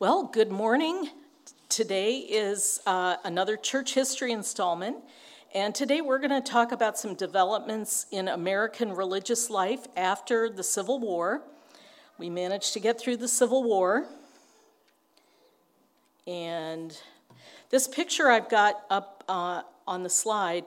Well, 0.00 0.22
good 0.22 0.50
morning. 0.50 1.10
Today 1.68 2.20
is 2.20 2.80
uh, 2.86 3.16
another 3.22 3.58
church 3.58 3.92
history 3.92 4.32
installment, 4.32 4.96
and 5.54 5.74
today 5.74 6.00
we're 6.00 6.20
going 6.20 6.30
to 6.30 6.40
talk 6.40 6.72
about 6.72 6.98
some 6.98 7.14
developments 7.14 8.06
in 8.10 8.28
American 8.28 8.94
religious 8.94 9.50
life 9.50 9.86
after 9.98 10.48
the 10.48 10.62
Civil 10.62 11.00
War. 11.00 11.42
We 12.16 12.30
managed 12.30 12.72
to 12.72 12.80
get 12.80 12.98
through 12.98 13.18
the 13.18 13.28
Civil 13.28 13.62
War, 13.62 14.06
and 16.26 16.98
this 17.68 17.86
picture 17.86 18.30
I've 18.30 18.48
got 18.48 18.76
up 18.88 19.22
uh, 19.28 19.60
on 19.86 20.02
the 20.02 20.08
slide. 20.08 20.64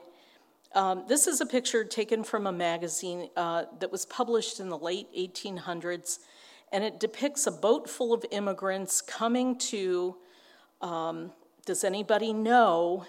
Um, 0.76 1.06
this 1.08 1.26
is 1.26 1.40
a 1.40 1.46
picture 1.46 1.82
taken 1.82 2.22
from 2.22 2.46
a 2.46 2.52
magazine 2.52 3.30
uh, 3.36 3.64
that 3.80 3.90
was 3.90 4.06
published 4.06 4.60
in 4.60 4.68
the 4.68 4.78
late 4.78 5.08
1800s 5.12 6.20
and 6.74 6.82
it 6.82 6.98
depicts 6.98 7.46
a 7.46 7.52
boat 7.52 7.88
full 7.88 8.12
of 8.12 8.26
immigrants 8.32 9.00
coming 9.00 9.56
to, 9.56 10.16
um, 10.82 11.30
does 11.64 11.84
anybody 11.84 12.32
know 12.32 13.06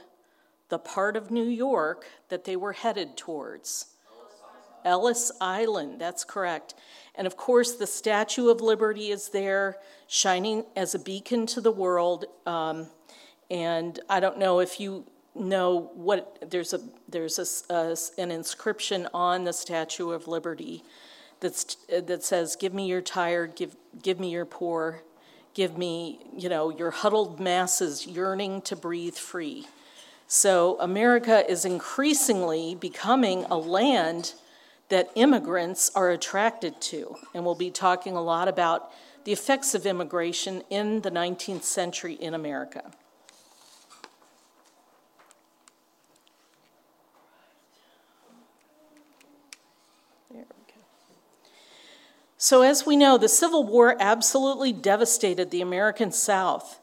the 0.69 0.77
part 0.77 1.17
of 1.17 1.31
New 1.31 1.47
York 1.47 2.05
that 2.29 2.43
they 2.43 2.55
were 2.55 2.73
headed 2.73 3.17
towards? 3.17 3.87
Ellis 4.85 5.31
Island, 5.41 5.99
that's 5.99 6.23
correct. 6.23 6.75
And 7.15 7.25
of 7.25 7.37
course, 7.37 7.73
the 7.73 7.87
Statue 7.87 8.49
of 8.49 8.61
Liberty 8.61 9.09
is 9.09 9.29
there, 9.29 9.77
shining 10.05 10.65
as 10.75 10.93
a 10.93 10.99
beacon 10.99 11.47
to 11.47 11.59
the 11.59 11.71
world. 11.71 12.25
Um, 12.45 12.85
and 13.49 13.99
I 14.07 14.19
don't 14.19 14.37
know 14.37 14.59
if 14.59 14.79
you 14.79 15.07
know 15.33 15.89
what 15.95 16.37
there's 16.51 16.73
a 16.73 16.81
there's 17.09 17.39
a, 17.39 17.73
a, 17.73 17.97
an 18.19 18.29
inscription 18.29 19.07
on 19.11 19.43
the 19.43 19.53
Statue 19.53 20.11
of 20.11 20.27
Liberty 20.27 20.83
that's, 21.39 21.75
that 21.89 22.23
says, 22.23 22.55
Give 22.55 22.73
me 22.73 22.87
your 22.87 23.01
tired, 23.01 23.55
give, 23.55 23.75
give 24.01 24.19
me 24.19 24.31
your 24.31 24.45
poor, 24.45 25.03
give 25.53 25.77
me, 25.77 26.19
you 26.35 26.49
know, 26.49 26.69
your 26.69 26.91
huddled 26.91 27.39
masses 27.39 28.05
yearning 28.07 28.61
to 28.63 28.75
breathe 28.75 29.15
free. 29.15 29.67
So 30.27 30.77
America 30.79 31.49
is 31.49 31.65
increasingly 31.65 32.75
becoming 32.75 33.45
a 33.45 33.57
land 33.57 34.33
that 34.89 35.09
immigrants 35.15 35.91
are 35.95 36.09
attracted 36.09 36.79
to. 36.79 37.15
And 37.33 37.45
we'll 37.45 37.55
be 37.55 37.71
talking 37.71 38.15
a 38.15 38.21
lot 38.21 38.47
about 38.47 38.91
the 39.23 39.31
effects 39.31 39.73
of 39.73 39.85
immigration 39.85 40.63
in 40.69 41.01
the 41.01 41.11
19th 41.11 41.63
century 41.63 42.13
in 42.13 42.33
America. 42.33 42.91
So, 52.45 52.61
as 52.61 52.85
we 52.85 52.95
know, 52.95 53.17
the 53.17 53.27
Civil 53.27 53.63
War 53.63 53.97
absolutely 53.99 54.71
devastated 54.71 55.49
the 55.49 55.61
American 55.61 56.11
South. 56.11 56.79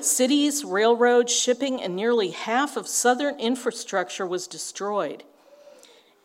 Cities, 0.00 0.64
railroads, 0.64 1.30
shipping, 1.30 1.82
and 1.82 1.94
nearly 1.94 2.30
half 2.30 2.78
of 2.78 2.88
Southern 2.88 3.38
infrastructure 3.38 4.26
was 4.26 4.46
destroyed. 4.46 5.22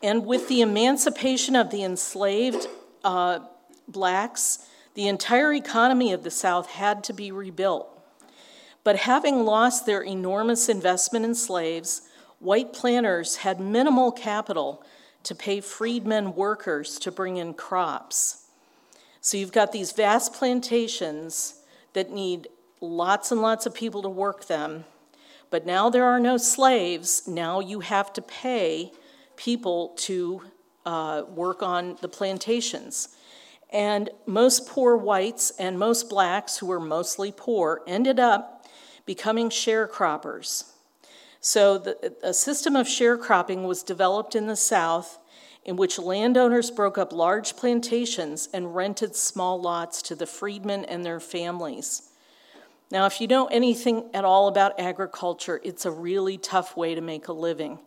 And 0.02 0.25
with 0.25 0.47
the 0.47 0.61
emancipation 0.61 1.57
of 1.57 1.72
the 1.72 1.83
enslaved 1.83 2.67
uh, 3.03 3.39
blacks, 3.89 4.59
the 4.94 5.09
entire 5.09 5.52
economy 5.52 6.13
of 6.13 6.23
the 6.23 6.31
South 6.31 6.69
had 6.69 7.03
to 7.03 7.11
be 7.11 7.33
rebuilt. 7.33 7.89
But 8.85 8.95
having 8.95 9.44
lost 9.44 9.85
their 9.85 10.03
enormous 10.03 10.69
investment 10.69 11.25
in 11.25 11.35
slaves, 11.35 12.03
white 12.39 12.72
planters 12.72 13.35
had 13.35 13.59
minimal 13.59 14.13
capital 14.13 14.85
to 15.23 15.35
pay 15.35 15.59
freedmen 15.59 16.33
workers 16.33 16.97
to 17.00 17.11
bring 17.11 17.35
in 17.35 17.53
crops. 17.53 18.45
So 19.22 19.38
you've 19.38 19.52
got 19.52 19.72
these 19.72 19.92
vast 19.92 20.34
plantations 20.34 21.62
that 21.94 22.12
need 22.12 22.48
lots 22.81 23.31
and 23.31 23.42
lots 23.42 23.66
of 23.66 23.73
people 23.73 24.02
to 24.03 24.09
work 24.09 24.45
them. 24.45 24.86
But 25.50 25.66
now 25.66 25.89
there 25.89 26.06
are 26.06 26.20
no 26.20 26.38
slaves. 26.38 27.28
Now 27.28 27.59
you 27.59 27.81
have 27.81 28.14
to 28.14 28.22
pay 28.22 28.92
people 29.36 29.90
to 29.97 30.44
uh, 30.85 31.24
work 31.28 31.62
on 31.62 31.97
the 32.02 32.07
plantations. 32.07 33.09
And 33.72 34.09
most 34.25 34.68
poor 34.68 34.96
whites 34.96 35.51
and 35.59 35.78
most 35.78 36.09
blacks, 36.09 36.57
who 36.57 36.68
were 36.68 36.80
mostly 36.80 37.31
poor, 37.36 37.81
ended 37.86 38.19
up 38.19 38.68
becoming 39.06 39.50
sharecroppers. 39.50 40.72
So 41.41 41.78
the, 41.78 42.16
a 42.24 42.34
system 42.34 42.75
of 42.75 42.88
sharecropping 42.88 43.66
was 43.66 43.84
developed 43.84 44.36
in 44.36 44.47
the 44.47 44.56
South 44.56 45.19
in 45.66 45.75
which 45.75 46.00
landowners 46.00 46.72
broke 46.72 46.97
up 46.97 47.12
large 47.12 47.56
plantations 47.56 48.50
and 48.53 48.75
rented 48.75 49.16
small 49.16 49.62
lots 49.62 50.02
to 50.02 50.16
the 50.16 50.25
freedmen 50.25 50.86
and 50.86 51.06
their 51.06 51.20
families. 51.20 52.09
Now, 52.92 53.06
if 53.06 53.22
you 53.22 53.28
know 53.28 53.46
anything 53.47 54.09
at 54.14 54.25
all 54.25 54.48
about 54.48 54.80
agriculture, 54.80 55.62
it's 55.64 55.86
a 55.86 55.92
really 55.92 56.38
tough 56.38 56.75
way 56.75 56.96
to 56.96 57.02
make 57.02 57.28
a 57.28 57.34
living. 57.34 57.80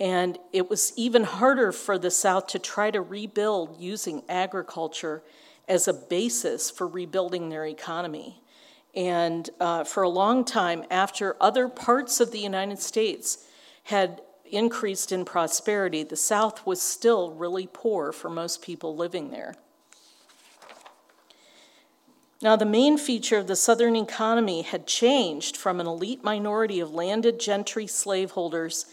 And 0.00 0.38
it 0.52 0.68
was 0.68 0.92
even 0.96 1.22
harder 1.22 1.70
for 1.70 1.98
the 1.98 2.10
South 2.10 2.48
to 2.48 2.58
try 2.58 2.90
to 2.90 3.00
rebuild 3.00 3.80
using 3.80 4.24
agriculture 4.28 5.22
as 5.68 5.86
a 5.86 5.94
basis 5.94 6.70
for 6.70 6.88
rebuilding 6.88 7.48
their 7.48 7.64
economy. 7.64 8.42
And 8.94 9.48
uh, 9.60 9.84
for 9.84 10.02
a 10.02 10.08
long 10.08 10.44
time, 10.44 10.84
after 10.90 11.36
other 11.40 11.68
parts 11.68 12.20
of 12.20 12.32
the 12.32 12.38
United 12.40 12.80
States 12.80 13.46
had 13.84 14.20
increased 14.56 15.12
in 15.12 15.24
prosperity, 15.24 16.02
the 16.02 16.16
South 16.16 16.66
was 16.66 16.80
still 16.80 17.32
really 17.32 17.68
poor 17.72 18.12
for 18.12 18.30
most 18.30 18.62
people 18.62 18.96
living 18.96 19.30
there. 19.30 19.54
Now, 22.42 22.56
the 22.56 22.66
main 22.66 22.98
feature 22.98 23.38
of 23.38 23.46
the 23.46 23.56
Southern 23.56 23.96
economy 23.96 24.62
had 24.62 24.86
changed 24.86 25.56
from 25.56 25.80
an 25.80 25.86
elite 25.86 26.22
minority 26.22 26.78
of 26.78 26.92
landed 26.92 27.40
gentry 27.40 27.86
slaveholders 27.86 28.86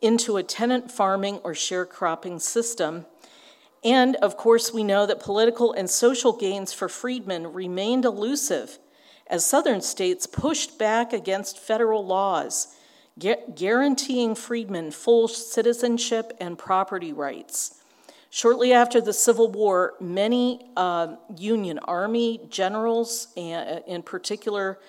into 0.00 0.36
a 0.36 0.42
tenant 0.42 0.90
farming 0.90 1.40
or 1.44 1.52
sharecropping 1.52 2.40
system. 2.40 3.04
And 3.84 4.16
of 4.16 4.36
course, 4.36 4.72
we 4.72 4.84
know 4.84 5.04
that 5.04 5.20
political 5.20 5.72
and 5.72 5.90
social 5.90 6.32
gains 6.32 6.72
for 6.72 6.88
freedmen 6.88 7.52
remained 7.52 8.06
elusive 8.06 8.78
as 9.26 9.44
Southern 9.44 9.80
states 9.82 10.26
pushed 10.26 10.78
back 10.78 11.12
against 11.12 11.58
federal 11.58 12.06
laws 12.06 12.74
guaranteeing 13.18 14.34
freedmen 14.34 14.90
full 14.90 15.28
citizenship 15.28 16.36
and 16.40 16.58
property 16.58 17.12
rights. 17.12 17.80
Shortly 18.30 18.72
after 18.72 19.00
the 19.00 19.12
Civil 19.12 19.48
War, 19.52 19.94
many 20.00 20.68
uh, 20.76 21.14
Union 21.36 21.78
Army 21.78 22.40
generals, 22.50 23.28
and 23.36 23.84
in 23.86 24.02
particular 24.02 24.80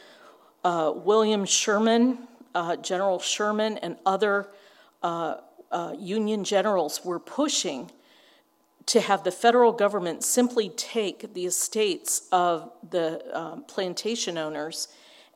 uh, 0.63 0.91
William 0.95 1.45
Sherman, 1.45 2.27
uh, 2.55 2.75
General 2.77 3.19
Sherman, 3.19 3.77
and 3.77 3.97
other 4.03 4.47
uh, 5.03 5.35
uh, 5.71 5.93
Union 5.99 6.43
generals 6.43 7.05
were 7.05 7.19
pushing 7.19 7.91
to 8.87 8.99
have 9.01 9.23
the 9.23 9.31
federal 9.31 9.71
government 9.71 10.23
simply 10.23 10.69
take 10.69 11.33
the 11.35 11.45
estates 11.45 12.27
of 12.31 12.71
the 12.89 13.23
uh, 13.31 13.57
plantation 13.67 14.37
owners 14.37 14.87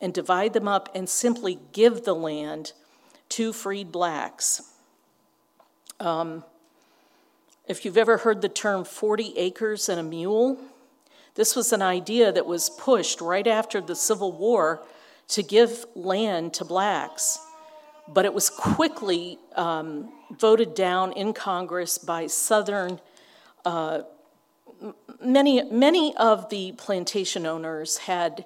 and 0.02 0.14
divide 0.14 0.54
them 0.54 0.68
up 0.68 0.90
and 0.96 1.08
simply 1.08 1.60
give 1.74 2.06
the 2.06 2.16
land 2.16 2.74
to 3.30 3.54
freed 3.54 3.92
blacks. 3.92 4.62
Um, 6.00 6.44
if 7.68 7.86
you've 7.86 7.98
ever 7.98 8.18
heard 8.18 8.42
the 8.42 8.50
term 8.50 8.84
40 8.84 9.38
acres 9.38 9.90
and 9.90 10.00
a 10.00 10.04
mule, 10.04 10.58
this 11.36 11.56
was 11.56 11.72
an 11.72 11.82
idea 11.82 12.32
that 12.32 12.46
was 12.46 12.70
pushed 12.70 13.22
right 13.22 13.46
after 13.46 13.80
the 13.80 13.96
Civil 13.96 14.32
War 14.32 14.82
to 15.30 15.44
give 15.44 15.86
land 15.96 16.54
to 16.56 16.66
blacks. 16.66 17.40
But 18.08 18.26
it 18.26 18.34
was 18.34 18.50
quickly 18.50 19.38
um, 19.56 20.12
voted 20.32 20.74
down 20.74 21.14
in 21.14 21.34
Congress 21.34 22.00
by 22.00 22.26
Southern. 22.28 23.00
Uh, 23.64 24.02
many, 25.22 25.62
many 25.72 26.16
of 26.18 26.50
the 26.50 26.72
plantation 26.72 27.46
owners 27.46 28.00
had 28.00 28.46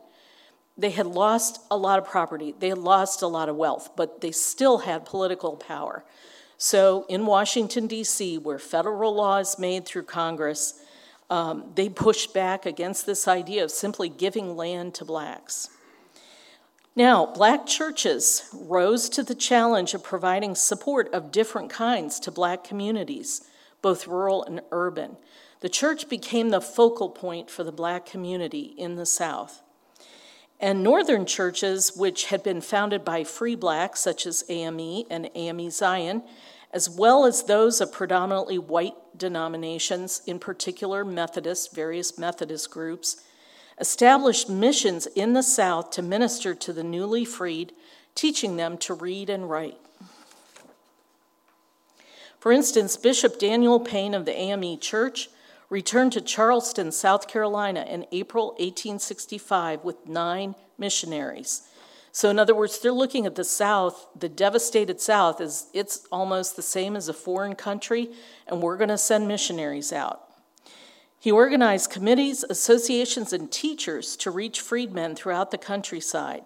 they 0.77 0.91
had 0.91 1.05
lost 1.05 1.59
a 1.69 1.77
lot 1.77 1.99
of 1.99 2.05
property, 2.05 2.55
they 2.57 2.69
had 2.69 2.77
lost 2.77 3.21
a 3.21 3.27
lot 3.27 3.49
of 3.49 3.55
wealth, 3.55 3.91
but 3.95 4.21
they 4.21 4.31
still 4.31 4.79
had 4.79 5.05
political 5.05 5.55
power. 5.55 6.03
So 6.57 7.05
in 7.09 7.25
Washington, 7.25 7.87
D.C., 7.87 8.37
where 8.37 8.59
federal 8.59 9.13
law 9.13 9.37
is 9.37 9.59
made 9.59 9.85
through 9.85 10.03
Congress, 10.03 10.79
um, 11.29 11.71
they 11.75 11.89
pushed 11.89 12.33
back 12.33 12.65
against 12.65 13.05
this 13.05 13.27
idea 13.27 13.63
of 13.63 13.71
simply 13.71 14.07
giving 14.07 14.55
land 14.55 14.93
to 14.95 15.05
blacks. 15.05 15.69
Now, 16.95 17.25
black 17.25 17.65
churches 17.65 18.49
rose 18.53 19.09
to 19.09 19.23
the 19.23 19.33
challenge 19.33 19.95
of 19.95 20.03
providing 20.03 20.53
support 20.53 21.11
of 21.11 21.31
different 21.31 21.71
kinds 21.71 22.19
to 22.21 22.31
black 22.31 22.63
communities, 22.63 23.41
both 23.81 24.07
rural 24.07 24.43
and 24.43 24.61
urban. 24.71 25.17
The 25.61 25.69
church 25.69 26.07
became 26.07 26.49
the 26.49 26.61
focal 26.61 27.09
point 27.09 27.49
for 27.49 27.63
the 27.63 27.71
black 27.71 28.05
community 28.05 28.75
in 28.77 28.95
the 28.95 29.07
South. 29.07 29.62
And 30.63 30.81
northern 30.81 31.25
churches, 31.25 31.91
which 31.93 32.27
had 32.27 32.41
been 32.41 32.61
founded 32.61 33.03
by 33.03 33.25
free 33.25 33.53
blacks, 33.53 33.99
such 33.99 34.25
as 34.25 34.45
AME 34.47 35.03
and 35.09 35.29
AME 35.35 35.69
Zion, 35.69 36.23
as 36.71 36.89
well 36.89 37.25
as 37.25 37.43
those 37.43 37.81
of 37.81 37.91
predominantly 37.91 38.57
white 38.57 38.95
denominations, 39.17 40.21
in 40.25 40.39
particular 40.39 41.03
Methodist, 41.03 41.75
various 41.75 42.17
Methodist 42.17 42.71
groups, 42.71 43.21
established 43.77 44.49
missions 44.49 45.05
in 45.05 45.33
the 45.33 45.43
South 45.43 45.89
to 45.89 46.01
minister 46.01 46.55
to 46.55 46.71
the 46.71 46.81
newly 46.81 47.25
freed, 47.25 47.73
teaching 48.15 48.55
them 48.55 48.77
to 48.77 48.93
read 48.93 49.29
and 49.29 49.49
write. 49.49 49.81
For 52.39 52.53
instance, 52.53 52.95
Bishop 52.95 53.37
Daniel 53.37 53.81
Payne 53.81 54.13
of 54.13 54.23
the 54.23 54.37
AME 54.37 54.79
Church 54.79 55.27
returned 55.73 56.11
to 56.11 56.21
Charleston, 56.21 56.91
South 56.91 57.27
Carolina 57.27 57.83
in 57.89 58.05
April 58.11 58.49
1865 58.59 59.83
with 59.83 60.07
nine 60.07 60.53
missionaries. 60.77 61.63
So, 62.11 62.29
in 62.29 62.37
other 62.37 62.53
words, 62.53 62.77
they're 62.77 62.91
looking 62.91 63.25
at 63.25 63.33
the 63.33 63.43
South, 63.43 64.05
the 64.15 64.29
devastated 64.29 65.01
South, 65.01 65.41
as 65.41 65.65
it's 65.73 66.05
almost 66.11 66.55
the 66.55 66.61
same 66.61 66.95
as 66.95 67.09
a 67.09 67.13
foreign 67.13 67.55
country, 67.55 68.11
and 68.45 68.61
we're 68.61 68.77
going 68.77 68.89
to 68.89 68.99
send 68.99 69.27
missionaries 69.27 69.91
out. 69.91 70.21
He 71.17 71.31
organized 71.31 71.89
committees, 71.89 72.43
associations, 72.47 73.33
and 73.33 73.51
teachers 73.51 74.15
to 74.17 74.29
reach 74.29 74.61
freedmen 74.61 75.15
throughout 75.15 75.49
the 75.49 75.57
countryside. 75.57 76.43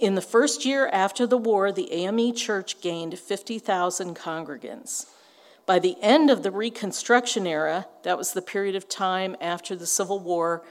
In 0.00 0.16
the 0.16 0.20
first 0.20 0.64
year 0.64 0.88
after 0.88 1.28
the 1.28 1.38
war, 1.38 1.70
the 1.70 1.92
AME 1.92 2.34
Church 2.34 2.80
gained 2.80 3.20
50,000 3.20 4.16
congregants. 4.16 5.06
By 5.68 5.78
the 5.78 5.98
end 6.00 6.30
of 6.30 6.42
the 6.42 6.50
Reconstruction 6.50 7.46
era, 7.46 7.88
that 8.02 8.16
was 8.16 8.32
the 8.32 8.40
period 8.40 8.74
of 8.74 8.88
time 8.88 9.36
after 9.38 9.76
the 9.76 9.86
Civil 9.86 10.18
War, 10.18 10.64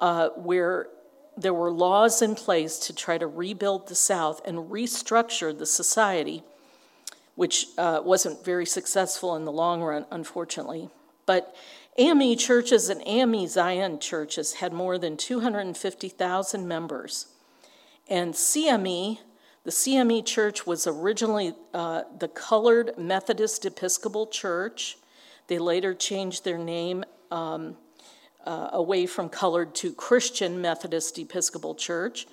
uh, 0.00 0.30
where 0.30 0.88
there 1.36 1.54
were 1.54 1.70
laws 1.70 2.20
in 2.20 2.34
place 2.34 2.76
to 2.80 2.92
try 2.92 3.16
to 3.16 3.28
rebuild 3.28 3.86
the 3.86 3.94
South 3.94 4.44
and 4.44 4.68
restructure 4.68 5.56
the 5.56 5.66
society, 5.66 6.42
which 7.36 7.66
uh, 7.78 8.00
wasn't 8.04 8.44
very 8.44 8.66
successful 8.66 9.36
in 9.36 9.44
the 9.44 9.52
long 9.52 9.82
run, 9.82 10.04
unfortunately. 10.10 10.90
But 11.26 11.54
AME 11.96 12.36
churches 12.36 12.88
and 12.88 13.06
AME 13.06 13.46
Zion 13.46 14.00
churches 14.00 14.54
had 14.54 14.72
more 14.72 14.98
than 14.98 15.16
250,000 15.16 16.66
members. 16.66 17.26
And 18.08 18.34
CME, 18.34 19.20
the 19.64 19.70
CME 19.70 20.24
church 20.24 20.66
was 20.66 20.86
originally 20.86 21.54
uh, 21.74 22.04
the 22.18 22.28
Colored 22.28 22.92
Methodist 22.96 23.66
Episcopal 23.66 24.26
Church. 24.26 24.96
They 25.48 25.58
later 25.58 25.92
changed 25.92 26.44
their 26.44 26.56
name 26.56 27.04
um, 27.30 27.76
uh, 28.46 28.70
away 28.72 29.04
from 29.04 29.28
colored 29.28 29.74
to 29.76 29.92
Christian 29.92 30.62
Methodist 30.62 31.18
Episcopal 31.18 31.74
Church. 31.74 32.26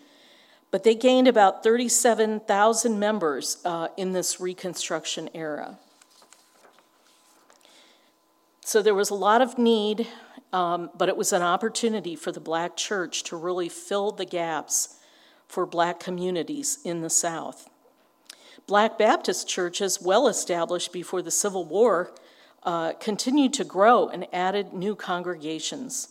But 0.72 0.84
they 0.84 0.96
gained 0.96 1.28
about 1.28 1.64
37,000 1.64 2.98
members 2.98 3.58
uh, 3.66 3.90
in 3.98 4.14
this 4.14 4.40
Reconstruction 4.40 5.30
era. 5.34 5.78
So 8.62 8.82
there 8.82 8.96
was 8.96 9.10
a 9.10 9.16
lot 9.16 9.42
of 9.42 9.58
need, 9.58 10.08
um, 10.54 10.92
but 10.98 11.10
it 11.10 11.18
was 11.18 11.34
an 11.34 11.42
opportunity 11.42 12.16
for 12.16 12.32
the 12.32 12.40
black 12.40 12.78
church 12.78 13.24
to 13.24 13.36
really 13.36 13.70
fill 13.70 14.12
the 14.12 14.26
gaps 14.26 14.98
for 15.48 15.66
black 15.66 16.00
communities 16.00 16.80
in 16.84 17.02
the 17.02 17.10
South. 17.10 17.70
Black 18.68 18.98
Baptist 18.98 19.48
churches, 19.48 20.02
well 20.02 20.28
established 20.28 20.92
before 20.92 21.22
the 21.22 21.32
Civil 21.32 21.64
War, 21.64 22.12
uh, 22.64 22.94
continued 22.94 23.54
to 23.54 23.64
grow 23.64 24.10
and 24.10 24.28
added 24.34 24.74
new 24.74 24.94
congregations. 24.94 26.10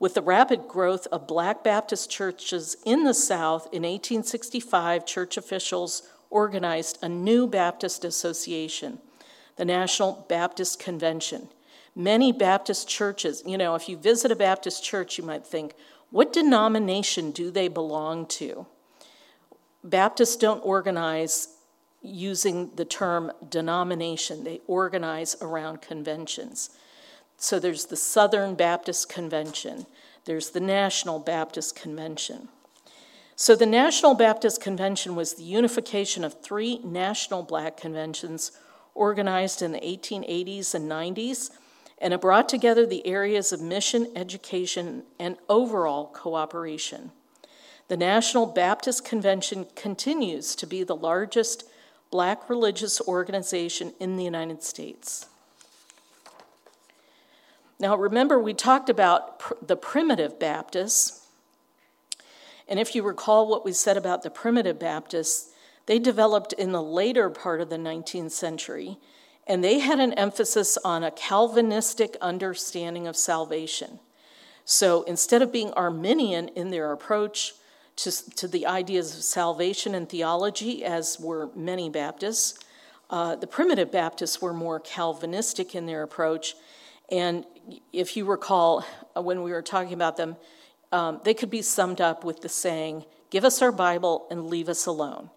With 0.00 0.14
the 0.14 0.22
rapid 0.22 0.66
growth 0.66 1.06
of 1.12 1.28
Black 1.28 1.62
Baptist 1.62 2.10
churches 2.10 2.76
in 2.84 3.04
the 3.04 3.14
South 3.14 3.66
in 3.66 3.84
1865, 3.84 5.06
church 5.06 5.36
officials 5.36 6.02
organized 6.28 6.98
a 7.02 7.08
new 7.08 7.46
Baptist 7.46 8.04
association, 8.04 8.98
the 9.54 9.64
National 9.64 10.26
Baptist 10.28 10.80
Convention. 10.80 11.48
Many 11.94 12.32
Baptist 12.32 12.88
churches, 12.88 13.44
you 13.46 13.56
know, 13.56 13.76
if 13.76 13.88
you 13.88 13.96
visit 13.96 14.32
a 14.32 14.36
Baptist 14.36 14.82
church, 14.82 15.18
you 15.18 15.24
might 15.24 15.46
think, 15.46 15.74
what 16.12 16.32
denomination 16.32 17.30
do 17.32 17.50
they 17.50 17.68
belong 17.68 18.26
to? 18.26 18.66
Baptists 19.82 20.36
don't 20.36 20.60
organize 20.64 21.48
using 22.02 22.70
the 22.76 22.84
term 22.84 23.32
denomination, 23.48 24.44
they 24.44 24.60
organize 24.66 25.36
around 25.40 25.80
conventions. 25.80 26.70
So 27.38 27.58
there's 27.58 27.86
the 27.86 27.96
Southern 27.96 28.54
Baptist 28.54 29.08
Convention, 29.08 29.86
there's 30.26 30.50
the 30.50 30.60
National 30.60 31.18
Baptist 31.18 31.74
Convention. 31.74 32.48
So 33.34 33.56
the 33.56 33.66
National 33.66 34.14
Baptist 34.14 34.60
Convention 34.60 35.16
was 35.16 35.34
the 35.34 35.42
unification 35.42 36.24
of 36.24 36.42
three 36.42 36.78
national 36.84 37.42
black 37.42 37.76
conventions 37.78 38.52
organized 38.94 39.62
in 39.62 39.72
the 39.72 39.80
1880s 39.80 40.74
and 40.74 40.90
90s, 40.90 41.50
and 42.02 42.12
it 42.12 42.20
brought 42.20 42.48
together 42.48 42.84
the 42.84 43.06
areas 43.06 43.52
of 43.52 43.60
mission, 43.60 44.08
education, 44.16 45.04
and 45.20 45.36
overall 45.48 46.08
cooperation. 46.12 47.12
The 47.86 47.96
National 47.96 48.44
Baptist 48.44 49.04
Convention 49.04 49.66
continues 49.76 50.56
to 50.56 50.66
be 50.66 50.82
the 50.82 50.96
largest 50.96 51.64
black 52.10 52.50
religious 52.50 53.00
organization 53.02 53.94
in 54.00 54.16
the 54.16 54.24
United 54.24 54.64
States. 54.64 55.26
Now, 57.78 57.96
remember, 57.96 58.38
we 58.38 58.52
talked 58.52 58.90
about 58.90 59.38
pr- 59.38 59.54
the 59.64 59.76
primitive 59.76 60.40
Baptists. 60.40 61.26
And 62.66 62.80
if 62.80 62.96
you 62.96 63.04
recall 63.04 63.46
what 63.46 63.64
we 63.64 63.72
said 63.72 63.96
about 63.96 64.24
the 64.24 64.30
primitive 64.30 64.78
Baptists, 64.78 65.52
they 65.86 66.00
developed 66.00 66.52
in 66.52 66.72
the 66.72 66.82
later 66.82 67.30
part 67.30 67.60
of 67.60 67.70
the 67.70 67.76
19th 67.76 68.32
century, 68.32 68.98
and 69.46 69.62
they 69.62 69.80
had 69.80 70.00
an 70.00 70.12
emphasis 70.14 70.78
on 70.84 71.02
a 71.02 71.10
Calvinistic 71.10 72.16
understanding 72.20 73.06
of 73.06 73.16
salvation. 73.16 73.98
So 74.64 75.02
instead 75.02 75.42
of 75.42 75.52
being 75.52 75.72
Arminian 75.72 76.48
in 76.48 76.70
their 76.70 76.92
approach, 76.92 77.54
to, 77.96 78.34
to 78.36 78.48
the 78.48 78.66
ideas 78.66 79.16
of 79.16 79.22
salvation 79.22 79.94
and 79.94 80.08
theology, 80.08 80.84
as 80.84 81.18
were 81.20 81.50
many 81.54 81.90
Baptists. 81.90 82.58
Uh, 83.10 83.36
the 83.36 83.46
primitive 83.46 83.92
Baptists 83.92 84.40
were 84.40 84.54
more 84.54 84.80
Calvinistic 84.80 85.74
in 85.74 85.86
their 85.86 86.02
approach. 86.02 86.54
And 87.10 87.44
if 87.92 88.16
you 88.16 88.24
recall, 88.24 88.84
uh, 89.16 89.20
when 89.20 89.42
we 89.42 89.52
were 89.52 89.62
talking 89.62 89.92
about 89.92 90.16
them, 90.16 90.36
um, 90.90 91.20
they 91.24 91.34
could 91.34 91.50
be 91.50 91.62
summed 91.62 92.00
up 92.00 92.24
with 92.24 92.40
the 92.40 92.48
saying, 92.48 93.04
Give 93.30 93.44
us 93.44 93.62
our 93.62 93.72
Bible 93.72 94.26
and 94.30 94.46
leave 94.46 94.68
us 94.68 94.84
alone. 94.84 95.30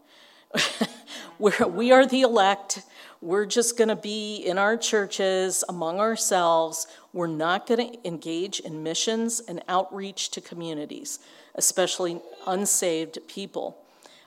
We're, 1.40 1.68
we 1.68 1.92
are 1.92 2.06
the 2.06 2.22
elect. 2.22 2.84
We're 3.22 3.46
just 3.46 3.78
going 3.78 3.88
to 3.88 3.96
be 3.96 4.38
in 4.38 4.58
our 4.58 4.78
churches 4.78 5.64
among 5.68 6.00
ourselves. 6.00 6.88
We're 7.14 7.28
not 7.28 7.68
going 7.68 7.92
to 7.92 8.08
engage 8.08 8.60
in 8.60 8.84
missions 8.84 9.40
and 9.40 9.64
outreach 9.68 10.30
to 10.32 10.42
communities 10.42 11.20
especially 11.56 12.20
unsaved 12.46 13.20
people. 13.28 13.78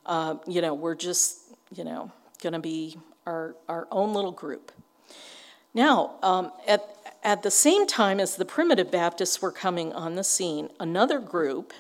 Uh, 0.05 0.37
you 0.47 0.61
know, 0.61 0.75
we're 0.75 0.95
just, 0.95 1.41
you 1.75 1.85
know, 1.85 2.11
going 2.43 2.55
to 2.55 2.59
be 2.59 2.99
our, 3.27 3.55
our 3.69 3.87
own 3.91 4.15
little 4.15 4.33
group. 4.33 4.73
Now, 5.75 6.17
um, 6.23 6.51
at, 6.67 6.83
at 7.23 7.43
the 7.43 7.51
same 7.51 7.87
time 7.87 8.19
as 8.19 8.37
the 8.37 8.45
primitive 8.45 8.91
Baptists 8.91 9.41
were 9.41 9.53
coming 9.53 9.93
on 9.93 10.15
the 10.15 10.25
scene, 10.25 10.71
another 10.81 11.19
group 11.21 11.73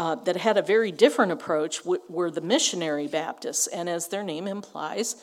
uh, 0.00 0.14
that 0.14 0.34
had 0.34 0.56
a 0.56 0.62
very 0.62 0.90
different 0.90 1.30
approach 1.30 1.80
w- 1.80 2.00
were 2.08 2.30
the 2.30 2.40
missionary 2.40 3.06
Baptists. 3.06 3.66
And 3.66 3.86
as 3.86 4.08
their 4.08 4.22
name 4.22 4.46
implies, 4.46 5.22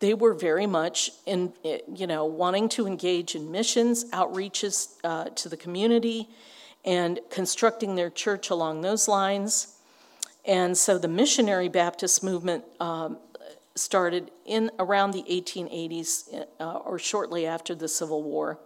they 0.00 0.12
were 0.12 0.34
very 0.34 0.66
much 0.66 1.10
in, 1.24 1.54
you 1.94 2.06
know, 2.06 2.26
wanting 2.26 2.68
to 2.68 2.86
engage 2.86 3.34
in 3.34 3.50
missions, 3.50 4.04
outreaches 4.10 4.96
uh, 5.02 5.30
to 5.30 5.48
the 5.48 5.56
community, 5.56 6.28
and 6.84 7.20
constructing 7.30 7.94
their 7.94 8.10
church 8.10 8.50
along 8.50 8.82
those 8.82 9.08
lines. 9.08 9.78
And 10.44 10.76
so 10.76 10.98
the 10.98 11.08
missionary 11.08 11.70
Baptist 11.70 12.22
movement 12.22 12.64
um, 12.80 13.16
started 13.76 14.30
in 14.44 14.70
around 14.78 15.12
the 15.12 15.22
1880s 15.22 16.44
uh, 16.60 16.72
or 16.80 16.98
shortly 16.98 17.46
after 17.46 17.74
the 17.74 17.88
Civil 17.88 18.22
War. 18.22 18.58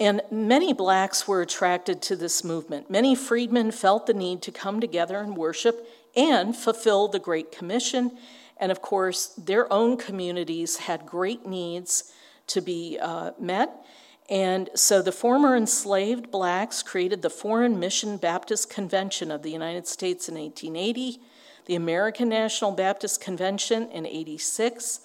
And 0.00 0.22
many 0.30 0.72
blacks 0.72 1.28
were 1.28 1.40
attracted 1.40 2.02
to 2.02 2.16
this 2.16 2.42
movement. 2.42 2.90
Many 2.90 3.14
freedmen 3.14 3.70
felt 3.70 4.06
the 4.06 4.14
need 4.14 4.42
to 4.42 4.50
come 4.50 4.80
together 4.80 5.18
and 5.18 5.36
worship 5.36 5.88
and 6.16 6.54
fulfill 6.54 7.08
the 7.08 7.20
Great 7.20 7.52
Commission. 7.52 8.18
And 8.56 8.72
of 8.72 8.82
course, 8.82 9.28
their 9.28 9.72
own 9.72 9.96
communities 9.96 10.78
had 10.78 11.06
great 11.06 11.46
needs 11.46 12.12
to 12.48 12.60
be 12.60 12.98
uh, 13.00 13.32
met. 13.38 13.84
And 14.28 14.70
so 14.74 15.02
the 15.02 15.12
former 15.12 15.56
enslaved 15.56 16.30
blacks 16.30 16.82
created 16.82 17.22
the 17.22 17.30
Foreign 17.30 17.78
Mission 17.78 18.16
Baptist 18.16 18.70
Convention 18.70 19.30
of 19.30 19.42
the 19.42 19.50
United 19.50 19.86
States 19.86 20.28
in 20.28 20.36
1880, 20.36 21.20
the 21.66 21.74
American 21.74 22.30
National 22.30 22.70
Baptist 22.72 23.20
Convention 23.20 23.90
in 23.90 24.06
86, 24.06 25.00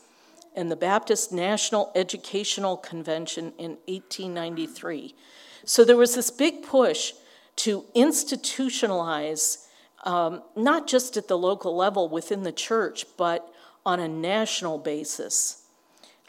and 0.55 0.71
the 0.71 0.75
Baptist 0.75 1.31
National 1.31 1.91
Educational 1.95 2.77
Convention 2.77 3.53
in 3.57 3.77
1893. 3.87 5.15
So 5.65 5.83
there 5.83 5.97
was 5.97 6.15
this 6.15 6.31
big 6.31 6.63
push 6.63 7.13
to 7.57 7.85
institutionalize, 7.95 9.67
um, 10.03 10.41
not 10.55 10.87
just 10.87 11.17
at 11.17 11.27
the 11.27 11.37
local 11.37 11.75
level 11.75 12.09
within 12.09 12.43
the 12.43 12.51
church, 12.51 13.05
but 13.17 13.53
on 13.85 13.99
a 13.99 14.07
national 14.07 14.77
basis. 14.77 15.63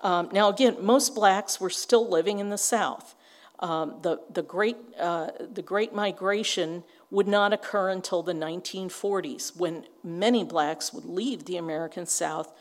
Um, 0.02 0.28
now, 0.32 0.48
again, 0.48 0.76
most 0.80 1.14
blacks 1.14 1.60
were 1.60 1.70
still 1.70 2.08
living 2.08 2.38
in 2.38 2.50
the 2.50 2.58
South. 2.58 3.14
Um, 3.60 3.96
the, 4.02 4.20
the, 4.30 4.42
great, 4.42 4.76
uh, 4.98 5.28
the 5.52 5.62
Great 5.62 5.94
Migration 5.94 6.82
would 7.10 7.28
not 7.28 7.52
occur 7.52 7.90
until 7.90 8.22
the 8.22 8.32
1940s, 8.32 9.56
when 9.56 9.84
many 10.02 10.44
blacks 10.44 10.94
would 10.94 11.04
leave 11.04 11.44
the 11.44 11.56
American 11.56 12.06
South 12.06 12.52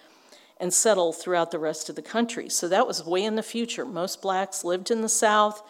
and 0.60 0.74
settle 0.74 1.14
throughout 1.14 1.52
the 1.52 1.60
rest 1.60 1.90
of 1.90 1.96
the 1.96 2.02
country. 2.02 2.50
So 2.50 2.68
that 2.68 2.86
was 2.86 3.04
way 3.04 3.24
in 3.24 3.36
the 3.36 3.44
future. 3.44 3.86
Most 3.86 4.22
blacks 4.22 4.64
lived 4.64 4.92
in 4.92 5.02
the 5.02 5.10
South. 5.10 5.64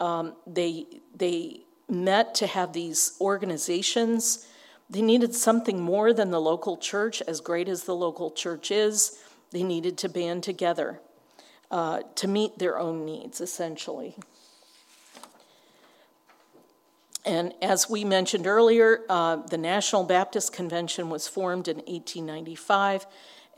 Um, 0.00 0.34
they, 0.46 0.86
they 1.14 1.62
met 1.88 2.34
to 2.36 2.46
have 2.46 2.72
these 2.72 3.16
organizations. 3.20 4.46
They 4.88 5.02
needed 5.02 5.34
something 5.34 5.80
more 5.80 6.12
than 6.12 6.30
the 6.30 6.40
local 6.40 6.76
church, 6.76 7.20
as 7.22 7.40
great 7.40 7.68
as 7.68 7.84
the 7.84 7.94
local 7.94 8.30
church 8.30 8.70
is. 8.70 9.18
They 9.50 9.62
needed 9.62 9.98
to 9.98 10.08
band 10.08 10.42
together 10.44 11.00
uh, 11.70 12.02
to 12.16 12.28
meet 12.28 12.58
their 12.58 12.78
own 12.78 13.04
needs, 13.04 13.40
essentially. 13.40 14.16
And 17.24 17.52
as 17.60 17.90
we 17.90 18.04
mentioned 18.04 18.46
earlier, 18.46 19.00
uh, 19.08 19.36
the 19.36 19.58
National 19.58 20.04
Baptist 20.04 20.52
Convention 20.52 21.10
was 21.10 21.28
formed 21.28 21.68
in 21.68 21.76
1895, 21.76 23.06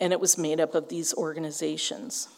and 0.00 0.12
it 0.12 0.21
was 0.21 0.38
made 0.38 0.61
up 0.61 0.75
of 0.75 0.88
these 0.88 1.14
organizations. 1.14 2.28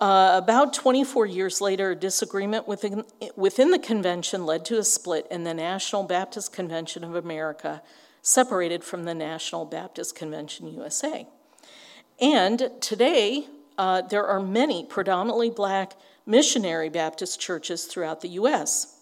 Uh, 0.00 0.40
about 0.40 0.72
24 0.72 1.26
years 1.26 1.60
later, 1.60 1.90
a 1.90 1.96
disagreement 1.96 2.68
within, 2.68 3.04
within 3.34 3.72
the 3.72 3.78
convention 3.78 4.46
led 4.46 4.64
to 4.64 4.78
a 4.78 4.84
split, 4.84 5.26
and 5.28 5.44
the 5.44 5.54
National 5.54 6.04
Baptist 6.04 6.52
Convention 6.52 7.02
of 7.02 7.16
America 7.16 7.82
separated 8.22 8.84
from 8.84 9.04
the 9.04 9.14
National 9.14 9.64
Baptist 9.64 10.14
Convention 10.14 10.68
USA. 10.68 11.26
And 12.20 12.70
today, 12.80 13.46
uh, 13.76 14.02
there 14.02 14.26
are 14.26 14.40
many 14.40 14.84
predominantly 14.84 15.50
black 15.50 15.94
missionary 16.26 16.88
Baptist 16.88 17.40
churches 17.40 17.84
throughout 17.86 18.20
the 18.20 18.28
U.S. 18.28 18.97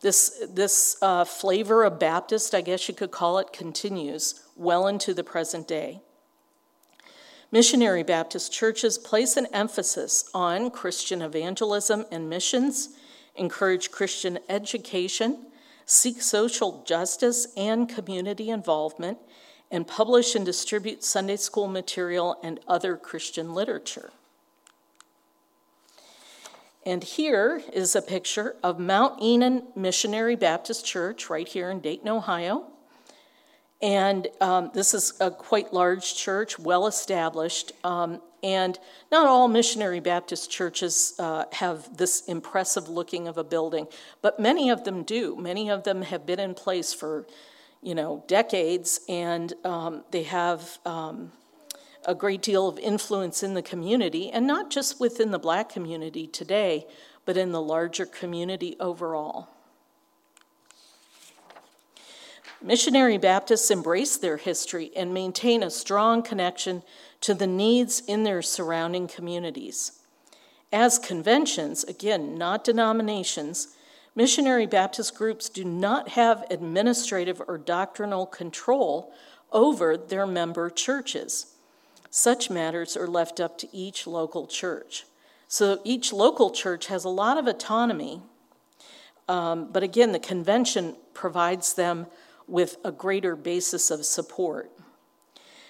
This, 0.00 0.44
this 0.48 0.96
uh, 1.02 1.24
flavor 1.24 1.84
of 1.84 1.98
Baptist, 1.98 2.54
I 2.54 2.60
guess 2.60 2.88
you 2.88 2.94
could 2.94 3.10
call 3.10 3.38
it, 3.38 3.52
continues 3.52 4.42
well 4.56 4.86
into 4.86 5.12
the 5.12 5.24
present 5.24 5.66
day. 5.66 6.00
Missionary 7.50 8.02
Baptist 8.02 8.52
churches 8.52 8.98
place 8.98 9.36
an 9.36 9.46
emphasis 9.52 10.28
on 10.34 10.70
Christian 10.70 11.22
evangelism 11.22 12.04
and 12.12 12.28
missions, 12.28 12.90
encourage 13.34 13.90
Christian 13.90 14.38
education, 14.48 15.46
seek 15.86 16.20
social 16.20 16.84
justice 16.86 17.48
and 17.56 17.88
community 17.88 18.50
involvement, 18.50 19.18
and 19.70 19.86
publish 19.86 20.34
and 20.34 20.44
distribute 20.44 21.02
Sunday 21.02 21.36
school 21.36 21.66
material 21.66 22.38
and 22.42 22.60
other 22.68 22.96
Christian 22.96 23.54
literature. 23.54 24.10
And 26.86 27.04
here 27.04 27.62
is 27.72 27.94
a 27.94 28.02
picture 28.02 28.56
of 28.62 28.78
Mount 28.78 29.22
Enon 29.22 29.64
Missionary 29.74 30.36
Baptist 30.36 30.86
Church 30.86 31.28
right 31.28 31.46
here 31.46 31.70
in 31.70 31.80
Dayton, 31.80 32.08
Ohio. 32.08 32.66
And 33.80 34.26
um, 34.40 34.70
this 34.74 34.94
is 34.94 35.12
a 35.20 35.30
quite 35.30 35.72
large 35.72 36.16
church, 36.16 36.58
well 36.58 36.86
established. 36.86 37.72
Um, 37.84 38.20
and 38.42 38.78
not 39.10 39.26
all 39.26 39.48
missionary 39.48 40.00
Baptist 40.00 40.50
churches 40.50 41.14
uh, 41.18 41.44
have 41.52 41.96
this 41.96 42.24
impressive 42.26 42.88
looking 42.88 43.26
of 43.26 43.36
a 43.36 43.44
building, 43.44 43.88
but 44.22 44.38
many 44.38 44.70
of 44.70 44.84
them 44.84 45.02
do. 45.02 45.36
Many 45.36 45.70
of 45.70 45.84
them 45.84 46.02
have 46.02 46.24
been 46.24 46.38
in 46.38 46.54
place 46.54 46.92
for, 46.92 47.26
you 47.82 47.94
know, 47.94 48.24
decades, 48.28 49.00
and 49.08 49.52
um, 49.64 50.04
they 50.10 50.22
have 50.24 50.78
um, 50.86 51.32
a 52.08 52.14
great 52.14 52.40
deal 52.40 52.66
of 52.66 52.78
influence 52.78 53.42
in 53.42 53.52
the 53.52 53.60
community, 53.60 54.30
and 54.30 54.46
not 54.46 54.70
just 54.70 54.98
within 54.98 55.30
the 55.30 55.38
black 55.38 55.68
community 55.68 56.26
today, 56.26 56.86
but 57.26 57.36
in 57.36 57.52
the 57.52 57.60
larger 57.60 58.06
community 58.06 58.74
overall. 58.80 59.50
Missionary 62.62 63.18
Baptists 63.18 63.70
embrace 63.70 64.16
their 64.16 64.38
history 64.38 64.90
and 64.96 65.12
maintain 65.12 65.62
a 65.62 65.70
strong 65.70 66.22
connection 66.22 66.82
to 67.20 67.34
the 67.34 67.46
needs 67.46 68.00
in 68.00 68.24
their 68.24 68.40
surrounding 68.40 69.06
communities. 69.06 70.00
As 70.72 70.98
conventions, 70.98 71.84
again, 71.84 72.38
not 72.38 72.64
denominations, 72.64 73.76
missionary 74.14 74.66
Baptist 74.66 75.14
groups 75.14 75.50
do 75.50 75.62
not 75.62 76.08
have 76.08 76.46
administrative 76.50 77.42
or 77.46 77.58
doctrinal 77.58 78.24
control 78.24 79.12
over 79.52 79.98
their 79.98 80.26
member 80.26 80.70
churches. 80.70 81.54
Such 82.10 82.50
matters 82.50 82.96
are 82.96 83.06
left 83.06 83.40
up 83.40 83.58
to 83.58 83.68
each 83.76 84.06
local 84.06 84.46
church. 84.46 85.04
So 85.46 85.80
each 85.84 86.12
local 86.12 86.50
church 86.50 86.86
has 86.86 87.04
a 87.04 87.08
lot 87.08 87.38
of 87.38 87.46
autonomy, 87.46 88.22
um, 89.28 89.70
but 89.70 89.82
again, 89.82 90.12
the 90.12 90.18
convention 90.18 90.96
provides 91.14 91.74
them 91.74 92.06
with 92.46 92.78
a 92.82 92.90
greater 92.90 93.36
basis 93.36 93.90
of 93.90 94.04
support. 94.04 94.70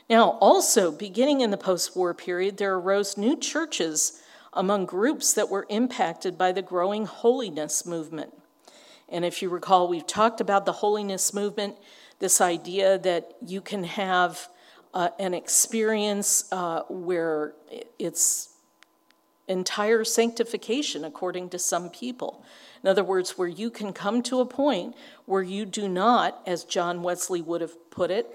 Now, 0.09 0.39
also, 0.41 0.91
beginning 0.91 1.41
in 1.41 1.51
the 1.51 1.57
post 1.57 1.97
war 1.97 2.15
period, 2.15 2.57
there 2.57 2.75
arose 2.75 3.19
new 3.19 3.37
churches 3.37 4.23
among 4.53 4.87
groups 4.87 5.33
that 5.35 5.51
were 5.51 5.67
impacted 5.69 6.39
by 6.39 6.53
the 6.53 6.63
growing 6.63 7.05
holiness 7.05 7.85
movement. 7.85 8.33
And 9.09 9.25
if 9.25 9.43
you 9.43 9.49
recall, 9.49 9.89
we've 9.89 10.07
talked 10.07 10.41
about 10.41 10.65
the 10.65 10.73
holiness 10.73 11.35
movement, 11.35 11.77
this 12.21 12.41
idea 12.41 12.99
that 12.99 13.37
you 13.45 13.61
can 13.61 13.85
have 13.85 14.49
uh, 14.99 15.11
an 15.21 15.33
experience 15.33 16.51
uh, 16.51 16.83
where 16.89 17.53
it's 18.01 18.49
entire 19.47 20.03
sanctification, 20.03 21.05
according 21.05 21.49
to 21.51 21.57
some 21.57 21.89
people. 21.89 22.43
In 22.83 22.89
other 22.89 23.05
words, 23.05 23.39
where 23.39 23.47
you 23.47 23.71
can 23.71 23.93
come 23.93 24.25
to 24.25 24.41
a 24.41 24.45
point 24.45 24.97
where 25.25 25.43
you 25.43 25.65
do 25.65 25.87
not, 25.87 26.43
as 26.49 26.65
John 26.65 27.05
Wesley 27.05 27.41
would 27.41 27.61
have 27.61 27.91
put 27.91 28.11
it, 28.11 28.27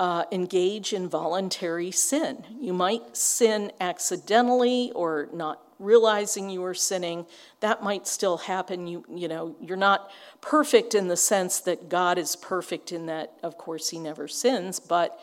uh, 0.00 0.24
engage 0.32 0.92
in 0.92 1.08
voluntary 1.08 1.92
sin. 1.92 2.44
You 2.60 2.72
might 2.72 3.16
sin 3.16 3.70
accidentally 3.80 4.90
or 4.96 5.28
not 5.32 5.62
realizing 5.78 6.50
you 6.50 6.64
are 6.64 6.74
sinning. 6.74 7.24
That 7.60 7.84
might 7.84 8.08
still 8.08 8.38
happen. 8.38 8.88
You, 8.88 9.04
you 9.08 9.28
know, 9.28 9.54
you're 9.60 9.76
not 9.76 10.10
perfect 10.40 10.92
in 10.92 11.06
the 11.06 11.16
sense 11.16 11.60
that 11.60 11.88
God 11.88 12.18
is 12.18 12.34
perfect 12.34 12.90
in 12.90 13.06
that, 13.06 13.34
of 13.44 13.56
course, 13.56 13.90
he 13.90 14.00
never 14.00 14.26
sins, 14.26 14.80
but 14.80 15.20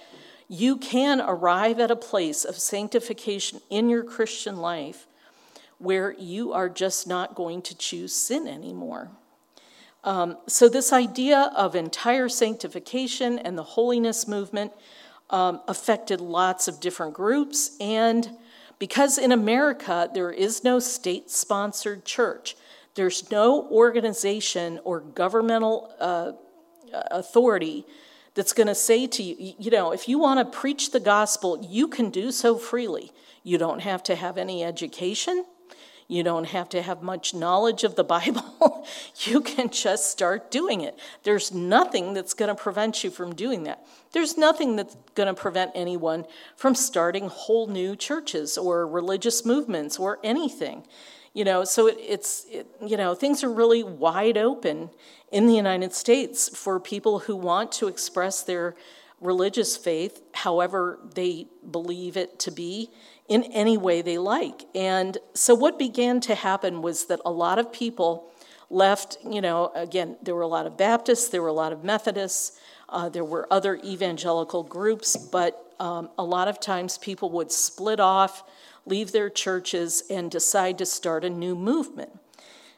you 0.51 0.75
can 0.75 1.22
arrive 1.22 1.79
at 1.79 1.89
a 1.89 1.96
place 1.96 2.43
of 2.43 2.60
sanctification 2.60 3.62
in 3.70 3.88
your 3.88 4.03
Christian 4.03 4.58
life 4.58 5.08
where 5.77 6.12
you 6.20 6.51
are 6.51 6.67
just 6.67 7.08
not 7.08 7.36
going 7.36 7.62
to 7.62 7.77
choose 7.77 8.13
sin 8.13 8.50
anymore. 8.50 9.10
Um, 10.03 10.38
so, 10.48 10.67
this 10.67 10.91
idea 10.91 11.53
of 11.55 11.74
entire 11.74 12.27
sanctification 12.27 13.39
and 13.39 13.58
the 13.58 13.63
holiness 13.63 14.27
movement 14.27 14.74
um, 15.29 15.62
affected 15.70 16.20
lots 16.20 16.67
of 16.67 16.81
different 16.81 17.13
groups. 17.13 17.77
And 17.79 18.29
because 18.77 19.17
in 19.17 19.31
America 19.31 20.10
there 20.13 20.31
is 20.31 20.65
no 20.65 20.79
state 20.79 21.31
sponsored 21.31 22.03
church, 22.03 22.58
there's 22.96 23.31
no 23.31 23.70
organization 23.70 24.81
or 24.84 25.00
governmental 25.00 25.96
uh, 25.98 26.34
authority 27.10 27.86
that's 28.33 28.53
going 28.53 28.67
to 28.67 28.75
say 28.75 29.07
to 29.07 29.23
you, 29.23 29.53
you 29.59 29.71
know, 29.71 29.91
if 29.91 30.07
you 30.07 30.19
want 30.19 30.39
to 30.39 30.57
preach 30.57 30.91
the 30.91 31.00
gospel, 31.00 31.65
you 31.67 31.88
can 31.88 32.09
do 32.09 32.31
so 32.31 32.57
freely. 32.57 33.11
You 33.43 33.57
don't 33.57 33.79
have 33.79 34.03
to 34.03 34.15
have 34.15 34.38
any 34.38 34.63
education. 34.63 35.45
You 36.07 36.23
don't 36.23 36.47
have 36.47 36.67
to 36.69 36.81
have 36.81 37.01
much 37.01 37.33
knowledge 37.33 37.85
of 37.85 37.95
the 37.95 38.03
Bible. 38.15 38.85
you 39.19 39.41
can 39.41 39.69
just 39.69 40.11
start 40.11 40.51
doing 40.51 40.81
it. 40.81 41.00
There's 41.23 41.53
nothing 41.53 42.13
that's 42.13 42.33
going 42.33 42.50
to 42.50 42.61
prevent 42.61 43.03
you 43.03 43.09
from 43.09 43.33
doing 43.33 43.63
that. 43.63 43.85
There's 44.11 44.38
nothing 44.38 44.75
that's 44.75 44.95
going 45.15 45.27
to 45.27 45.33
prevent 45.33 45.71
anyone 45.73 46.25
from 46.55 46.75
starting 46.75 47.27
whole 47.27 47.67
new 47.67 47.95
churches 47.95 48.57
or 48.57 48.85
religious 48.85 49.45
movements 49.45 49.97
or 49.97 50.19
anything. 50.23 50.83
You 51.33 51.45
know, 51.45 51.63
so 51.63 51.88
it, 51.88 51.97
it's, 52.00 52.45
it, 52.50 52.67
you 52.85 52.97
know, 52.97 53.15
things 53.15 53.43
are 53.43 53.51
really 53.51 53.83
wide 53.83 54.38
open 54.38 54.89
in 55.31 55.47
the 55.47 55.55
United 55.55 55.93
States 55.93 56.50
for 56.50 56.79
people 56.79 57.19
who 57.19 57.35
want 57.35 57.71
to 57.73 57.88
express 57.88 58.43
their 58.43 58.75
religious 59.21 59.77
faith 59.77 60.21
however 60.33 61.00
they 61.13 61.45
believe 61.69 62.17
it 62.17 62.39
to 62.39 62.51
be 62.51 62.89
in 63.29 63.43
any 63.43 63.77
way 63.77 64.01
they 64.01 64.17
like. 64.17 64.63
And 64.75 65.17
so 65.33 65.55
what 65.55 65.79
began 65.79 66.19
to 66.21 66.35
happen 66.35 66.81
was 66.81 67.05
that 67.05 67.21
a 67.23 67.31
lot 67.31 67.59
of 67.59 67.71
people 67.71 68.29
left, 68.69 69.17
you 69.23 69.39
know, 69.39 69.71
again, 69.75 70.17
there 70.21 70.35
were 70.35 70.41
a 70.41 70.47
lot 70.47 70.65
of 70.65 70.75
Baptists, 70.75 71.29
there 71.29 71.41
were 71.41 71.47
a 71.47 71.53
lot 71.53 71.71
of 71.71 71.83
Methodists, 71.83 72.59
uh, 72.89 73.07
there 73.09 73.23
were 73.23 73.47
other 73.51 73.75
evangelical 73.85 74.63
groups, 74.63 75.15
but 75.15 75.75
um, 75.79 76.09
a 76.17 76.23
lot 76.23 76.47
of 76.47 76.59
times 76.59 76.97
people 76.97 77.29
would 77.31 77.51
split 77.51 78.00
off 78.00 78.43
leave 78.85 79.11
their 79.11 79.29
churches, 79.29 80.03
and 80.09 80.31
decide 80.31 80.77
to 80.77 80.85
start 80.85 81.23
a 81.23 81.29
new 81.29 81.55
movement. 81.55 82.19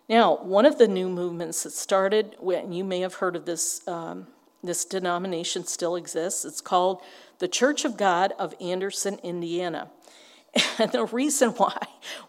Now, 0.10 0.38
one 0.38 0.66
of 0.66 0.78
the 0.78 0.88
new 0.88 1.10
movements 1.10 1.64
that 1.64 1.72
started, 1.72 2.36
and 2.42 2.76
you 2.76 2.84
may 2.84 3.00
have 3.00 3.16
heard 3.16 3.36
of 3.36 3.46
this, 3.46 3.88
um, 3.88 4.28
this 4.62 4.86
denomination 4.86 5.66
still 5.66 5.96
exists, 5.96 6.44
it's 6.46 6.62
called 6.62 7.02
the 7.40 7.48
Church 7.48 7.86
of 7.86 7.98
God 7.98 8.34
of 8.38 8.54
Anderson, 8.60 9.20
Indiana. 9.24 9.90
And 10.78 10.92
the 10.92 11.06
reason 11.06 11.50
why 11.58 11.78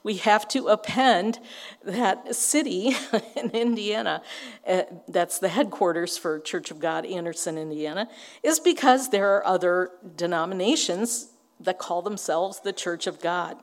we 0.02 0.16
have 0.16 0.48
to 0.48 0.68
append 0.68 1.40
that 1.84 2.34
city 2.34 2.96
in 3.36 3.50
Indiana, 3.50 4.22
uh, 4.66 4.84
that's 5.08 5.38
the 5.38 5.48
headquarters 5.48 6.16
for 6.16 6.40
Church 6.40 6.70
of 6.70 6.78
God, 6.78 7.04
Anderson, 7.04 7.58
Indiana, 7.58 8.08
is 8.42 8.60
because 8.60 9.10
there 9.10 9.36
are 9.36 9.46
other 9.46 9.90
denominations 10.16 11.33
that 11.64 11.78
call 11.78 12.02
themselves 12.02 12.60
the 12.60 12.72
Church 12.72 13.06
of 13.06 13.20
God. 13.20 13.56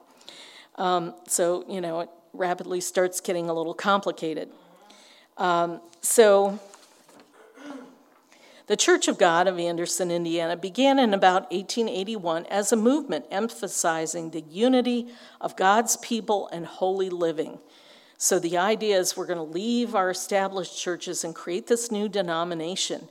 Um, 0.75 1.13
so, 1.27 1.65
you 1.67 1.81
know, 1.81 2.01
it 2.01 2.10
rapidly 2.34 2.81
starts 2.81 3.20
getting 3.20 3.50
a 3.50 3.53
little 3.53 3.74
complicated. 3.74 4.50
Um, 5.38 5.81
so, 6.01 6.60
the 8.67 8.77
Church 8.77 9.08
of 9.08 9.17
God 9.17 9.48
of 9.48 9.60
Anderson, 9.60 10.12
Indiana 10.12 10.55
began 10.55 10.98
in 10.98 11.13
about 11.13 11.51
1881 11.51 12.46
as 12.46 12.72
a 12.72 12.77
movement 12.77 13.25
emphasizing 13.29 14.29
the 14.29 14.41
unity 14.41 15.08
of 15.41 15.58
God's 15.58 15.98
people 15.98 16.48
and 16.53 16.65
holy 16.65 17.10
living. 17.10 17.60
So 18.17 18.38
the 18.38 18.58
idea 18.58 19.00
is 19.00 19.17
we're 19.17 19.25
going 19.25 19.38
to 19.38 19.43
leave 19.43 19.96
our 19.96 20.12
established 20.12 20.79
churches 20.79 21.24
and 21.24 21.34
create 21.34 21.67
this 21.67 21.91
new 21.91 22.08
denomination. 22.08 23.10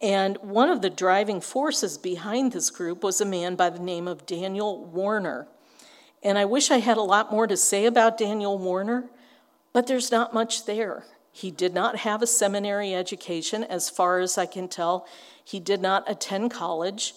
And 0.00 0.36
one 0.38 0.70
of 0.70 0.80
the 0.80 0.90
driving 0.90 1.40
forces 1.40 1.98
behind 1.98 2.52
this 2.52 2.70
group 2.70 3.02
was 3.02 3.20
a 3.20 3.24
man 3.24 3.56
by 3.56 3.70
the 3.70 3.80
name 3.80 4.06
of 4.06 4.26
Daniel 4.26 4.84
Warner. 4.84 5.48
And 6.22 6.38
I 6.38 6.44
wish 6.44 6.70
I 6.70 6.78
had 6.78 6.96
a 6.96 7.02
lot 7.02 7.32
more 7.32 7.46
to 7.46 7.56
say 7.56 7.84
about 7.84 8.18
Daniel 8.18 8.58
Warner, 8.58 9.10
but 9.72 9.86
there's 9.86 10.10
not 10.10 10.34
much 10.34 10.66
there. 10.66 11.04
He 11.32 11.50
did 11.50 11.74
not 11.74 11.98
have 11.98 12.22
a 12.22 12.26
seminary 12.26 12.94
education, 12.94 13.62
as 13.64 13.90
far 13.90 14.18
as 14.18 14.38
I 14.38 14.46
can 14.46 14.68
tell. 14.68 15.06
He 15.44 15.60
did 15.60 15.80
not 15.80 16.08
attend 16.10 16.50
college, 16.50 17.14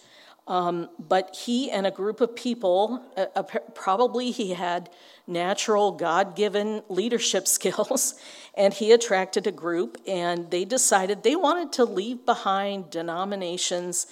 um, 0.48 0.90
but 1.00 1.36
he 1.36 1.70
and 1.72 1.86
a 1.86 1.92
group 1.92 2.20
of 2.20 2.36
people, 2.36 3.06
uh, 3.16 3.26
uh, 3.36 3.44
probably 3.76 4.32
he 4.32 4.54
had 4.54 4.90
natural, 5.28 5.92
God 5.92 6.36
given 6.36 6.84
leadership 6.90 7.48
skills, 7.58 8.16
and 8.56 8.74
he 8.74 8.92
attracted 8.92 9.48
a 9.48 9.52
group, 9.52 9.98
and 10.08 10.50
they 10.52 10.66
decided 10.66 11.24
they 11.24 11.36
wanted 11.36 11.72
to 11.74 11.86
leave 11.86 12.26
behind 12.26 12.90
denominations 12.90 14.08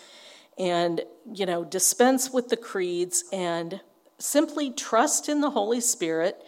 and, 0.57 1.01
you 1.33 1.45
know, 1.45 1.63
dispense 1.63 2.31
with 2.31 2.49
the 2.49 2.57
creeds 2.57 3.23
and 3.31 3.79
simply 4.17 4.71
trust 4.71 5.29
in 5.29 5.39
the 5.39 5.51
Holy 5.51 5.79
Spirit 5.79 6.43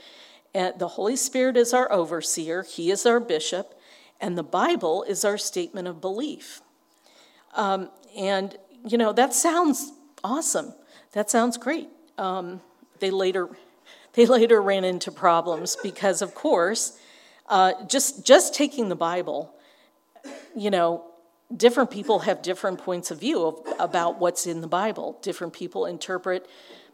and 0.53 0.77
the 0.79 0.87
Holy 0.89 1.15
Spirit 1.15 1.55
is 1.55 1.73
our 1.73 1.91
overseer, 1.91 2.63
He 2.63 2.91
is 2.91 3.05
our 3.05 3.19
bishop, 3.19 3.73
and 4.19 4.37
the 4.37 4.43
Bible 4.43 5.03
is 5.03 5.23
our 5.23 5.37
statement 5.37 5.87
of 5.87 6.01
belief. 6.01 6.61
Um, 7.55 7.89
and, 8.17 8.57
you 8.85 8.97
know, 8.97 9.13
that 9.13 9.33
sounds 9.33 9.91
awesome. 10.23 10.73
That 11.13 11.29
sounds 11.29 11.57
great. 11.57 11.89
Um, 12.17 12.61
they 12.99 13.11
later 13.11 13.49
they 14.13 14.25
later 14.25 14.61
ran 14.61 14.83
into 14.83 15.11
problems 15.11 15.77
because, 15.81 16.21
of 16.21 16.35
course, 16.35 16.97
uh, 17.47 17.73
just 17.87 18.25
just 18.25 18.53
taking 18.53 18.89
the 18.89 18.95
Bible, 18.95 19.53
you 20.55 20.69
know, 20.69 21.05
different 21.55 21.91
people 21.91 22.19
have 22.19 22.41
different 22.41 22.79
points 22.79 23.11
of 23.11 23.19
view 23.19 23.45
of, 23.45 23.59
about 23.79 24.19
what's 24.19 24.47
in 24.47 24.61
the 24.61 24.67
Bible. 24.67 25.19
Different 25.21 25.53
people 25.53 25.85
interpret 25.85 26.47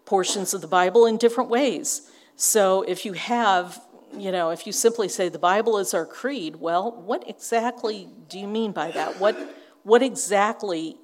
portions 0.06 0.53
of 0.53 0.62
the 0.62 0.67
Bible 0.67 1.06
in 1.06 1.17
different 1.17 1.50
ways. 1.50 2.10
So 2.36 2.84
if 2.84 3.06
you 3.06 3.13
have, 3.13 3.82
you 4.15 4.32
know, 4.32 4.51
if 4.51 4.65
you 4.65 4.72
simply 4.72 5.10
say 5.10 5.29
the 5.29 5.39
Bible 5.39 5.77
is 5.77 5.94
our 5.94 6.06
creed, 6.06 6.56
well, 6.56 6.91
what 6.91 7.27
exactly 7.27 8.08
do 8.29 8.39
you 8.39 8.48
mean 8.48 8.72
by 8.72 8.91
that? 8.91 9.20
What, 9.20 9.38
what 9.84 10.01
exactly, 10.01 10.98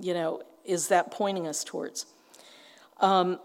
you 0.00 0.14
know, 0.14 0.42
is 0.64 0.88
that 0.88 1.10
pointing 1.10 1.46
us 1.46 1.64
towards? 1.64 2.06
Um, 3.00 3.38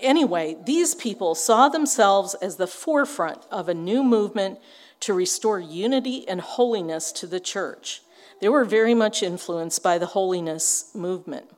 anyway, 0.00 0.56
these 0.64 0.94
people 0.94 1.34
saw 1.34 1.68
themselves 1.68 2.34
as 2.34 2.56
the 2.56 2.66
forefront 2.66 3.46
of 3.50 3.68
a 3.68 3.74
new 3.74 4.02
movement 4.02 4.58
to 5.00 5.14
restore 5.14 5.58
unity 5.58 6.26
and 6.28 6.40
holiness 6.40 7.10
to 7.12 7.26
the 7.26 7.40
church. 7.40 8.02
They 8.40 8.48
were 8.48 8.64
very 8.64 8.94
much 8.94 9.22
influenced 9.22 9.82
by 9.82 9.98
the 9.98 10.06
holiness 10.06 10.90
movement. 10.94 11.50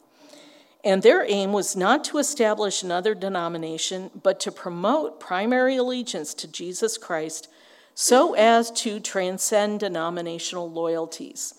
And 0.85 1.03
their 1.03 1.25
aim 1.27 1.53
was 1.53 1.75
not 1.75 2.05
to 2.05 2.19
establish 2.19 2.83
another 2.83 3.15
denomination, 3.15 4.11
but 4.23 4.39
to 4.41 4.53
promote 4.53 5.19
primary 5.19 5.77
allegiance 5.77 6.35
to 6.35 6.49
Jesus 6.49 6.99
Christ 6.99 7.49
so 7.95 8.35
as 8.35 8.71
to 8.73 9.01
transcend 9.01 9.81
denominational 9.81 10.71
loyalties. 10.71 11.55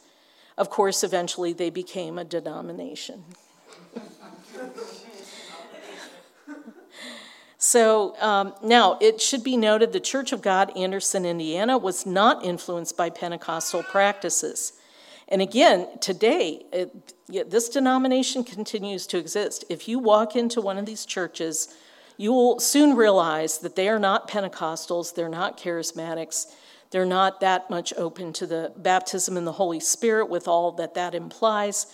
Of 0.58 0.70
course, 0.70 1.04
eventually 1.04 1.54
they 1.54 1.70
became 1.70 2.18
a 2.18 2.24
denomination. 2.24 3.24
so 7.58 8.15
um, 8.22 8.54
now 8.63 8.98
it 9.02 9.22
should 9.22 9.44
be 9.44 9.58
noted 9.58 9.91
the 9.91 10.00
Church 10.00 10.32
of 10.32 10.41
God, 10.41 10.76
Anderson, 10.78 11.26
Indiana, 11.26 11.78
was 11.78 12.06
not 12.06 12.46
influenced 12.46 12.96
by 12.96 13.10
Pentecostal 13.10 13.84
practices. 13.84 14.74
And 15.28 15.41
again, 15.41 15.88
today, 16.00 16.65
it, 16.72 17.13
this 17.50 17.68
denomination 17.70 18.44
continues 18.44 19.08
to 19.08 19.18
exist. 19.18 19.65
If 19.70 19.88
you 19.88 20.00
walk 20.00 20.36
into 20.36 20.62
one 20.62 20.78
of 20.78 20.86
these 20.86 21.06
churches, 21.06 21.76
you 22.18 22.32
will 22.32 22.60
soon 22.60 22.96
realize 22.96 23.58
that 23.60 23.76
they 23.76 23.89
are 23.89 24.00
not 24.00 24.30
Pentecostals, 24.30 25.13
they're 25.13 25.28
not 25.28 25.58
charismatics, 25.58 26.54
they're 26.91 27.06
not 27.06 27.39
that 27.41 27.69
much 27.69 27.93
open 27.98 28.34
to 28.34 28.45
the 28.45 28.74
baptism 28.78 29.38
in 29.38 29.45
the 29.45 29.54
Holy 29.54 29.80
Spirit 29.80 30.30
with 30.30 30.48
all 30.48 30.71
that 30.74 30.93
that 30.93 31.15
implies. 31.15 31.88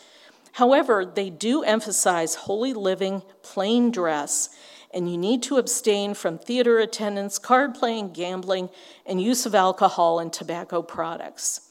However, 0.54 1.06
they 1.06 1.30
do 1.30 1.64
emphasize 1.64 2.36
holy 2.36 2.74
living, 2.74 3.24
plain 3.42 3.92
dress, 3.92 4.50
and 4.94 5.10
you 5.10 5.18
need 5.18 5.42
to 5.44 5.58
abstain 5.58 6.14
from 6.14 6.38
theater 6.38 6.78
attendance, 6.80 7.40
card 7.40 7.74
playing, 7.74 8.12
gambling, 8.12 8.70
and 9.06 9.22
use 9.22 9.46
of 9.46 9.56
alcohol 9.56 10.20
and 10.20 10.34
tobacco 10.34 10.82
products. 10.82 11.70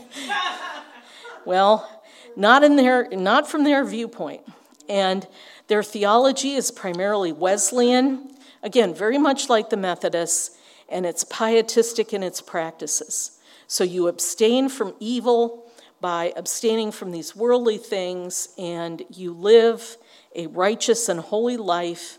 well, 1.45 2.03
not 2.37 2.65
in 2.65 2.77
their 2.77 3.09
not 3.11 3.49
from 3.49 3.65
their 3.65 3.85
viewpoint. 3.85 4.43
And 4.89 5.27
their 5.69 5.83
theology 5.83 6.53
is 6.53 6.71
primarily 6.71 7.33
Wesleyan, 7.33 8.35
again, 8.63 8.95
very 8.95 9.19
much 9.19 9.49
like 9.49 9.71
the 9.71 9.77
Methodists, 9.77 10.59
and 10.93 11.07
it's 11.07 11.25
pietistic 11.25 12.13
in 12.13 12.23
its 12.23 12.41
practices. 12.41 13.41
So 13.67 13.85
you 13.85 14.09
abstain 14.09 14.69
from 14.69 14.95
evil 15.01 15.71
by 16.01 16.33
abstaining 16.37 16.93
from 16.93 17.13
these 17.13 17.35
worldly 17.35 17.79
things, 17.79 18.49
and 18.59 19.03
you 19.09 19.33
live 19.33 19.97
a 20.35 20.49
righteous 20.49 21.09
and 21.09 21.21
holy 21.21 21.57
life. 21.57 22.19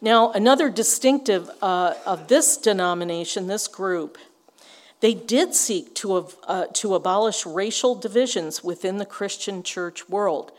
Now, 0.00 0.32
another 0.32 0.70
distinctive 0.70 1.50
uh, 1.60 1.94
of 2.06 2.28
this 2.28 2.56
denomination, 2.56 3.46
this 3.46 3.68
group, 3.68 4.16
they 5.00 5.14
did 5.14 5.54
seek 5.54 5.94
to, 5.96 6.28
uh, 6.44 6.66
to 6.74 6.94
abolish 6.94 7.44
racial 7.44 7.94
divisions 7.94 8.64
within 8.64 8.98
the 8.98 9.06
Christian 9.06 9.62
church 9.62 10.08
world. 10.08 10.52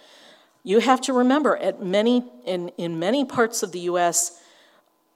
You 0.63 0.79
have 0.79 1.01
to 1.01 1.13
remember, 1.13 1.57
at 1.57 1.81
many, 1.81 2.23
in, 2.45 2.69
in 2.77 2.99
many 2.99 3.25
parts 3.25 3.63
of 3.63 3.71
the 3.71 3.79
U.S., 3.81 4.39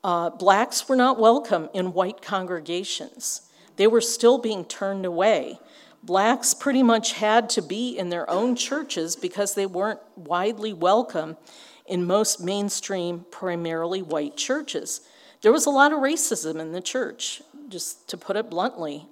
uh, 0.03 0.29
blacks 0.29 0.87
were 0.89 0.95
not 0.95 1.19
welcome 1.19 1.69
in 1.73 1.93
white 1.93 2.21
congregations. 2.21 3.49
They 3.77 3.87
were 3.87 4.01
still 4.01 4.37
being 4.37 4.65
turned 4.65 5.05
away. 5.05 5.59
Blacks 6.03 6.53
pretty 6.53 6.83
much 6.83 7.13
had 7.13 7.49
to 7.51 7.61
be 7.61 7.97
in 7.97 8.09
their 8.09 8.29
own 8.29 8.55
churches 8.55 9.15
because 9.15 9.55
they 9.55 9.65
weren't 9.65 10.01
widely 10.15 10.73
welcome 10.73 11.37
in 11.85 12.05
most 12.05 12.41
mainstream, 12.43 13.25
primarily 13.31 14.01
white 14.01 14.35
churches. 14.35 15.01
There 15.41 15.51
was 15.51 15.65
a 15.65 15.69
lot 15.69 15.93
of 15.93 15.99
racism 15.99 16.59
in 16.59 16.73
the 16.73 16.81
church, 16.81 17.41
just 17.69 18.07
to 18.09 18.17
put 18.17 18.35
it 18.35 18.49
bluntly. 18.49 19.07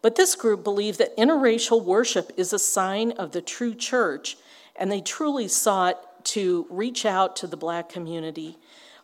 But 0.00 0.16
this 0.16 0.34
group 0.34 0.64
believed 0.64 0.98
that 0.98 1.16
interracial 1.16 1.84
worship 1.84 2.32
is 2.36 2.52
a 2.52 2.58
sign 2.58 3.12
of 3.12 3.32
the 3.32 3.42
true 3.42 3.74
church, 3.74 4.36
and 4.74 4.90
they 4.90 5.00
truly 5.00 5.48
sought 5.48 6.24
to 6.24 6.66
reach 6.70 7.04
out 7.04 7.36
to 7.36 7.46
the 7.46 7.56
black 7.56 7.88
community. 7.88 8.58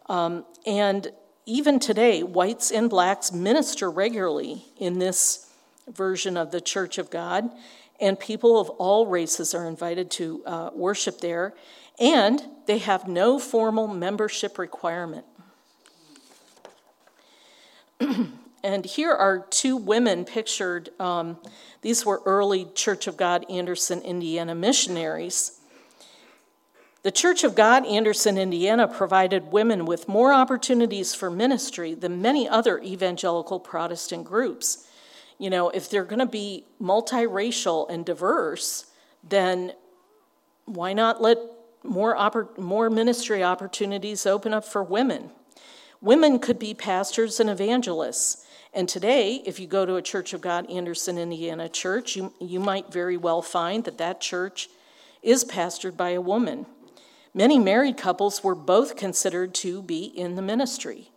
Um, 0.09 0.45
and 0.67 1.13
even 1.47 1.79
today, 1.79 2.23
whites 2.23 2.71
and 2.71 2.91
blacks 2.91 3.33
minister 3.33 3.91
regularly 3.91 4.65
in 4.77 4.99
this 4.99 5.51
version 5.89 6.37
of 6.37 6.51
the 6.51 6.61
Church 6.61 6.99
of 6.99 7.11
God, 7.11 7.51
and 8.01 8.19
people 8.19 8.61
of 8.61 8.69
all 8.71 9.07
races 9.07 9.55
are 9.55 9.67
invited 9.67 10.11
to 10.13 10.43
uh, 10.47 10.71
worship 10.75 11.21
there, 11.21 11.55
and 11.99 12.43
they 12.67 12.79
have 12.79 13.09
no 13.09 13.39
formal 13.39 13.89
membership 13.89 14.59
requirement. 14.59 15.25
And 18.63 18.85
here 18.85 19.13
are 19.13 19.47
two 19.51 19.77
women 19.77 20.25
pictured. 20.25 20.91
Um, 20.99 21.39
these 21.83 22.05
were 22.05 22.21
early 22.27 22.67
Church 22.75 23.07
of 23.07 23.17
God 23.17 23.47
Anderson, 23.49 24.03
Indiana 24.03 24.55
missionaries. 24.55 25.58
The 27.05 27.13
Church 27.13 27.45
of 27.45 27.55
God 27.55 27.87
Anderson, 27.87 28.37
Indiana 28.37 28.89
provided 28.89 29.53
women 29.53 29.85
with 29.85 30.09
more 30.09 30.33
opportunities 30.33 31.15
for 31.15 31.31
ministry 31.31 31.95
than 31.95 32.21
many 32.21 32.49
other 32.49 32.81
evangelical 32.81 33.61
Protestant 33.61 34.25
groups. 34.25 34.89
You 35.39 35.49
know, 35.49 35.71
if 35.71 35.89
they're 35.89 36.05
going 36.05 36.19
to 36.19 36.27
be 36.27 36.65
multiracial 36.83 37.89
and 37.89 38.05
diverse, 38.05 38.87
then 39.23 39.75
why 40.65 40.93
not 40.93 41.23
let 41.23 41.39
more, 41.85 42.17
oppor- 42.17 42.59
more 42.59 42.91
ministry 42.91 43.45
opportunities 43.45 44.27
open 44.27 44.53
up 44.53 44.65
for 44.65 44.83
women. 44.83 45.31
Women 46.01 46.41
could 46.41 46.59
be 46.59 46.75
pastors 46.75 47.39
and 47.39 47.49
evangelists. 47.49 48.45
And 48.75 48.89
today, 48.89 49.41
if 49.47 49.61
you 49.61 49.69
go 49.69 49.87
to 49.87 49.95
a 49.95 50.03
Church 50.03 50.33
of 50.33 50.41
God, 50.41 50.69
Anderson, 50.69 51.17
Indiana 51.17 51.69
church, 51.69 52.17
you, 52.17 52.33
you 52.41 52.59
might 52.59 52.93
very 52.93 53.17
well 53.17 53.41
find 53.41 53.85
that 53.85 53.99
that 53.99 54.21
church 54.21 54.69
is 55.23 55.45
pastored 55.45 55.97
by 55.97 56.11
a 56.11 56.21
woman. 56.21 56.67
Many 57.35 57.59
married 57.59 57.97
couples 57.97 58.43
were 58.43 58.55
both 58.55 58.97
considered 58.97 59.55
to 59.57 59.83
be 59.83 60.05
in 60.05 60.37
the 60.37 60.43
ministry. 60.43 61.11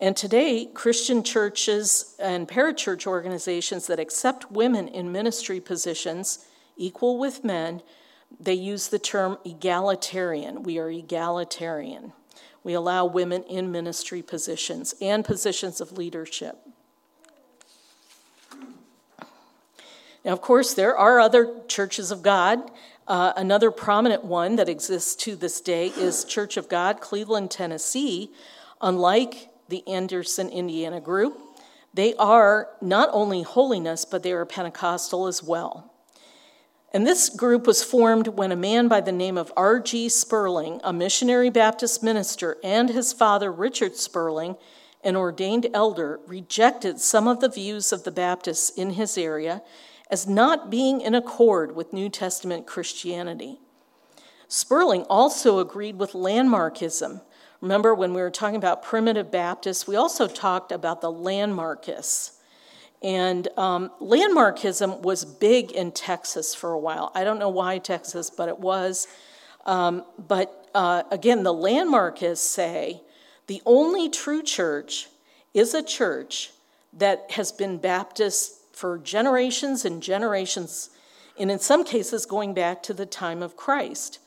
And 0.00 0.16
today, 0.16 0.66
Christian 0.66 1.22
churches 1.22 2.16
and 2.18 2.48
parachurch 2.48 3.06
organizations 3.06 3.86
that 3.86 4.00
accept 4.00 4.50
women 4.50 4.88
in 4.88 5.12
ministry 5.12 5.60
positions 5.60 6.44
equal 6.76 7.18
with 7.18 7.44
men, 7.44 7.82
they 8.40 8.54
use 8.54 8.88
the 8.88 8.98
term 8.98 9.38
egalitarian. 9.44 10.62
We 10.62 10.78
are 10.78 10.90
egalitarian. 10.90 12.12
We 12.64 12.72
allow 12.74 13.04
women 13.04 13.42
in 13.44 13.70
ministry 13.70 14.22
positions 14.22 14.94
and 15.00 15.24
positions 15.24 15.80
of 15.80 15.92
leadership. 15.92 16.58
Now, 20.24 20.32
of 20.32 20.40
course, 20.40 20.74
there 20.74 20.96
are 20.96 21.18
other 21.18 21.52
churches 21.66 22.10
of 22.10 22.22
God. 22.22 22.70
Uh, 23.12 23.30
another 23.36 23.70
prominent 23.70 24.24
one 24.24 24.56
that 24.56 24.70
exists 24.70 25.14
to 25.14 25.36
this 25.36 25.60
day 25.60 25.88
is 25.98 26.24
Church 26.24 26.56
of 26.56 26.66
God, 26.66 27.02
Cleveland, 27.02 27.50
Tennessee. 27.50 28.32
Unlike 28.80 29.50
the 29.68 29.86
Anderson, 29.86 30.48
Indiana 30.48 30.98
group, 30.98 31.38
they 31.92 32.14
are 32.14 32.70
not 32.80 33.10
only 33.12 33.42
holiness, 33.42 34.06
but 34.06 34.22
they 34.22 34.32
are 34.32 34.46
Pentecostal 34.46 35.26
as 35.26 35.42
well. 35.42 35.92
And 36.90 37.06
this 37.06 37.28
group 37.28 37.66
was 37.66 37.84
formed 37.84 38.28
when 38.28 38.50
a 38.50 38.56
man 38.56 38.88
by 38.88 39.02
the 39.02 39.12
name 39.12 39.36
of 39.36 39.52
R.G. 39.58 40.08
Spurling, 40.08 40.80
a 40.82 40.90
missionary 40.90 41.50
Baptist 41.50 42.02
minister, 42.02 42.56
and 42.64 42.88
his 42.88 43.12
father, 43.12 43.52
Richard 43.52 43.94
Spurling, 43.94 44.56
an 45.04 45.16
ordained 45.16 45.66
elder, 45.74 46.18
rejected 46.26 46.98
some 46.98 47.28
of 47.28 47.40
the 47.40 47.50
views 47.50 47.92
of 47.92 48.04
the 48.04 48.10
Baptists 48.10 48.70
in 48.70 48.92
his 48.92 49.18
area 49.18 49.60
as 50.12 50.28
not 50.28 50.70
being 50.70 51.00
in 51.00 51.14
accord 51.14 51.74
with 51.74 51.94
New 51.94 52.10
Testament 52.10 52.66
Christianity. 52.66 53.58
Spurling 54.46 55.04
also 55.04 55.58
agreed 55.58 55.98
with 55.98 56.12
landmarkism. 56.12 57.22
Remember, 57.62 57.94
when 57.94 58.12
we 58.12 58.20
were 58.20 58.30
talking 58.30 58.56
about 58.56 58.82
primitive 58.82 59.30
Baptists, 59.30 59.86
we 59.86 59.96
also 59.96 60.28
talked 60.28 60.70
about 60.70 61.00
the 61.00 61.10
landmarkists. 61.10 62.32
And 63.02 63.48
um, 63.56 63.90
landmarkism 64.02 65.00
was 65.00 65.24
big 65.24 65.72
in 65.72 65.92
Texas 65.92 66.54
for 66.54 66.72
a 66.72 66.78
while. 66.78 67.10
I 67.14 67.24
don't 67.24 67.38
know 67.38 67.48
why 67.48 67.78
Texas, 67.78 68.28
but 68.28 68.50
it 68.50 68.58
was. 68.58 69.08
Um, 69.64 70.04
but 70.18 70.68
uh, 70.74 71.04
again, 71.10 71.42
the 71.42 71.54
landmarkists 71.54 72.36
say 72.36 73.00
the 73.46 73.62
only 73.64 74.10
true 74.10 74.42
church 74.42 75.08
is 75.54 75.72
a 75.72 75.82
church 75.82 76.50
that 76.92 77.30
has 77.30 77.50
been 77.50 77.78
Baptist 77.78 78.61
for 78.72 78.98
generations 78.98 79.84
and 79.84 80.02
generations, 80.02 80.90
and 81.38 81.50
in 81.50 81.58
some 81.58 81.84
cases 81.84 82.26
going 82.26 82.54
back 82.54 82.82
to 82.82 82.94
the 82.94 83.06
time 83.06 83.42
of 83.42 83.56
Christ. 83.56 84.18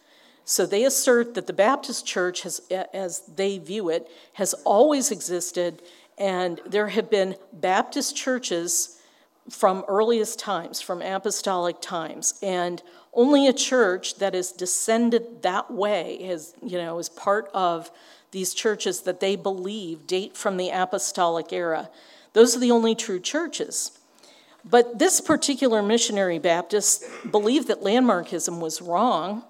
So 0.43 0.65
they 0.65 0.85
assert 0.85 1.33
that 1.33 1.47
the 1.47 1.53
Baptist 1.53 2.05
church, 2.05 2.43
has, 2.43 2.61
as 2.93 3.21
they 3.35 3.57
view 3.57 3.89
it, 3.89 4.07
has 4.33 4.53
always 4.63 5.11
existed, 5.11 5.81
and 6.17 6.61
there 6.65 6.89
have 6.89 7.09
been 7.09 7.35
Baptist 7.51 8.15
churches 8.15 9.01
from 9.49 9.83
earliest 9.87 10.39
times, 10.39 10.81
from 10.81 11.01
apostolic 11.01 11.81
times, 11.81 12.39
and 12.41 12.81
only 13.13 13.47
a 13.47 13.53
church 13.53 14.15
that 14.15 14.35
is 14.35 14.51
descended 14.51 15.41
that 15.41 15.71
way 15.71 16.15
is, 16.15 16.53
you 16.63 16.77
know, 16.77 16.99
is 16.99 17.09
part 17.09 17.49
of 17.53 17.89
these 18.31 18.53
churches 18.53 19.01
that 19.01 19.19
they 19.19 19.35
believe 19.35 20.05
date 20.07 20.35
from 20.35 20.57
the 20.57 20.69
apostolic 20.69 21.53
era. 21.53 21.89
Those 22.33 22.55
are 22.55 22.59
the 22.59 22.71
only 22.71 22.95
true 22.95 23.19
churches. 23.19 23.97
But 24.67 24.97
this 24.97 25.21
particular 25.21 25.83
missionary 25.83 26.39
Baptist 26.39 27.05
believed 27.29 27.67
that 27.67 27.81
landmarkism 27.81 28.59
was 28.59 28.81
wrong. 28.81 29.43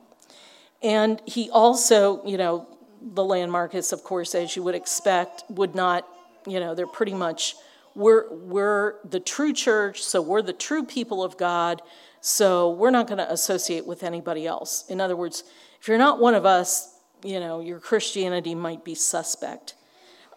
And 0.83 1.21
he 1.25 1.49
also, 1.49 2.23
you 2.25 2.37
know, 2.37 2.67
the 3.01 3.21
landmarkists, 3.21 3.93
of 3.93 4.03
course, 4.03 4.35
as 4.35 4.55
you 4.55 4.63
would 4.63 4.75
expect, 4.75 5.43
would 5.49 5.73
not, 5.73 6.05
you 6.45 6.59
know, 6.59 6.75
they're 6.75 6.85
pretty 6.85 7.13
much, 7.13 7.55
we're, 7.95 8.29
we're 8.29 8.95
the 9.05 9.21
true 9.21 9.53
church, 9.53 10.03
so 10.03 10.21
we're 10.21 10.41
the 10.41 10.53
true 10.53 10.83
people 10.83 11.23
of 11.23 11.37
God, 11.37 11.81
so 12.19 12.71
we're 12.71 12.91
not 12.91 13.07
going 13.07 13.19
to 13.19 13.31
associate 13.31 13.85
with 13.85 14.03
anybody 14.03 14.45
else. 14.45 14.83
In 14.89 14.99
other 14.99 15.15
words, 15.15 15.45
if 15.79 15.87
you're 15.87 15.97
not 15.97 16.19
one 16.19 16.35
of 16.35 16.45
us, 16.45 16.99
you 17.23 17.39
know, 17.39 17.61
your 17.61 17.79
Christianity 17.79 18.53
might 18.53 18.83
be 18.83 18.95
suspect. 18.95 19.75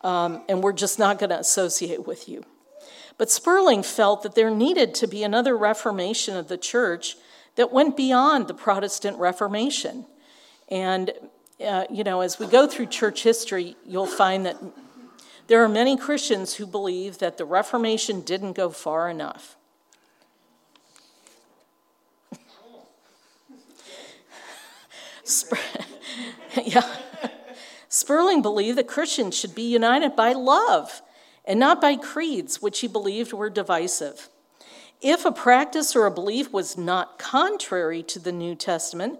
Um, 0.02 0.44
and 0.48 0.62
we're 0.62 0.72
just 0.72 0.98
not 0.98 1.18
going 1.18 1.30
to 1.30 1.38
associate 1.38 2.06
with 2.06 2.28
you. 2.28 2.44
But 3.18 3.30
Spurling 3.30 3.82
felt 3.82 4.22
that 4.22 4.36
there 4.36 4.50
needed 4.50 4.94
to 4.94 5.08
be 5.08 5.24
another 5.24 5.56
reformation 5.56 6.36
of 6.36 6.46
the 6.46 6.56
church 6.56 7.16
that 7.56 7.72
went 7.72 7.96
beyond 7.96 8.46
the 8.46 8.54
Protestant 8.54 9.18
Reformation. 9.18 10.06
And, 10.68 11.10
uh, 11.64 11.84
you 11.90 12.04
know, 12.04 12.20
as 12.20 12.38
we 12.38 12.46
go 12.46 12.68
through 12.68 12.86
church 12.86 13.24
history, 13.24 13.76
you'll 13.84 14.06
find 14.06 14.46
that 14.46 14.56
there 15.48 15.62
are 15.64 15.68
many 15.68 15.96
Christians 15.96 16.54
who 16.54 16.66
believe 16.66 17.18
that 17.18 17.36
the 17.38 17.44
Reformation 17.44 18.20
didn't 18.20 18.52
go 18.52 18.70
far 18.70 19.10
enough. 19.10 19.56
yeah. 26.64 26.96
Spurling 27.88 28.42
believed 28.42 28.78
that 28.78 28.86
Christians 28.86 29.36
should 29.36 29.54
be 29.54 29.62
united 29.62 30.14
by 30.14 30.32
love 30.32 31.02
and 31.48 31.58
not 31.58 31.80
by 31.80 31.96
creeds 31.96 32.60
which 32.60 32.80
he 32.80 32.86
believed 32.86 33.32
were 33.32 33.48
divisive. 33.48 34.28
If 35.00 35.24
a 35.24 35.32
practice 35.32 35.96
or 35.96 36.04
a 36.04 36.10
belief 36.10 36.52
was 36.52 36.76
not 36.76 37.18
contrary 37.18 38.02
to 38.04 38.18
the 38.18 38.32
New 38.32 38.54
Testament, 38.54 39.18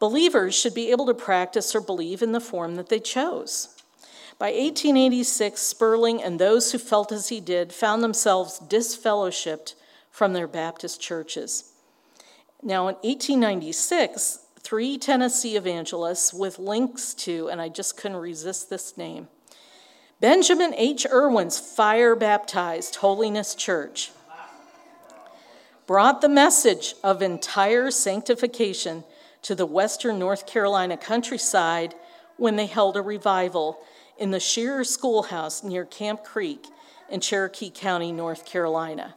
believers 0.00 0.56
should 0.56 0.74
be 0.74 0.90
able 0.90 1.06
to 1.06 1.14
practice 1.14 1.74
or 1.76 1.80
believe 1.80 2.20
in 2.20 2.32
the 2.32 2.40
form 2.40 2.74
that 2.74 2.88
they 2.88 2.98
chose. 2.98 3.76
By 4.38 4.46
1886, 4.46 5.60
Spurling 5.60 6.22
and 6.22 6.38
those 6.38 6.72
who 6.72 6.78
felt 6.78 7.12
as 7.12 7.28
he 7.28 7.40
did 7.40 7.72
found 7.72 8.02
themselves 8.02 8.60
disfellowshipped 8.60 9.74
from 10.10 10.32
their 10.32 10.48
Baptist 10.48 11.00
churches. 11.00 11.72
Now, 12.60 12.88
in 12.88 12.96
1896, 12.96 14.40
three 14.60 14.98
Tennessee 14.98 15.56
evangelists 15.56 16.34
with 16.34 16.58
links 16.58 17.14
to, 17.14 17.48
and 17.48 17.60
I 17.60 17.68
just 17.68 17.96
couldn't 17.96 18.16
resist 18.16 18.68
this 18.68 18.96
name, 18.96 19.28
Benjamin 20.20 20.74
H. 20.76 21.06
Irwin's 21.06 21.60
fire 21.60 22.16
baptized 22.16 22.96
Holiness 22.96 23.54
Church 23.54 24.10
brought 25.86 26.20
the 26.20 26.28
message 26.28 26.94
of 27.04 27.22
entire 27.22 27.92
sanctification 27.92 29.04
to 29.42 29.54
the 29.54 29.64
western 29.64 30.18
North 30.18 30.44
Carolina 30.44 30.96
countryside 30.96 31.94
when 32.36 32.56
they 32.56 32.66
held 32.66 32.96
a 32.96 33.02
revival 33.02 33.78
in 34.18 34.32
the 34.32 34.40
Shearer 34.40 34.82
Schoolhouse 34.82 35.62
near 35.62 35.84
Camp 35.84 36.24
Creek 36.24 36.66
in 37.08 37.20
Cherokee 37.20 37.70
County, 37.70 38.10
North 38.10 38.44
Carolina. 38.44 39.14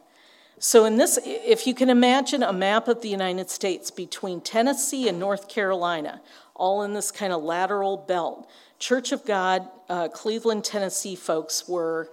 So, 0.60 0.84
in 0.84 0.98
this, 0.98 1.18
if 1.24 1.66
you 1.66 1.74
can 1.74 1.90
imagine 1.90 2.44
a 2.44 2.52
map 2.52 2.86
of 2.86 3.02
the 3.02 3.08
United 3.08 3.50
States 3.50 3.90
between 3.90 4.40
Tennessee 4.40 5.08
and 5.08 5.18
North 5.18 5.48
Carolina, 5.48 6.20
all 6.54 6.84
in 6.84 6.94
this 6.94 7.10
kind 7.10 7.32
of 7.32 7.42
lateral 7.42 7.96
belt, 7.96 8.48
Church 8.82 9.12
of 9.12 9.24
God, 9.24 9.68
uh, 9.88 10.08
Cleveland, 10.08 10.64
Tennessee 10.64 11.14
folks 11.14 11.68
were 11.68 12.10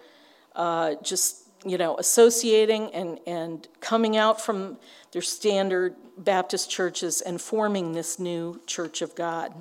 uh, 0.55 0.93
just, 1.01 1.47
you 1.65 1.79
know, 1.79 1.97
associating 1.97 2.93
and, 2.93 3.17
and 3.25 3.67
coming 3.82 4.15
out 4.15 4.39
from 4.39 4.77
their 5.12 5.23
standard 5.23 5.95
Baptist 6.15 6.69
churches 6.69 7.21
and 7.21 7.41
forming 7.41 7.93
this 7.93 8.19
new 8.19 8.62
Church 8.67 9.01
of 9.01 9.15
God. 9.15 9.51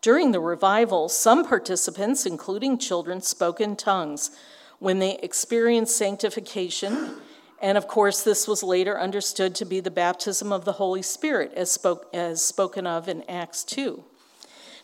During 0.00 0.32
the 0.32 0.40
revival, 0.40 1.10
some 1.10 1.44
participants, 1.44 2.24
including 2.24 2.78
children, 2.78 3.20
spoke 3.20 3.60
in 3.60 3.76
tongues 3.76 4.30
when 4.78 5.00
they 5.00 5.18
experienced 5.18 5.98
sanctification 5.98 7.16
and 7.64 7.78
of 7.78 7.88
course, 7.88 8.22
this 8.22 8.46
was 8.46 8.62
later 8.62 9.00
understood 9.00 9.54
to 9.54 9.64
be 9.64 9.80
the 9.80 9.90
baptism 9.90 10.52
of 10.52 10.66
the 10.66 10.72
Holy 10.72 11.00
Spirit, 11.00 11.50
as, 11.56 11.72
spoke, 11.72 12.10
as 12.12 12.44
spoken 12.44 12.86
of 12.86 13.08
in 13.08 13.22
Acts 13.26 13.64
2. 13.64 14.04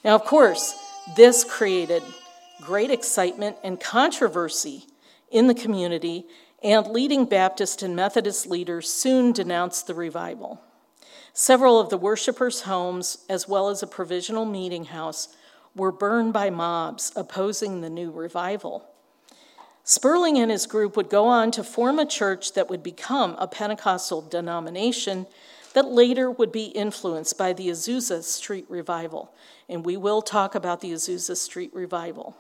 Now, 0.02 0.14
of 0.14 0.24
course, 0.24 0.74
this 1.14 1.44
created 1.44 2.02
great 2.62 2.90
excitement 2.90 3.58
and 3.62 3.78
controversy 3.78 4.86
in 5.30 5.46
the 5.46 5.54
community, 5.54 6.24
and 6.62 6.86
leading 6.86 7.26
Baptist 7.26 7.82
and 7.82 7.94
Methodist 7.94 8.46
leaders 8.46 8.90
soon 8.90 9.32
denounced 9.32 9.86
the 9.86 9.94
revival. 9.94 10.58
Several 11.34 11.78
of 11.78 11.90
the 11.90 11.98
worshippers' 11.98 12.62
homes, 12.62 13.26
as 13.28 13.46
well 13.46 13.68
as 13.68 13.82
a 13.82 13.86
provisional 13.86 14.46
meeting 14.46 14.86
house, 14.86 15.28
were 15.76 15.92
burned 15.92 16.32
by 16.32 16.48
mobs 16.48 17.12
opposing 17.14 17.82
the 17.82 17.90
new 17.90 18.10
revival. 18.10 18.89
Spurling 19.84 20.38
and 20.38 20.50
his 20.50 20.66
group 20.66 20.96
would 20.96 21.08
go 21.08 21.26
on 21.26 21.50
to 21.52 21.64
form 21.64 21.98
a 21.98 22.06
church 22.06 22.52
that 22.52 22.68
would 22.68 22.82
become 22.82 23.34
a 23.38 23.48
Pentecostal 23.48 24.22
denomination 24.22 25.26
that 25.72 25.86
later 25.86 26.30
would 26.30 26.52
be 26.52 26.66
influenced 26.66 27.38
by 27.38 27.52
the 27.52 27.68
Azusa 27.68 28.22
Street 28.22 28.66
Revival. 28.68 29.32
And 29.68 29.84
we 29.84 29.96
will 29.96 30.22
talk 30.22 30.54
about 30.54 30.80
the 30.80 30.92
Azusa 30.92 31.36
Street 31.36 31.70
Revival. 31.72 32.36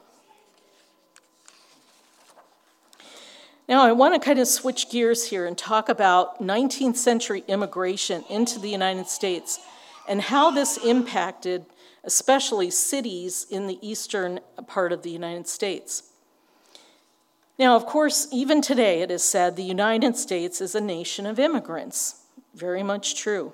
Now, 3.68 3.84
I 3.84 3.92
want 3.92 4.14
to 4.14 4.20
kind 4.20 4.40
of 4.40 4.48
switch 4.48 4.90
gears 4.90 5.28
here 5.28 5.46
and 5.46 5.56
talk 5.56 5.88
about 5.88 6.42
19th 6.42 6.96
century 6.96 7.44
immigration 7.46 8.24
into 8.28 8.58
the 8.58 8.68
United 8.68 9.06
States 9.06 9.60
and 10.08 10.20
how 10.20 10.50
this 10.50 10.76
impacted 10.78 11.66
especially 12.02 12.70
cities 12.70 13.46
in 13.48 13.68
the 13.68 13.78
eastern 13.80 14.40
part 14.66 14.90
of 14.90 15.02
the 15.02 15.10
United 15.10 15.46
States. 15.46 16.09
Now, 17.60 17.76
of 17.76 17.84
course, 17.84 18.26
even 18.32 18.62
today 18.62 19.02
it 19.02 19.10
is 19.10 19.22
said 19.22 19.54
the 19.54 19.62
United 19.62 20.16
States 20.16 20.62
is 20.62 20.74
a 20.74 20.80
nation 20.80 21.26
of 21.26 21.38
immigrants. 21.38 22.22
Very 22.54 22.82
much 22.82 23.14
true. 23.14 23.52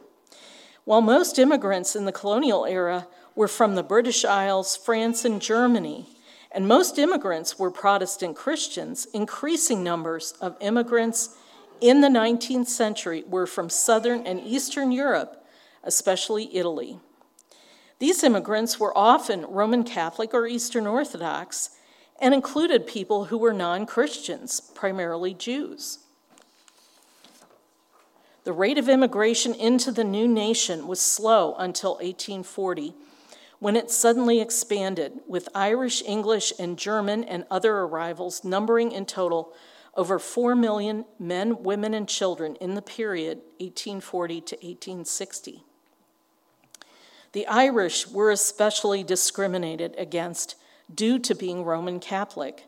While 0.84 1.00
most 1.00 1.40
immigrants 1.40 1.96
in 1.96 2.04
the 2.04 2.12
colonial 2.12 2.66
era 2.66 3.08
were 3.34 3.48
from 3.48 3.74
the 3.74 3.82
British 3.82 4.24
Isles, 4.24 4.76
France, 4.76 5.24
and 5.24 5.42
Germany, 5.42 6.06
and 6.52 6.68
most 6.68 7.00
immigrants 7.00 7.58
were 7.58 7.68
Protestant 7.68 8.36
Christians, 8.36 9.08
increasing 9.12 9.82
numbers 9.82 10.34
of 10.40 10.56
immigrants 10.60 11.36
in 11.80 12.00
the 12.00 12.06
19th 12.06 12.68
century 12.68 13.24
were 13.26 13.44
from 13.44 13.68
Southern 13.68 14.24
and 14.24 14.40
Eastern 14.40 14.92
Europe, 14.92 15.44
especially 15.82 16.56
Italy. 16.56 17.00
These 17.98 18.22
immigrants 18.22 18.78
were 18.78 18.96
often 18.96 19.44
Roman 19.46 19.82
Catholic 19.82 20.32
or 20.32 20.46
Eastern 20.46 20.86
Orthodox 20.86 21.70
and 22.20 22.34
included 22.34 22.86
people 22.86 23.26
who 23.26 23.38
were 23.38 23.52
non 23.52 23.86
Christians, 23.86 24.60
primarily 24.74 25.34
Jews. 25.34 25.98
The 28.44 28.52
rate 28.52 28.78
of 28.78 28.88
immigration 28.88 29.54
into 29.54 29.90
the 29.90 30.04
new 30.04 30.28
nation 30.28 30.86
was 30.86 31.00
slow 31.00 31.56
until 31.56 31.94
1840, 31.94 32.94
when 33.58 33.74
it 33.74 33.90
suddenly 33.90 34.40
expanded, 34.40 35.20
with 35.26 35.48
Irish, 35.54 36.02
English, 36.02 36.52
and 36.58 36.78
German 36.78 37.24
and 37.24 37.44
other 37.50 37.78
arrivals 37.78 38.44
numbering 38.44 38.92
in 38.92 39.04
total 39.04 39.52
over 39.96 40.18
4 40.18 40.54
million 40.54 41.06
men, 41.18 41.62
women, 41.62 41.92
and 41.92 42.08
children 42.08 42.54
in 42.56 42.74
the 42.74 42.82
period 42.82 43.38
1840 43.58 44.40
to 44.42 44.56
1860. 44.56 45.64
The 47.32 47.46
Irish 47.48 48.06
were 48.06 48.30
especially 48.30 49.02
discriminated 49.02 49.94
against 49.98 50.54
due 50.92 51.18
to 51.18 51.34
being 51.34 51.64
Roman 51.64 52.00
Catholic. 52.00 52.64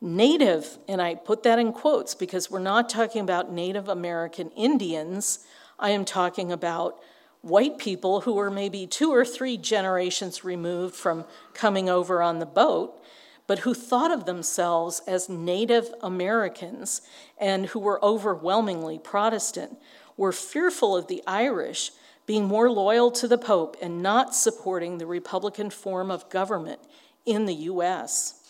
Native, 0.00 0.78
and 0.86 1.00
I 1.00 1.14
put 1.14 1.44
that 1.44 1.58
in 1.58 1.72
quotes 1.72 2.14
because 2.14 2.50
we're 2.50 2.58
not 2.58 2.90
talking 2.90 3.22
about 3.22 3.52
Native 3.52 3.88
American 3.88 4.50
Indians, 4.50 5.38
I 5.78 5.90
am 5.90 6.04
talking 6.04 6.52
about 6.52 7.00
white 7.40 7.78
people 7.78 8.22
who 8.22 8.34
were 8.34 8.50
maybe 8.50 8.86
two 8.86 9.10
or 9.10 9.24
three 9.24 9.56
generations 9.56 10.44
removed 10.44 10.94
from 10.94 11.24
coming 11.52 11.88
over 11.88 12.22
on 12.22 12.38
the 12.38 12.46
boat, 12.46 13.02
but 13.46 13.60
who 13.60 13.74
thought 13.74 14.10
of 14.10 14.24
themselves 14.24 15.02
as 15.06 15.28
Native 15.28 15.92
Americans 16.02 17.02
and 17.38 17.66
who 17.66 17.78
were 17.78 18.02
overwhelmingly 18.04 18.98
Protestant, 18.98 19.78
were 20.16 20.32
fearful 20.32 20.96
of 20.96 21.06
the 21.06 21.22
Irish 21.26 21.90
being 22.26 22.44
more 22.44 22.70
loyal 22.70 23.10
to 23.10 23.28
the 23.28 23.38
Pope 23.38 23.76
and 23.82 24.02
not 24.02 24.34
supporting 24.34 24.96
the 24.96 25.06
Republican 25.06 25.68
form 25.68 26.10
of 26.10 26.28
government 26.30 26.80
in 27.26 27.46
the 27.46 27.54
U.S. 27.54 28.40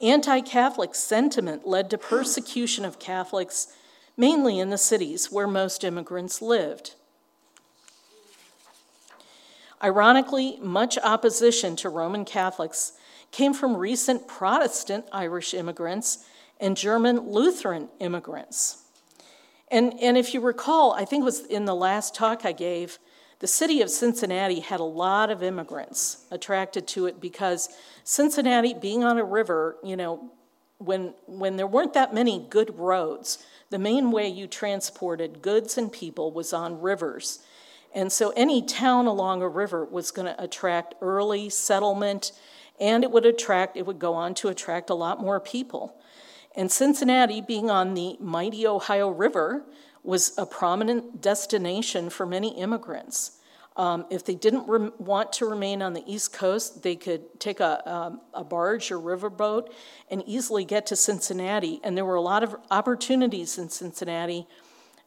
Anti 0.00 0.40
Catholic 0.40 0.94
sentiment 0.94 1.66
led 1.66 1.90
to 1.90 1.98
persecution 1.98 2.84
of 2.84 2.98
Catholics, 2.98 3.68
mainly 4.16 4.58
in 4.58 4.70
the 4.70 4.78
cities 4.78 5.30
where 5.30 5.46
most 5.46 5.84
immigrants 5.84 6.40
lived. 6.40 6.94
Ironically, 9.82 10.58
much 10.60 10.98
opposition 10.98 11.76
to 11.76 11.88
Roman 11.88 12.24
Catholics 12.24 12.92
came 13.30 13.54
from 13.54 13.76
recent 13.76 14.26
Protestant 14.26 15.04
Irish 15.12 15.54
immigrants 15.54 16.24
and 16.60 16.76
German 16.76 17.30
Lutheran 17.30 17.88
immigrants. 18.00 18.82
And, 19.70 19.94
and 20.00 20.16
if 20.16 20.34
you 20.34 20.40
recall, 20.40 20.92
I 20.92 21.04
think 21.04 21.22
it 21.22 21.24
was 21.24 21.40
in 21.40 21.64
the 21.64 21.74
last 21.74 22.14
talk 22.14 22.44
I 22.44 22.52
gave, 22.52 22.98
the 23.40 23.46
city 23.46 23.82
of 23.82 23.90
Cincinnati 23.90 24.60
had 24.60 24.80
a 24.80 24.84
lot 24.84 25.30
of 25.30 25.42
immigrants 25.42 26.24
attracted 26.30 26.88
to 26.88 27.06
it 27.06 27.20
because 27.20 27.68
Cincinnati, 28.02 28.74
being 28.74 29.04
on 29.04 29.18
a 29.18 29.24
river, 29.24 29.76
you 29.84 29.96
know, 29.96 30.30
when, 30.78 31.14
when 31.26 31.56
there 31.56 31.66
weren't 31.66 31.94
that 31.94 32.14
many 32.14 32.46
good 32.50 32.76
roads, 32.78 33.44
the 33.70 33.78
main 33.78 34.10
way 34.10 34.28
you 34.28 34.46
transported 34.46 35.42
goods 35.42 35.78
and 35.78 35.92
people 35.92 36.32
was 36.32 36.52
on 36.52 36.80
rivers. 36.80 37.40
And 37.94 38.12
so 38.12 38.32
any 38.36 38.62
town 38.62 39.06
along 39.06 39.42
a 39.42 39.48
river 39.48 39.84
was 39.84 40.10
going 40.10 40.26
to 40.26 40.42
attract 40.42 40.94
early 41.00 41.48
settlement 41.48 42.32
and 42.80 43.02
it 43.02 43.10
would 43.10 43.26
attract, 43.26 43.76
it 43.76 43.86
would 43.86 43.98
go 43.98 44.14
on 44.14 44.34
to 44.34 44.48
attract 44.48 44.90
a 44.90 44.94
lot 44.94 45.20
more 45.20 45.40
people. 45.40 45.96
And 46.56 46.70
Cincinnati, 46.70 47.40
being 47.40 47.70
on 47.70 47.94
the 47.94 48.16
mighty 48.20 48.66
Ohio 48.66 49.08
River, 49.08 49.64
was 50.08 50.32
a 50.38 50.46
prominent 50.46 51.20
destination 51.20 52.08
for 52.08 52.24
many 52.24 52.58
immigrants. 52.58 53.32
Um, 53.76 54.06
if 54.08 54.24
they 54.24 54.34
didn't 54.34 54.66
want 54.98 55.34
to 55.34 55.44
remain 55.44 55.82
on 55.82 55.92
the 55.92 56.02
East 56.06 56.32
Coast, 56.32 56.82
they 56.82 56.96
could 56.96 57.38
take 57.38 57.60
a, 57.60 57.86
um, 57.86 58.22
a 58.32 58.42
barge 58.42 58.90
or 58.90 58.98
riverboat 58.98 59.68
and 60.10 60.22
easily 60.26 60.64
get 60.64 60.86
to 60.86 60.96
Cincinnati. 60.96 61.78
And 61.84 61.94
there 61.94 62.06
were 62.06 62.14
a 62.14 62.22
lot 62.22 62.42
of 62.42 62.56
opportunities 62.70 63.58
in 63.58 63.68
Cincinnati, 63.68 64.46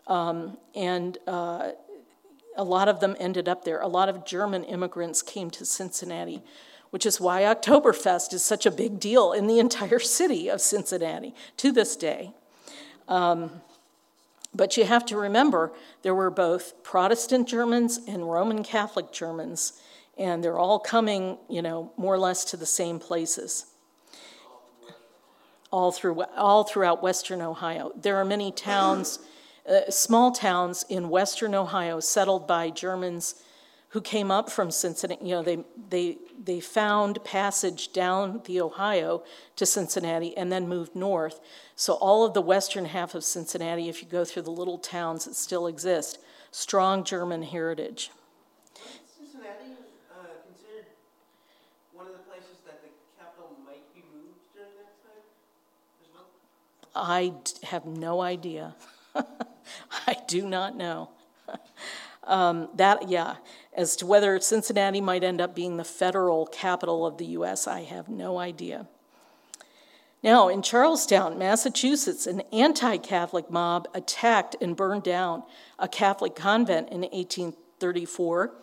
um, 0.06 0.60
and 0.76 1.18
uh, 1.26 1.72
a 2.56 2.64
lot 2.64 2.88
of 2.88 3.00
them 3.00 3.16
ended 3.20 3.50
up 3.50 3.66
there. 3.66 3.82
A 3.82 3.88
lot 3.88 4.08
of 4.08 4.24
German 4.24 4.64
immigrants 4.64 5.24
came 5.24 5.50
to 5.50 5.66
Cincinnati 5.66 6.44
which 6.92 7.06
is 7.06 7.22
why 7.22 7.44
Oktoberfest 7.44 8.34
is 8.34 8.44
such 8.44 8.66
a 8.66 8.72
big 8.72 9.00
deal 9.00 9.32
in 9.32 9.48
the 9.48 9.60
entire 9.60 10.00
city 10.20 10.50
of 10.50 10.60
Cincinnati 10.60 11.34
to 11.56 11.72
this 11.72 11.96
day. 11.96 12.34
Um, 13.08 13.62
but 14.54 14.76
you 14.78 14.86
have 14.86 15.06
to 15.08 15.18
remember 15.18 15.72
there 16.02 16.16
were 16.16 16.30
both 16.30 16.84
Protestant 16.84 17.48
Germans 17.48 18.00
and 18.08 18.30
Roman 18.30 18.64
Catholic 18.64 19.12
Germans, 19.12 19.82
and 20.18 20.44
they're 20.44 20.60
all 20.60 20.80
coming, 20.80 21.38
you 21.50 21.62
know, 21.62 21.92
more 21.98 22.14
or 22.14 22.20
less 22.20 22.44
to 22.46 22.58
the 22.58 22.66
same 22.66 23.00
places. 23.00 23.68
All, 25.72 25.94
through, 25.94 26.24
all 26.36 26.66
throughout 26.66 27.02
Western 27.02 27.42
Ohio. 27.42 27.94
There 27.96 28.18
are 28.18 28.26
many 28.26 28.52
towns, 28.52 29.20
uh, 29.70 29.90
small 29.90 30.34
towns 30.34 30.84
in 30.90 31.08
Western 31.08 31.56
Ohio 31.56 32.02
settled 32.02 32.46
by 32.46 32.72
Germans 32.72 33.42
who 33.92 34.02
came 34.02 34.32
up 34.32 34.50
from 34.50 34.72
Cincinnati. 34.72 35.26
You 35.26 35.36
know, 35.36 35.44
they, 35.44 35.64
they, 35.90 36.18
they 36.42 36.60
found 36.60 37.24
passage 37.26 37.92
down 37.92 38.42
the 38.46 38.62
Ohio 38.62 39.24
to 39.58 39.66
Cincinnati 39.66 40.36
and 40.38 40.52
then 40.52 40.68
moved 40.68 40.96
north. 40.96 41.42
So, 41.76 41.94
all 41.94 42.26
of 42.26 42.34
the 42.34 42.42
western 42.42 42.86
half 42.86 43.16
of 43.16 43.24
Cincinnati, 43.24 43.90
if 43.90 44.02
you 44.02 44.08
go 44.08 44.24
through 44.24 44.44
the 44.44 44.52
little 44.52 44.78
towns 44.78 45.26
that 45.26 45.36
still 45.36 45.68
exist, 45.68 46.20
strong 46.52 47.04
German 47.04 47.44
heritage. 47.44 48.12
Cincinnati 49.18 49.76
uh, 50.10 50.24
considered 50.46 50.86
one 51.92 52.08
of 52.08 52.14
the 52.14 52.20
places 52.20 52.64
that 52.66 52.82
the 52.82 52.90
capital 53.20 53.58
might 53.66 53.94
be 53.94 54.04
moved 54.14 54.40
during 54.54 54.72
that 54.78 55.04
time 55.04 55.24
well? 56.14 56.30
I 56.96 57.34
have 57.66 57.86
no 57.86 58.22
idea. 58.22 58.74
I 60.08 60.16
do 60.28 60.48
not 60.48 60.78
know. 60.78 61.10
Um, 62.24 62.70
that, 62.76 63.10
yeah, 63.10 63.36
as 63.74 63.96
to 63.98 64.06
whether 64.06 64.40
Cincinnati 64.40 65.02
might 65.02 65.24
end 65.24 65.40
up 65.40 65.56
being 65.56 65.78
the 65.78 65.84
federal 65.84 66.46
capital 66.46 67.06
of 67.06 67.18
the 67.18 67.26
U.S., 67.28 67.68
I 67.68 67.82
have 67.84 68.10
no 68.10 68.38
idea. 68.38 68.88
Now, 70.24 70.50
in 70.50 70.62
Charlestown, 70.62 71.40
Massachusetts, 71.40 72.28
an 72.28 72.42
anti 72.52 72.98
Catholic 72.98 73.50
mob 73.50 73.88
attacked 73.94 74.56
and 74.62 74.76
burned 74.76 75.04
down 75.04 75.44
a 75.80 75.88
Catholic 75.88 76.36
convent 76.36 76.90
in 76.90 77.02
1834. 77.02 78.54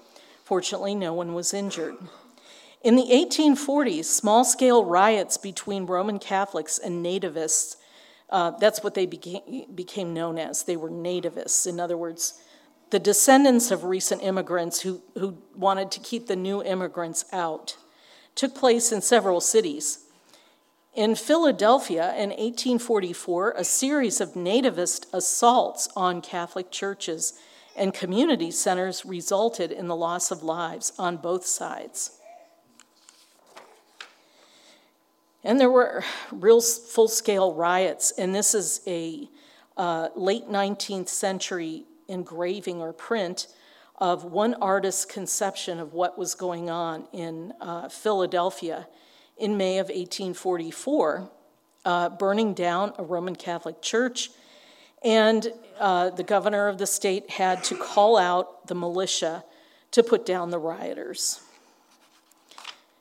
Fortunately, 0.45 0.95
no 0.95 1.13
one 1.13 1.35
was 1.35 1.53
injured. 1.53 1.97
In 2.83 2.95
the 2.95 3.09
1840s, 3.11 4.05
small 4.05 4.45
scale 4.45 4.85
riots 4.85 5.37
between 5.37 5.85
Roman 5.85 6.21
Catholics 6.21 6.79
and 6.79 7.05
nativists, 7.05 7.75
uh, 8.31 8.53
that's 8.53 8.85
what 8.85 8.95
they 8.95 9.07
became, 9.07 9.65
became 9.75 10.15
known 10.15 10.39
as. 10.39 10.63
They 10.63 10.77
were 10.77 10.91
nativists. 10.91 11.67
In 11.67 11.81
other 11.81 11.97
words, 11.97 12.41
the 12.91 12.99
descendants 12.99 13.71
of 13.71 13.85
recent 13.85 14.23
immigrants 14.23 14.81
who, 14.81 15.03
who 15.15 15.39
wanted 15.55 15.91
to 15.93 16.01
keep 16.01 16.27
the 16.27 16.37
new 16.37 16.63
immigrants 16.63 17.25
out, 17.33 17.77
took 18.35 18.55
place 18.55 18.93
in 18.93 19.03
several 19.03 19.41
cities. 19.41 20.07
In 20.95 21.15
Philadelphia 21.15 22.13
in 22.15 22.31
1844, 22.31 23.55
a 23.57 23.65
series 23.65 24.21
of 24.21 24.33
nativist 24.33 25.07
assaults 25.13 25.89
on 25.95 26.21
Catholic 26.21 26.71
churches 26.71 27.35
and 27.77 27.95
community 27.95 28.51
centers 28.51 29.05
resulted 29.05 29.71
in 29.71 29.87
the 29.87 29.95
loss 29.95 30.31
of 30.31 30.43
lives 30.43 30.93
on 30.99 31.17
both 31.17 31.47
sides. 31.47 32.19
And 35.45 35.61
there 35.61 35.71
were 35.71 36.05
real 36.33 36.61
full 36.61 37.09
scale 37.09 37.55
riots, 37.55 38.11
and 38.19 38.35
this 38.35 38.55
is 38.55 38.81
a 38.87 39.29
uh, 39.77 40.09
late 40.17 40.49
19th 40.49 41.09
century 41.09 41.85
engraving 42.09 42.81
or 42.81 42.93
print 42.93 43.47
of 43.99 44.25
one 44.25 44.55
artist's 44.55 45.05
conception 45.05 45.79
of 45.79 45.93
what 45.93 46.19
was 46.19 46.35
going 46.35 46.71
on 46.71 47.07
in 47.13 47.53
uh, 47.61 47.89
Philadelphia 47.89 48.87
in 49.37 49.57
May 49.57 49.79
of 49.79 49.87
1844, 49.87 51.31
uh, 51.85 52.09
burning 52.11 52.55
down 52.55 52.93
a 52.99 53.03
Roman 53.03 53.37
Catholic 53.37 53.83
church. 53.83 54.31
And 55.05 55.53
uh, 55.79 56.11
the 56.11 56.25
governor 56.25 56.69
of 56.69 56.79
the 56.79 56.87
state 56.87 57.31
had 57.31 57.63
to 57.65 57.77
call 57.77 58.17
out 58.17 58.67
the 58.67 58.75
militia 58.75 59.45
to 59.93 60.03
put 60.03 60.27
down 60.27 60.51
the 60.51 60.59
rioters. 60.59 61.41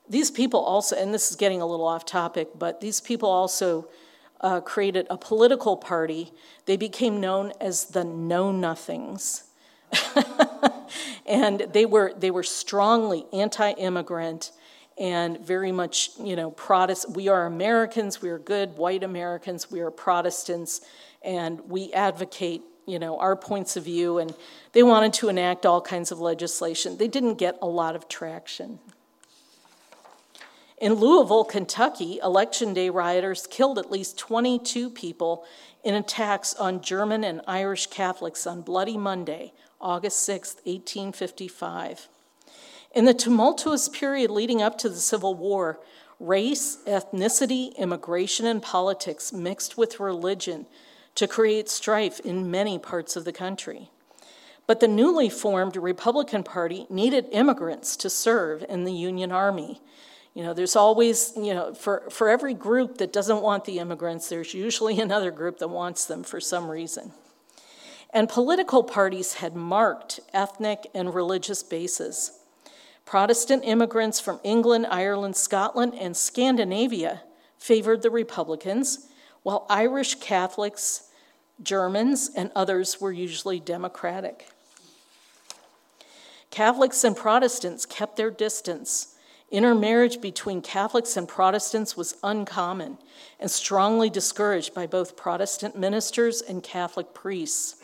These 0.10 0.32
people 0.32 0.62
also, 0.62 0.96
and 0.96 1.14
this 1.14 1.30
is 1.30 1.36
getting 1.36 1.62
a 1.62 1.66
little 1.66 1.88
off 1.88 2.06
topic, 2.06 2.50
but 2.58 2.80
these 2.82 3.02
people 3.02 3.30
also 3.30 3.88
uh, 4.42 4.62
created 4.62 5.08
a 5.10 5.18
political 5.18 5.78
party. 5.78 6.32
They 6.66 6.78
became 6.78 7.20
known 7.20 7.54
as 7.60 7.86
the 7.86 8.04
Know 8.04 8.52
Nothings. 8.52 9.44
and 11.26 11.62
they 11.72 11.86
were, 11.86 12.14
they 12.18 12.32
were 12.32 12.44
strongly 12.44 13.26
anti 13.34 13.72
immigrant 13.72 14.52
and 14.98 15.40
very 15.40 15.72
much, 15.72 16.12
you 16.20 16.36
know, 16.36 16.52
Protestant. 16.52 17.16
We 17.16 17.28
are 17.28 17.46
Americans, 17.46 18.22
we 18.22 18.30
are 18.30 18.40
good 18.40 18.78
white 18.78 19.04
Americans, 19.04 19.70
we 19.70 19.80
are 19.80 19.92
Protestants, 19.92 20.82
and 21.22 21.60
we 21.70 21.94
advocate, 21.94 22.64
you 22.86 22.98
know, 22.98 23.20
our 23.20 23.36
points 23.36 23.78
of 23.78 23.84
view. 23.84 24.18
And 24.18 24.34
they 24.74 24.84
wanted 24.84 25.14
to 25.14 25.30
enact 25.30 25.66
all 25.66 25.82
kinds 25.82 26.12
of 26.12 26.20
legislation. 26.20 26.98
They 26.98 27.08
didn't 27.08 27.36
get 27.36 27.58
a 27.62 27.68
lot 27.68 27.96
of 27.96 28.08
traction. 28.08 28.80
In 30.80 30.94
Louisville, 30.94 31.44
Kentucky, 31.44 32.20
Election 32.22 32.72
Day 32.72 32.92
rioters 32.92 33.48
killed 33.48 33.80
at 33.80 33.90
least 33.90 34.20
22 34.20 34.92
people 34.92 35.44
in 35.84 35.96
attacks 35.96 36.54
on 36.54 36.82
German 36.82 37.24
and 37.24 37.42
Irish 37.48 37.88
Catholics 37.88 38.46
on 38.46 38.62
Bloody 38.62 38.96
Monday, 38.96 39.54
August 39.82 40.20
6, 40.24 40.58
1855. 40.66 42.10
In 42.94 43.06
the 43.06 43.16
tumultuous 43.16 43.90
period 43.90 44.30
leading 44.30 44.62
up 44.62 44.78
to 44.78 44.88
the 44.88 44.98
Civil 44.98 45.34
War, 45.34 45.80
race, 46.20 46.78
ethnicity, 46.86 47.76
immigration, 47.76 48.46
and 48.46 48.62
politics 48.62 49.34
mixed 49.34 49.80
with 49.80 50.00
religion 50.00 50.68
to 51.16 51.28
create 51.28 51.70
strife 51.70 52.20
in 52.20 52.52
many 52.52 52.78
parts 52.78 53.16
of 53.16 53.26
the 53.26 53.34
country. 53.34 53.90
But 54.68 54.80
the 54.80 54.88
newly 54.88 55.30
formed 55.30 55.76
Republican 55.76 56.44
Party 56.44 56.86
needed 56.88 57.30
immigrants 57.32 57.98
to 57.98 58.12
serve 58.12 58.64
in 58.70 58.84
the 58.84 58.94
Union 58.94 59.32
Army 59.32 59.82
you 60.38 60.44
know, 60.44 60.54
there's 60.54 60.76
always, 60.76 61.34
you 61.36 61.52
know, 61.52 61.74
for, 61.74 62.04
for 62.12 62.30
every 62.30 62.54
group 62.54 63.00
that 63.00 63.12
doesn't 63.12 63.42
want 63.42 63.66
the 63.66 63.80
immigrants, 63.80 64.30
there's 64.30 64.54
usually 64.54 65.00
another 65.02 65.32
group 65.32 65.58
that 65.58 65.70
wants 65.70 66.06
them 66.06 66.22
for 66.22 66.40
some 66.40 66.70
reason. 66.70 67.12
And 68.14 68.30
political 68.30 68.84
parties 68.84 69.34
had 69.34 69.56
marked 69.56 70.20
ethnic 70.34 70.92
and 70.94 71.12
religious 71.12 71.64
bases. 71.64 72.40
Protestant 73.04 73.64
immigrants 73.66 74.20
from 74.20 74.40
England, 74.44 74.86
Ireland, 74.92 75.36
Scotland, 75.36 75.96
and 75.96 76.16
Scandinavia 76.16 77.24
favored 77.58 78.04
the 78.04 78.12
Republicans, 78.12 79.08
while 79.42 79.66
Irish 79.72 80.16
Catholics, 80.20 81.10
Germans, 81.64 82.30
and 82.36 82.52
others 82.56 83.02
were 83.02 83.12
usually 83.12 83.60
Democratic. 83.60 84.50
Catholics 86.52 87.04
and 87.04 87.18
Protestants 87.18 87.88
kept 87.88 88.18
their 88.18 88.30
distance 88.30 89.16
Intermarriage 89.50 90.20
between 90.20 90.62
Catholics 90.62 91.16
and 91.16 91.26
Protestants 91.26 91.96
was 91.96 92.18
uncommon 92.22 92.98
and 93.40 93.50
strongly 93.50 94.10
discouraged 94.10 94.74
by 94.74 94.88
both 94.88 95.16
Protestant 95.16 95.78
ministers 95.78 96.42
and 96.42 96.62
Catholic 96.62 97.14
priests. 97.14 97.76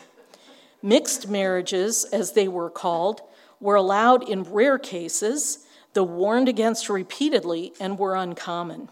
Mixed 0.82 1.26
marriages, 1.26 2.04
as 2.04 2.32
they 2.32 2.48
were 2.48 2.68
called, 2.68 3.22
were 3.60 3.76
allowed 3.76 4.28
in 4.28 4.42
rare 4.42 4.78
cases, 4.78 5.64
though 5.94 6.02
warned 6.02 6.50
against 6.50 6.90
repeatedly, 6.90 7.72
and 7.80 7.98
were 7.98 8.14
uncommon. 8.14 8.90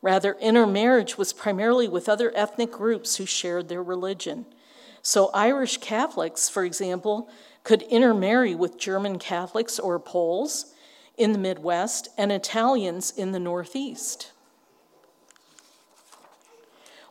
Rather, 0.00 0.34
intermarriage 0.34 1.18
was 1.18 1.32
primarily 1.32 1.88
with 1.88 2.08
other 2.08 2.30
ethnic 2.36 2.70
groups 2.70 3.16
who 3.16 3.26
shared 3.26 3.68
their 3.68 3.82
religion. 3.82 4.46
So, 5.02 5.30
Irish 5.34 5.78
Catholics, 5.78 6.48
for 6.48 6.64
example, 6.64 7.28
could 7.64 7.82
intermarry 7.82 8.54
with 8.54 8.78
German 8.78 9.18
Catholics 9.18 9.80
or 9.80 9.98
Poles 9.98 10.72
in 11.16 11.32
the 11.32 11.38
Midwest 11.38 12.08
and 12.18 12.30
Italians 12.30 13.10
in 13.10 13.32
the 13.32 13.40
Northeast. 13.40 14.32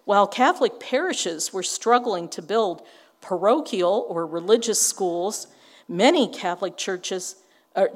While 0.03 0.27
Catholic 0.27 0.79
parishes 0.79 1.51
were 1.51 1.63
struggling 1.63 2.29
to 2.29 2.41
build 2.41 2.85
parochial 3.21 4.05
or 4.07 4.27
religious 4.27 4.79
schools, 4.79 5.47
many 5.87 6.27
Catholic 6.27 6.77
churches, 6.77 7.37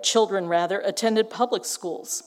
children 0.02 0.48
rather, 0.48 0.80
attended 0.80 1.30
public 1.30 1.66
schools. 1.66 2.24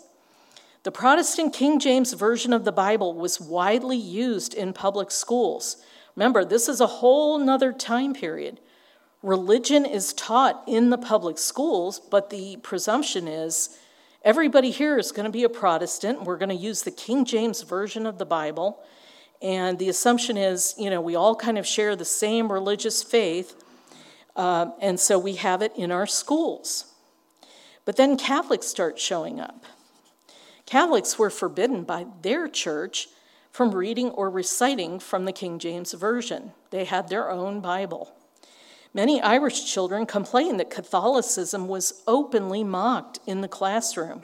The 0.85 0.93
Protestant 0.93 1.53
King 1.53 1.81
James 1.81 2.13
Version 2.13 2.53
of 2.53 2.65
the 2.65 2.73
Bible 2.73 3.15
was 3.15 3.41
widely 3.41 3.97
used 3.97 4.55
in 4.55 4.73
public 4.73 5.11
schools. 5.11 5.77
Remember, 6.15 6.45
this 6.45 6.69
is 6.69 6.81
a 6.81 6.87
whole 6.87 7.39
nother 7.39 7.73
time 7.73 8.15
period 8.15 8.61
religion 9.23 9.85
is 9.85 10.13
taught 10.13 10.63
in 10.67 10.91
the 10.91 10.99
public 10.99 11.39
schools, 11.39 12.01
but 12.01 12.31
the 12.31 12.57
presumption 12.63 13.29
is 13.29 13.79
everybody 14.25 14.71
here 14.71 14.99
is 14.99 15.13
going 15.13 15.25
to 15.25 15.31
be 15.31 15.45
a 15.45 15.49
Protestant. 15.49 16.25
We're 16.25 16.39
going 16.39 16.49
to 16.49 16.55
use 16.55 16.83
the 16.83 16.91
King 16.91 17.25
James 17.25 17.63
Version 17.63 18.07
of 18.07 18.19
the 18.19 18.27
Bible. 18.27 18.83
And 19.41 19.79
the 19.79 19.89
assumption 19.89 20.37
is, 20.37 20.75
you 20.79 20.91
know, 20.91 21.01
we 21.01 21.15
all 21.15 21.35
kind 21.35 21.59
of 21.59 21.67
share 21.67 21.97
the 21.97 22.05
same 22.05 22.51
religious 22.51 23.03
faith. 23.03 23.55
Uh, 24.37 24.71
and 24.81 24.99
so 24.99 25.19
we 25.19 25.35
have 25.35 25.63
it 25.63 25.73
in 25.77 25.91
our 25.91 26.07
schools. 26.07 26.93
But 27.85 27.97
then 27.97 28.17
Catholics 28.17 28.67
start 28.67 28.99
showing 28.99 29.41
up. 29.41 29.65
Catholics 30.67 31.19
were 31.19 31.31
forbidden 31.31 31.83
by 31.83 32.07
their 32.23 32.49
church 32.49 33.09
from 33.53 33.75
reading 33.75 34.11
or 34.11 34.31
reciting 34.31 34.99
from 34.99 35.27
the 35.27 35.33
King 35.33 35.59
James 35.59 35.93
Version, 35.93 36.53
they 36.71 36.87
had 36.87 37.09
their 37.09 37.31
own 37.31 37.61
Bible. 37.61 38.15
Many 38.95 39.23
Irish 39.23 39.65
children 39.65 40.05
complained 40.05 40.61
that 40.61 40.71
Catholicism 40.71 41.67
was 41.67 42.03
openly 42.07 42.63
mocked 42.63 43.21
in 43.27 43.41
the 43.41 43.49
classroom. 43.49 44.23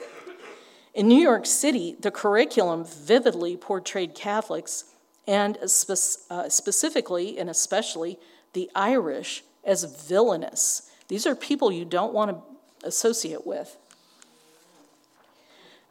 In 0.93 1.07
New 1.07 1.21
York 1.21 1.45
City, 1.45 1.95
the 1.99 2.11
curriculum 2.11 2.85
vividly 2.85 3.57
portrayed 3.57 4.13
Catholics 4.13 4.85
and 5.27 5.57
spe- 5.65 6.21
uh, 6.29 6.49
specifically 6.49 7.39
and 7.39 7.49
especially 7.49 8.19
the 8.53 8.69
Irish 8.75 9.43
as 9.63 9.83
villainous. 9.83 10.89
These 11.07 11.25
are 11.25 11.35
people 11.35 11.71
you 11.71 11.85
don't 11.85 12.13
want 12.13 12.31
to 12.31 12.87
associate 12.87 13.45
with. 13.45 13.75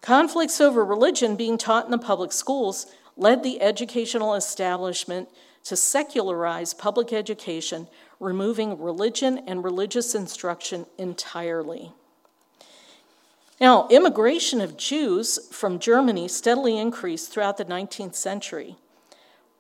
Conflicts 0.00 0.60
over 0.60 0.84
religion 0.84 1.36
being 1.36 1.58
taught 1.58 1.84
in 1.84 1.90
the 1.90 1.98
public 1.98 2.32
schools 2.32 2.86
led 3.16 3.42
the 3.42 3.60
educational 3.60 4.34
establishment 4.34 5.28
to 5.64 5.76
secularize 5.76 6.72
public 6.72 7.12
education 7.12 7.88
removing 8.20 8.80
religion 8.80 9.38
and 9.46 9.62
religious 9.62 10.14
instruction 10.14 10.86
entirely. 10.96 11.92
Now, 13.60 13.88
immigration 13.88 14.60
of 14.60 14.76
Jews 14.76 15.48
from 15.50 15.78
Germany 15.78 16.28
steadily 16.28 16.78
increased 16.78 17.30
throughout 17.30 17.56
the 17.56 17.64
19th 17.64 18.14
century. 18.14 18.76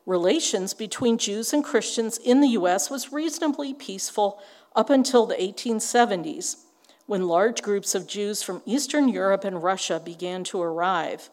Relations 0.06 0.72
between 0.72 1.18
Jews 1.18 1.52
and 1.52 1.64
Christians 1.64 2.16
in 2.18 2.40
the 2.40 2.48
U.S. 2.50 2.90
was 2.90 3.12
reasonably 3.12 3.74
peaceful 3.74 4.40
up 4.74 4.88
until 4.88 5.26
the 5.26 5.34
1870s, 5.34 6.64
when 7.06 7.26
large 7.26 7.62
groups 7.62 7.94
of 7.94 8.06
Jews 8.06 8.42
from 8.42 8.62
Eastern 8.64 9.08
Europe 9.08 9.44
and 9.44 9.62
Russia 9.62 10.00
began 10.02 10.44
to 10.44 10.62
arrive. 10.62 11.30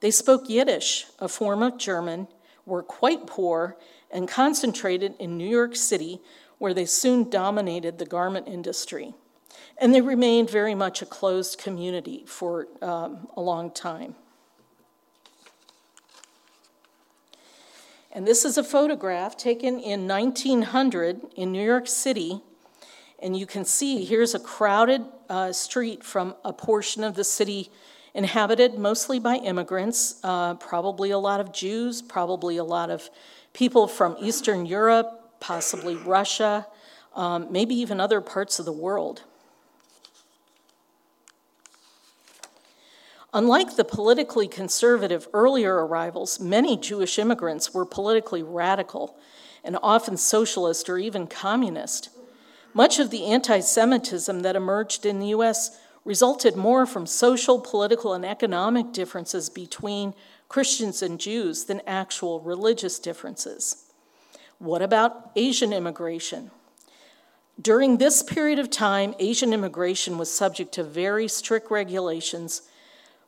They 0.00 0.10
spoke 0.10 0.48
Yiddish, 0.48 1.06
a 1.18 1.28
form 1.28 1.62
of 1.62 1.78
German, 1.78 2.28
were 2.66 2.82
quite 2.82 3.26
poor, 3.26 3.76
and 4.10 4.28
concentrated 4.28 5.14
in 5.18 5.36
New 5.36 5.48
York 5.48 5.76
City, 5.76 6.20
where 6.58 6.74
they 6.74 6.86
soon 6.86 7.28
dominated 7.28 7.98
the 7.98 8.06
garment 8.06 8.48
industry. 8.48 9.14
And 9.78 9.94
they 9.94 10.00
remained 10.00 10.50
very 10.50 10.74
much 10.74 11.02
a 11.02 11.06
closed 11.06 11.58
community 11.58 12.24
for 12.26 12.68
um, 12.80 13.28
a 13.36 13.40
long 13.40 13.70
time. 13.70 14.14
And 18.16 18.26
this 18.26 18.46
is 18.46 18.56
a 18.56 18.64
photograph 18.64 19.36
taken 19.36 19.78
in 19.78 20.08
1900 20.08 21.20
in 21.36 21.52
New 21.52 21.62
York 21.62 21.86
City. 21.86 22.40
And 23.18 23.36
you 23.36 23.44
can 23.44 23.66
see 23.66 24.06
here's 24.06 24.34
a 24.34 24.40
crowded 24.40 25.02
uh, 25.28 25.52
street 25.52 26.02
from 26.02 26.34
a 26.42 26.54
portion 26.54 27.04
of 27.04 27.14
the 27.14 27.24
city 27.24 27.70
inhabited 28.14 28.78
mostly 28.78 29.18
by 29.18 29.36
immigrants, 29.36 30.18
uh, 30.24 30.54
probably 30.54 31.10
a 31.10 31.18
lot 31.18 31.40
of 31.40 31.52
Jews, 31.52 32.00
probably 32.00 32.56
a 32.56 32.64
lot 32.64 32.88
of 32.88 33.10
people 33.56 33.88
from 33.88 34.14
Eastern 34.20 34.66
Europe, 34.66 35.40
possibly 35.40 35.96
Russia, 35.96 36.66
um, 37.14 37.50
maybe 37.50 37.74
even 37.74 37.98
other 37.98 38.20
parts 38.20 38.58
of 38.58 38.66
the 38.66 38.72
world. 38.72 39.22
Unlike 43.32 43.76
the 43.76 43.84
politically 43.84 44.46
conservative 44.46 45.26
earlier 45.32 45.86
arrivals, 45.86 46.38
many 46.38 46.76
Jewish 46.76 47.18
immigrants 47.18 47.72
were 47.72 47.86
politically 47.86 48.42
radical 48.42 49.16
and 49.64 49.78
often 49.82 50.18
socialist 50.18 50.90
or 50.90 50.98
even 50.98 51.26
communist. 51.26 52.10
Much 52.74 52.98
of 52.98 53.08
the 53.08 53.24
anti 53.24 53.60
Semitism 53.60 54.40
that 54.40 54.54
emerged 54.54 55.06
in 55.06 55.18
the 55.18 55.28
US 55.28 55.80
resulted 56.04 56.56
more 56.56 56.84
from 56.84 57.06
social, 57.06 57.58
political, 57.58 58.12
and 58.12 58.24
economic 58.24 58.92
differences 58.92 59.48
between 59.48 60.12
Christians 60.48 61.02
and 61.02 61.18
Jews 61.18 61.64
than 61.64 61.80
actual 61.86 62.40
religious 62.40 62.98
differences. 62.98 63.84
What 64.58 64.82
about 64.82 65.32
Asian 65.36 65.72
immigration? 65.72 66.50
During 67.60 67.96
this 67.96 68.22
period 68.22 68.58
of 68.58 68.70
time, 68.70 69.14
Asian 69.18 69.52
immigration 69.52 70.18
was 70.18 70.32
subject 70.32 70.72
to 70.72 70.84
very 70.84 71.26
strict 71.26 71.70
regulations. 71.70 72.62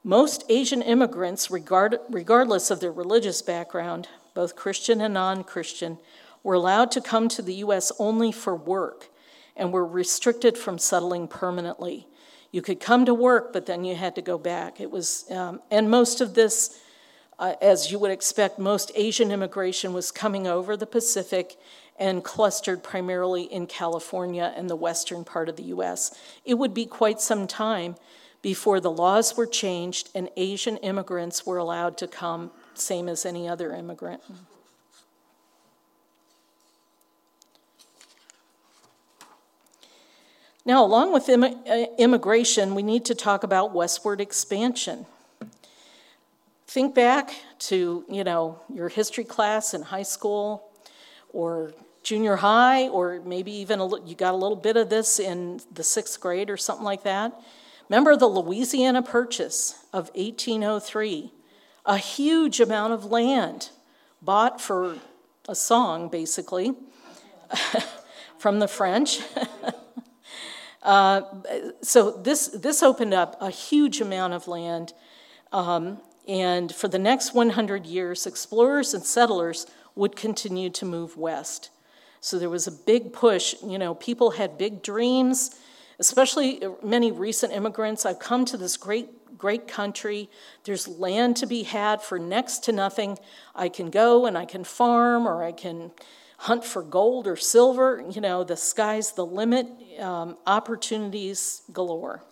Most 0.05 0.45
Asian 0.49 0.83
immigrants, 0.83 1.51
regard, 1.51 1.99
regardless 2.11 2.71
of 2.71 2.81
their 2.81 2.93
religious 2.93 3.43
background, 3.43 4.09
both 4.35 4.55
Christian 4.55 5.01
and 5.01 5.15
non 5.15 5.45
Christian, 5.45 5.99
were 6.43 6.55
allowed 6.55 6.91
to 6.93 7.01
come 7.01 7.29
to 7.29 7.43
the 7.43 7.55
U.S. 7.55 7.91
only 7.99 8.31
for 8.31 8.55
work 8.55 9.09
and 9.57 9.73
were 9.73 9.87
restricted 9.87 10.57
from 10.57 10.79
settling 10.79 11.27
permanently. 11.27 12.07
You 12.53 12.63
could 12.63 12.81
come 12.81 13.05
to 13.07 13.15
work, 13.15 13.53
but 13.53 13.67
then 13.67 13.85
you 13.85 13.97
had 13.97 14.15
to 14.15 14.23
go 14.23 14.39
back. 14.39 14.81
It 14.81 14.91
was, 14.91 15.31
um, 15.31 15.61
and 15.71 15.91
most 15.91 16.21
of 16.21 16.35
this 16.35 16.81
uh, 17.39 17.55
as 17.61 17.93
you 17.93 17.99
would 17.99 18.11
expect, 18.11 18.59
most 18.59 18.91
Asian 18.95 19.31
immigration 19.31 19.93
was 19.93 20.11
coming 20.11 20.47
over 20.47 20.77
the 20.77 20.87
Pacific 20.87 21.57
and 21.99 22.23
clustered 22.25 22.83
primarily 22.83 23.43
in 23.43 23.67
California 23.67 24.53
and 24.57 24.69
the 24.69 24.77
western 24.77 25.25
part 25.25 25.49
of 25.49 25.57
the 25.57 25.65
US. 25.65 26.17
It 26.45 26.55
would 26.55 26.75
be 26.75 26.87
quite 26.87 27.21
some 27.21 27.47
time 27.47 27.97
before 28.43 28.81
the 28.81 28.91
laws 28.91 29.37
were 29.37 29.47
changed 29.47 30.11
and 30.15 30.31
Asian 30.37 30.77
immigrants 30.79 31.45
were 31.45 31.59
allowed 31.59 31.97
to 31.99 32.07
come, 32.07 32.51
same 32.75 33.09
as 33.09 33.27
any 33.27 33.49
other 33.49 33.73
immigrant. 33.75 34.23
Now, 40.65 40.85
along 40.85 41.15
with 41.15 41.29
Im- 41.29 41.45
uh, 41.45 41.87
immigration, 41.99 42.75
we 42.75 42.83
need 42.83 43.05
to 43.07 43.15
talk 43.15 43.43
about 43.43 43.73
westward 43.73 44.21
expansion. 44.21 45.07
Think 46.69 46.95
back 46.95 47.31
to, 47.61 48.05
you 48.11 48.25
know, 48.25 48.61
your 48.71 48.91
history 48.91 49.25
class 49.25 49.73
in 49.73 49.81
high 49.81 50.03
school 50.03 50.71
or 51.31 51.73
junior 52.03 52.37
high, 52.37 52.89
or 52.89 53.23
maybe 53.25 53.51
even 53.53 53.81
a, 53.81 54.05
you 54.05 54.15
got 54.15 54.35
a 54.35 54.37
little 54.37 54.55
bit 54.57 54.77
of 54.77 54.91
this 54.91 55.19
in 55.19 55.61
the 55.73 55.83
sixth 55.83 56.21
grade 56.21 56.51
or 56.51 56.59
something 56.59 56.85
like 56.85 57.05
that. 57.05 57.33
Remember 57.89 58.17
the 58.17 58.27
Louisiana 58.27 59.03
Purchase 59.03 59.83
of 59.95 60.11
1803? 60.15 61.33
A 61.87 61.97
huge 61.97 62.61
amount 62.61 62.93
of 62.93 63.07
land 63.07 63.71
bought 64.21 64.61
for 64.61 64.99
a 65.49 65.55
song, 65.55 66.11
basically, 66.11 66.75
from 68.39 68.59
the 68.59 68.69
French. 68.69 69.21
uh, 70.83 71.23
so 71.81 72.11
this, 72.11 72.49
this 72.49 72.83
opened 72.83 73.15
up 73.15 73.41
a 73.41 73.49
huge 73.51 74.03
amount 74.03 74.35
of 74.35 74.47
land 74.47 74.93
um, 75.51 75.99
and 76.29 76.75
for 76.75 76.89
the 76.89 76.99
next 76.99 77.33
100 77.33 77.87
years, 77.87 78.27
explorers 78.27 78.93
and 78.93 79.03
settlers 79.03 79.67
would 79.95 80.15
continue 80.15 80.69
to 80.71 80.85
move 80.85 81.17
west. 81.17 81.71
So 82.21 82.39
there 82.39 82.51
was 82.51 82.67
a 82.67 82.73
big 82.73 83.15
push. 83.15 83.55
You 83.65 83.79
know, 83.79 83.95
people 83.95 84.33
had 84.33 84.59
big 84.59 84.83
dreams, 84.83 85.59
especially 85.99 86.63
many 86.83 87.11
recent 87.11 87.55
immigrants. 87.55 88.05
I've 88.05 88.19
come 88.19 88.45
to 88.47 88.59
this 88.59 88.77
great, 88.77 89.39
great 89.39 89.67
country. 89.67 90.29
There's 90.65 90.87
land 90.87 91.37
to 91.39 91.47
be 91.47 91.63
had 91.63 92.03
for 92.03 92.19
next 92.19 92.63
to 92.65 92.73
nothing. 92.73 93.19
I 93.55 93.71
can 93.71 93.89
go 93.89 94.27
and 94.27 94.37
I 94.37 94.45
can 94.45 94.65
farm 94.65 95.27
or 95.27 95.43
I 95.43 95.53
can 95.53 95.93
hunt 96.39 96.65
for 96.65 96.83
gold 96.83 97.27
or 97.27 97.37
silver. 97.37 98.05
You 98.11 98.21
know, 98.21 98.45
the 98.45 98.57
sky's 98.57 99.13
the 99.13 99.25
limit, 99.25 99.67
um, 99.99 100.37
opportunities 100.47 101.63
galore. 101.73 102.23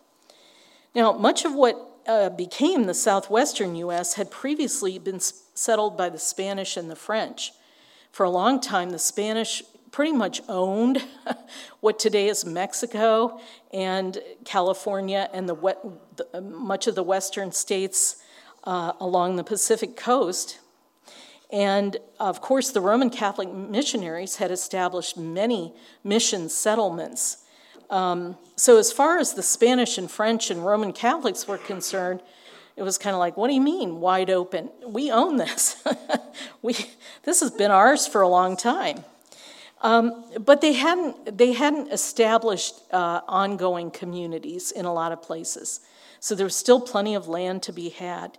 Now, 0.94 1.12
much 1.12 1.44
of 1.44 1.54
what 1.54 1.85
uh, 2.06 2.30
became 2.30 2.84
the 2.84 2.94
southwestern 2.94 3.74
U.S. 3.76 4.14
had 4.14 4.30
previously 4.30 4.98
been 4.98 5.20
settled 5.20 5.96
by 5.96 6.08
the 6.08 6.18
Spanish 6.18 6.76
and 6.76 6.90
the 6.90 6.96
French. 6.96 7.52
For 8.12 8.24
a 8.24 8.30
long 8.30 8.60
time, 8.60 8.90
the 8.90 8.98
Spanish 8.98 9.62
pretty 9.90 10.12
much 10.12 10.40
owned 10.48 11.02
what 11.80 11.98
today 11.98 12.28
is 12.28 12.44
Mexico 12.44 13.40
and 13.72 14.18
California 14.44 15.28
and 15.32 15.48
the, 15.48 15.54
the 16.32 16.40
much 16.40 16.86
of 16.86 16.94
the 16.94 17.02
western 17.02 17.50
states 17.52 18.22
uh, 18.64 18.92
along 19.00 19.36
the 19.36 19.44
Pacific 19.44 19.96
coast. 19.96 20.58
And 21.52 21.96
of 22.18 22.40
course, 22.40 22.70
the 22.70 22.80
Roman 22.80 23.10
Catholic 23.10 23.52
missionaries 23.52 24.36
had 24.36 24.50
established 24.50 25.16
many 25.16 25.72
mission 26.02 26.48
settlements 26.48 27.44
um, 27.90 28.36
so, 28.56 28.78
as 28.78 28.92
far 28.92 29.18
as 29.18 29.34
the 29.34 29.42
Spanish 29.42 29.98
and 29.98 30.10
French 30.10 30.50
and 30.50 30.64
Roman 30.64 30.92
Catholics 30.92 31.46
were 31.46 31.58
concerned, 31.58 32.20
it 32.76 32.82
was 32.82 32.98
kind 32.98 33.14
of 33.14 33.20
like, 33.20 33.36
what 33.36 33.48
do 33.48 33.54
you 33.54 33.60
mean, 33.60 34.00
wide 34.00 34.30
open? 34.30 34.70
We 34.86 35.10
own 35.10 35.36
this. 35.36 35.82
we, 36.62 36.74
this 37.22 37.40
has 37.40 37.50
been 37.50 37.70
ours 37.70 38.06
for 38.06 38.20
a 38.20 38.28
long 38.28 38.56
time. 38.56 39.04
Um, 39.82 40.24
but 40.40 40.60
they 40.60 40.72
hadn't, 40.72 41.38
they 41.38 41.52
hadn't 41.52 41.92
established 41.92 42.74
uh, 42.92 43.20
ongoing 43.28 43.90
communities 43.90 44.72
in 44.72 44.84
a 44.84 44.92
lot 44.92 45.12
of 45.12 45.22
places. 45.22 45.80
So 46.20 46.34
there 46.34 46.46
was 46.46 46.56
still 46.56 46.80
plenty 46.80 47.14
of 47.14 47.28
land 47.28 47.62
to 47.64 47.72
be 47.72 47.90
had. 47.90 48.36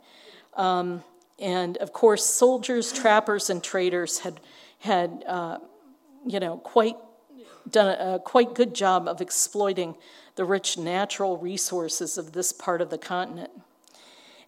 Um, 0.55 1.03
and 1.39 1.77
of 1.77 1.93
course, 1.93 2.25
soldiers, 2.25 2.91
trappers, 2.91 3.49
and 3.49 3.63
traders 3.63 4.19
had, 4.19 4.39
had 4.79 5.23
uh, 5.27 5.59
you 6.25 6.39
know, 6.39 6.57
quite 6.57 6.97
done 7.69 7.99
a 7.99 8.19
quite 8.19 8.53
good 8.53 8.73
job 8.73 9.07
of 9.07 9.21
exploiting 9.21 9.95
the 10.35 10.45
rich 10.45 10.77
natural 10.77 11.37
resources 11.37 12.17
of 12.17 12.33
this 12.33 12.51
part 12.51 12.81
of 12.81 12.89
the 12.89 12.97
continent. 12.97 13.51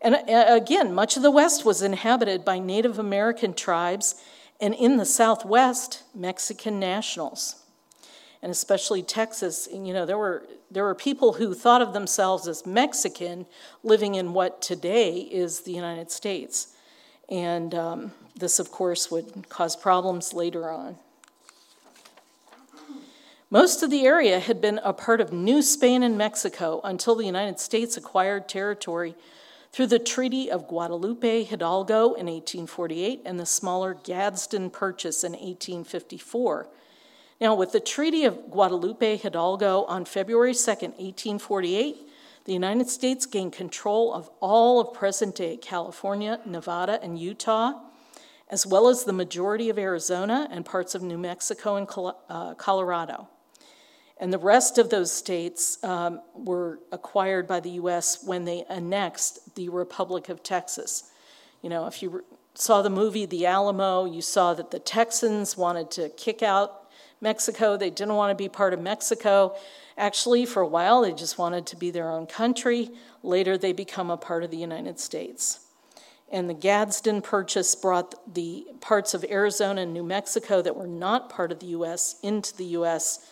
And 0.01 0.15
uh, 0.15 0.45
again, 0.47 0.93
much 0.93 1.17
of 1.17 1.23
the 1.23 1.31
West 1.31 1.65
was 1.65 1.81
inhabited 1.81 2.45
by 2.45 2.59
Native 2.59 2.99
American 2.99 3.53
tribes, 3.53 4.15
and 4.61 4.73
in 4.73 4.97
the 4.97 5.05
Southwest, 5.05 6.03
Mexican 6.15 6.79
nationals. 6.79 7.55
And 8.41 8.51
especially 8.51 9.03
Texas, 9.03 9.67
you 9.71 9.93
know, 9.93 10.05
there 10.05 10.17
were, 10.17 10.47
there 10.71 10.83
were 10.83 10.95
people 10.95 11.33
who 11.33 11.53
thought 11.53 11.81
of 11.81 11.91
themselves 11.91 12.47
as 12.47 12.65
Mexican 12.65 13.45
living 13.83 14.15
in 14.15 14.33
what 14.33 14.61
today 14.61 15.17
is 15.17 15.61
the 15.61 15.73
United 15.73 16.11
States. 16.11 16.75
And 17.27 17.75
um, 17.75 18.11
this, 18.35 18.59
of 18.59 18.71
course, 18.71 19.11
would 19.11 19.49
cause 19.49 19.75
problems 19.75 20.33
later 20.33 20.69
on. 20.69 20.97
Most 23.51 23.81
of 23.81 23.89
the 23.89 24.05
area 24.05 24.39
had 24.39 24.61
been 24.61 24.79
a 24.83 24.93
part 24.93 25.19
of 25.19 25.33
New 25.33 25.63
Spain 25.63 26.03
and 26.03 26.15
Mexico 26.15 26.81
until 26.83 27.15
the 27.15 27.25
United 27.25 27.59
States 27.59 27.97
acquired 27.97 28.47
territory 28.47 29.15
through 29.71 29.87
the 29.87 29.97
Treaty 29.97 30.51
of 30.51 30.67
Guadalupe 30.67 31.45
Hidalgo 31.45 32.13
in 32.13 32.27
1848 32.27 33.23
and 33.25 33.39
the 33.39 33.47
smaller 33.47 33.95
Gadsden 33.95 34.69
Purchase 34.69 35.23
in 35.23 35.31
1854. 35.31 36.69
Now, 37.41 37.55
with 37.55 37.71
the 37.71 37.79
Treaty 37.79 38.23
of 38.23 38.51
Guadalupe 38.51 39.17
Hidalgo 39.17 39.83
on 39.85 40.05
February 40.05 40.53
2, 40.53 40.59
1848, 40.59 42.07
the 42.45 42.53
United 42.53 42.87
States 42.87 43.25
gained 43.25 43.53
control 43.53 44.13
of 44.13 44.29
all 44.39 44.79
of 44.79 44.93
present 44.93 45.33
day 45.33 45.57
California, 45.57 46.39
Nevada, 46.45 46.99
and 47.01 47.17
Utah, 47.17 47.81
as 48.47 48.67
well 48.67 48.89
as 48.89 49.05
the 49.05 49.13
majority 49.13 49.71
of 49.71 49.79
Arizona 49.79 50.47
and 50.51 50.63
parts 50.63 50.93
of 50.93 51.01
New 51.01 51.17
Mexico 51.17 51.77
and 51.77 51.87
uh, 52.29 52.53
Colorado. 52.53 53.27
And 54.19 54.33
the 54.33 54.37
rest 54.37 54.77
of 54.77 54.89
those 54.89 55.11
states 55.11 55.81
um, 55.83 56.21
were 56.35 56.79
acquired 56.91 57.47
by 57.47 57.61
the 57.61 57.71
US 57.71 58.23
when 58.23 58.43
they 58.43 58.65
annexed 58.69 59.55
the 59.55 59.69
Republic 59.69 60.27
of 60.27 60.43
Texas. 60.43 61.11
You 61.61 61.69
know, 61.69 61.87
if 61.87 62.01
you 62.01 62.09
re- 62.09 62.21
saw 62.53 62.81
the 62.81 62.89
movie 62.89 63.25
The 63.25 63.45
Alamo, 63.45 64.05
you 64.05 64.21
saw 64.21 64.53
that 64.53 64.71
the 64.71 64.79
Texans 64.79 65.55
wanted 65.55 65.89
to 65.91 66.09
kick 66.09 66.43
out 66.43 66.89
Mexico. 67.21 67.77
They 67.77 67.89
didn't 67.89 68.15
want 68.15 68.31
to 68.31 68.35
be 68.35 68.49
part 68.49 68.73
of 68.73 68.81
Mexico. 68.81 69.55
Actually, 69.97 70.45
for 70.45 70.61
a 70.61 70.67
while, 70.67 71.01
they 71.01 71.13
just 71.13 71.37
wanted 71.37 71.65
to 71.67 71.77
be 71.77 71.89
their 71.89 72.11
own 72.11 72.25
country. 72.27 72.91
Later, 73.23 73.57
they 73.57 73.71
become 73.71 74.09
a 74.09 74.17
part 74.17 74.43
of 74.43 74.51
the 74.51 74.57
United 74.57 74.99
States. 74.99 75.65
And 76.31 76.49
the 76.49 76.53
Gadsden 76.53 77.21
Purchase 77.21 77.73
brought 77.73 78.33
the 78.33 78.67
parts 78.81 79.13
of 79.13 79.25
Arizona 79.29 79.81
and 79.81 79.93
New 79.93 80.03
Mexico 80.03 80.61
that 80.61 80.75
were 80.75 80.87
not 80.87 81.29
part 81.29 81.51
of 81.51 81.59
the 81.59 81.67
U.S. 81.67 82.17
into 82.21 82.55
the 82.55 82.65
U.S 82.65 83.25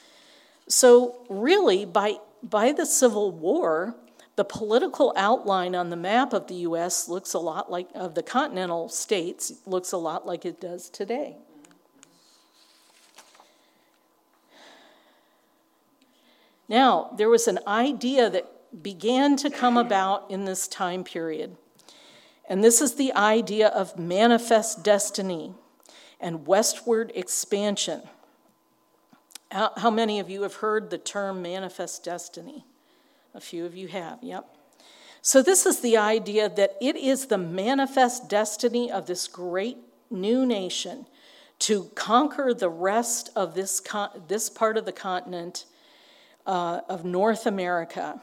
so, 0.68 1.26
really, 1.30 1.86
by, 1.86 2.18
by 2.44 2.72
the 2.74 2.86
Civil 2.86 3.32
War, 3.32 3.96
the 4.36 4.44
political 4.44 5.14
outline 5.16 5.76
on 5.76 5.90
the 5.90 5.96
map 5.96 6.34
of 6.34 6.48
the 6.48 6.56
US 6.56 7.08
looks 7.08 7.34
a 7.34 7.40
lot 7.40 7.72
like, 7.72 7.88
of 7.96 8.16
the 8.16 8.24
continental 8.24 8.90
states, 8.90 9.54
looks 9.66 9.92
a 9.92 9.98
lot 9.98 10.28
like 10.28 10.46
it 10.46 10.60
does 10.60 10.90
today. 10.90 11.38
Now, 16.70 17.12
there 17.18 17.30
was 17.30 17.48
an 17.48 17.60
idea 17.66 18.30
that 18.30 18.84
began 18.84 19.38
to 19.38 19.50
come 19.50 19.78
about 19.78 20.30
in 20.30 20.44
this 20.44 20.68
time 20.68 21.04
period. 21.04 21.56
And 22.50 22.64
this 22.64 22.82
is 22.82 22.96
the 22.96 23.14
idea 23.14 23.70
of 23.70 23.98
manifest 23.98 24.84
destiny 24.84 25.54
and 26.20 26.46
westward 26.46 27.12
expansion. 27.16 28.02
How, 29.52 29.90
many 29.90 30.20
of 30.20 30.30
you 30.30 30.42
have 30.42 30.56
heard 30.56 30.90
the 30.90 30.98
term 30.98 31.42
manifest 31.42 32.04
destiny? 32.04 32.66
A 33.34 33.40
few 33.40 33.66
of 33.66 33.76
you 33.76 33.88
have, 33.88 34.20
yep. 34.22 34.46
So, 35.22 35.42
this 35.42 35.66
is 35.66 35.80
the 35.80 35.98
idea 35.98 36.50
that 36.50 36.76
it 36.82 36.96
is 36.96 37.28
the 37.28 37.38
manifest 37.38 38.30
destiny 38.30 38.92
of 38.92 39.06
this 39.06 39.28
great 39.28 39.78
new 40.10 40.46
nation 40.46 41.06
to 41.60 41.86
conquer 41.96 42.54
the 42.54 42.70
rest 42.70 43.30
of 43.36 43.56
this, 43.56 43.80
con- 43.80 44.24
this 44.28 44.50
part 44.50 44.78
of 44.78 44.86
the 44.86 44.92
continent 44.92 45.66
uh, 46.46 46.82
of 46.88 47.04
North 47.04 47.46
America. 47.46 48.22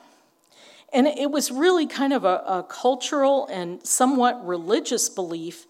And 0.92 1.06
it 1.06 1.30
was 1.30 1.50
really 1.50 1.86
kind 1.86 2.12
of 2.12 2.24
a, 2.24 2.42
a 2.46 2.66
cultural 2.68 3.46
and 3.46 3.84
somewhat 3.84 4.46
religious 4.46 5.08
belief 5.08 5.66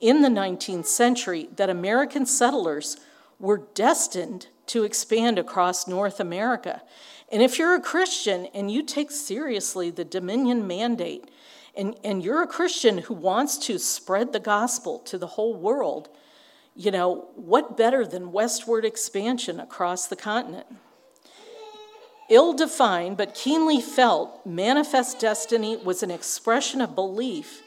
in 0.00 0.22
the 0.22 0.28
19th 0.28 0.86
century 0.86 1.48
that 1.56 1.68
American 1.68 2.24
settlers 2.24 2.98
were 3.40 3.66
destined 3.74 4.46
to 4.68 4.84
expand 4.84 5.38
across 5.38 5.86
North 5.86 6.20
America. 6.20 6.82
And 7.30 7.42
if 7.42 7.58
you're 7.58 7.74
a 7.74 7.80
Christian 7.80 8.46
and 8.54 8.70
you 8.70 8.82
take 8.82 9.10
seriously 9.10 9.90
the 9.90 10.04
Dominion 10.04 10.66
Mandate, 10.66 11.30
and, 11.76 11.94
and 12.02 12.24
you're 12.24 12.42
a 12.42 12.46
Christian 12.46 12.98
who 12.98 13.14
wants 13.14 13.58
to 13.66 13.78
spread 13.78 14.32
the 14.32 14.40
gospel 14.40 14.98
to 15.00 15.18
the 15.18 15.26
whole 15.26 15.54
world, 15.54 16.08
you 16.74 16.90
know, 16.90 17.28
what 17.34 17.76
better 17.76 18.06
than 18.06 18.32
westward 18.32 18.84
expansion 18.84 19.60
across 19.60 20.06
the 20.06 20.16
continent? 20.16 20.66
Ill 22.28 22.52
defined 22.52 23.16
but 23.16 23.34
keenly 23.34 23.80
felt, 23.80 24.44
manifest 24.44 25.18
destiny 25.18 25.76
was 25.76 26.02
an 26.02 26.10
expression 26.10 26.80
of 26.80 26.94
belief 26.94 27.62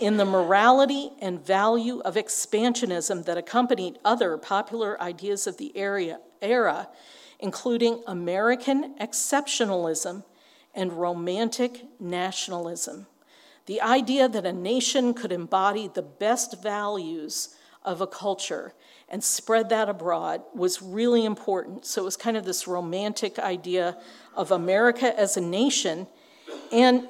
in 0.00 0.16
the 0.16 0.24
morality 0.24 1.10
and 1.20 1.44
value 1.44 2.00
of 2.00 2.16
expansionism 2.16 3.24
that 3.24 3.38
accompanied 3.38 3.98
other 4.04 4.36
popular 4.36 5.00
ideas 5.00 5.46
of 5.46 5.58
the 5.58 5.76
area, 5.76 6.18
era, 6.42 6.88
including 7.38 8.02
American 8.06 8.94
exceptionalism 9.00 10.24
and 10.74 10.92
romantic 10.92 11.84
nationalism. 12.00 13.06
The 13.66 13.80
idea 13.80 14.28
that 14.28 14.44
a 14.44 14.52
nation 14.52 15.14
could 15.14 15.32
embody 15.32 15.88
the 15.88 16.02
best 16.02 16.62
values 16.62 17.54
of 17.84 18.00
a 18.00 18.06
culture 18.06 18.74
and 19.08 19.22
spread 19.22 19.68
that 19.68 19.88
abroad 19.88 20.42
was 20.54 20.80
really 20.80 21.24
important. 21.24 21.84
So 21.84 22.02
it 22.02 22.04
was 22.04 22.16
kind 22.16 22.36
of 22.36 22.44
this 22.44 22.66
romantic 22.66 23.38
idea 23.38 23.98
of 24.34 24.50
America 24.50 25.18
as 25.18 25.36
a 25.36 25.40
nation. 25.40 26.06
And 26.72 27.06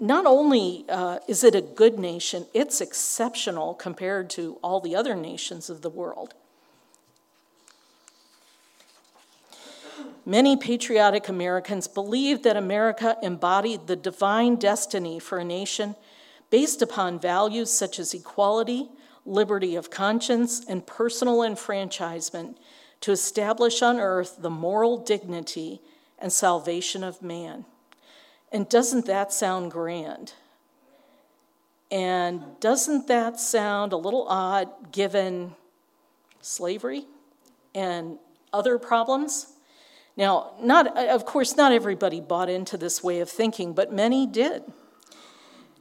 not 0.00 0.24
only 0.24 0.86
uh, 0.88 1.18
is 1.28 1.44
it 1.44 1.54
a 1.54 1.60
good 1.60 1.98
nation, 1.98 2.46
it's 2.54 2.80
exceptional 2.80 3.74
compared 3.74 4.30
to 4.30 4.58
all 4.62 4.80
the 4.80 4.96
other 4.96 5.14
nations 5.14 5.68
of 5.68 5.82
the 5.82 5.90
world. 5.90 6.34
Many 10.26 10.56
patriotic 10.56 11.28
Americans 11.28 11.88
believed 11.88 12.44
that 12.44 12.56
America 12.56 13.16
embodied 13.22 13.86
the 13.86 13.96
divine 13.96 14.56
destiny 14.56 15.18
for 15.18 15.38
a 15.38 15.44
nation 15.44 15.96
based 16.50 16.82
upon 16.82 17.18
values 17.18 17.70
such 17.70 17.98
as 17.98 18.12
equality, 18.12 18.88
liberty 19.24 19.76
of 19.76 19.90
conscience, 19.90 20.64
and 20.68 20.86
personal 20.86 21.42
enfranchisement 21.42 22.58
to 23.00 23.12
establish 23.12 23.82
on 23.82 23.98
earth 23.98 24.36
the 24.40 24.50
moral 24.50 24.98
dignity 24.98 25.80
and 26.18 26.32
salvation 26.32 27.02
of 27.02 27.22
man. 27.22 27.64
And 28.52 28.68
doesn't 28.68 29.06
that 29.06 29.32
sound 29.32 29.70
grand? 29.70 30.34
And 31.90 32.42
doesn't 32.60 33.08
that 33.08 33.40
sound 33.40 33.92
a 33.92 33.96
little 33.96 34.26
odd 34.28 34.92
given 34.92 35.54
slavery 36.40 37.06
and 37.74 38.18
other 38.52 38.78
problems? 38.78 39.49
Now, 40.20 40.52
not, 40.60 40.98
of 40.98 41.24
course, 41.24 41.56
not 41.56 41.72
everybody 41.72 42.20
bought 42.20 42.50
into 42.50 42.76
this 42.76 43.02
way 43.02 43.20
of 43.20 43.30
thinking, 43.30 43.72
but 43.72 43.90
many 43.90 44.26
did. 44.26 44.62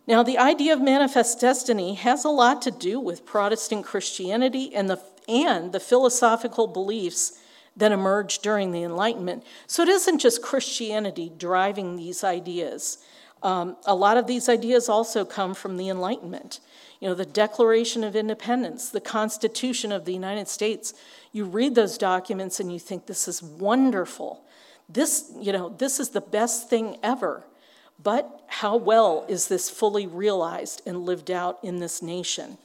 Now, 0.07 0.23
the 0.23 0.37
idea 0.37 0.71
of 0.71 0.81
manifest 0.81 1.41
destiny 1.41 1.95
has 1.95 2.23
a 2.23 2.29
lot 2.29 2.61
to 2.61 2.71
do 2.71 3.01
with 3.01 3.25
Protestant 3.25 3.85
Christianity 3.85 4.73
and 4.73 4.89
the, 4.89 5.01
and 5.27 5.73
the 5.73 5.79
philosophical 5.81 6.67
beliefs 6.67 7.37
that 7.75 7.91
emerged 7.91 8.41
during 8.41 8.71
the 8.71 8.83
Enlightenment. 8.83 9.43
So 9.67 9.83
it 9.83 9.89
isn't 9.89 10.19
just 10.19 10.41
Christianity 10.41 11.33
driving 11.37 11.97
these 11.97 12.23
ideas. 12.23 12.99
Um, 13.43 13.75
a 13.85 13.93
lot 13.93 14.15
of 14.15 14.25
these 14.25 14.47
ideas 14.47 14.87
also 14.87 15.25
come 15.25 15.53
from 15.53 15.75
the 15.75 15.89
Enlightenment. 15.89 16.61
You 16.99 17.07
know, 17.07 17.13
the 17.13 17.25
Declaration 17.25 18.03
of 18.03 18.15
Independence, 18.15 18.89
the 18.89 18.99
Constitution 18.99 19.91
of 19.91 20.05
the 20.05 20.13
United 20.13 20.47
States. 20.47 20.93
You 21.31 21.45
read 21.45 21.75
those 21.75 21.97
documents 21.97 22.59
and 22.59 22.71
you 22.73 22.79
think 22.79 23.05
this 23.05 23.27
is 23.27 23.41
wonderful. 23.41 24.43
This, 24.89 25.31
you 25.39 25.53
know, 25.53 25.69
this 25.69 25.99
is 25.99 26.09
the 26.09 26.21
best 26.21 26.69
thing 26.69 26.97
ever. 27.01 27.43
But 28.01 28.43
how 28.47 28.75
well 28.75 29.25
is 29.27 29.47
this 29.47 29.69
fully 29.69 30.07
realized 30.07 30.81
and 30.85 31.05
lived 31.05 31.29
out 31.29 31.59
in 31.63 31.79
this 31.79 32.01
nation? 32.01 32.57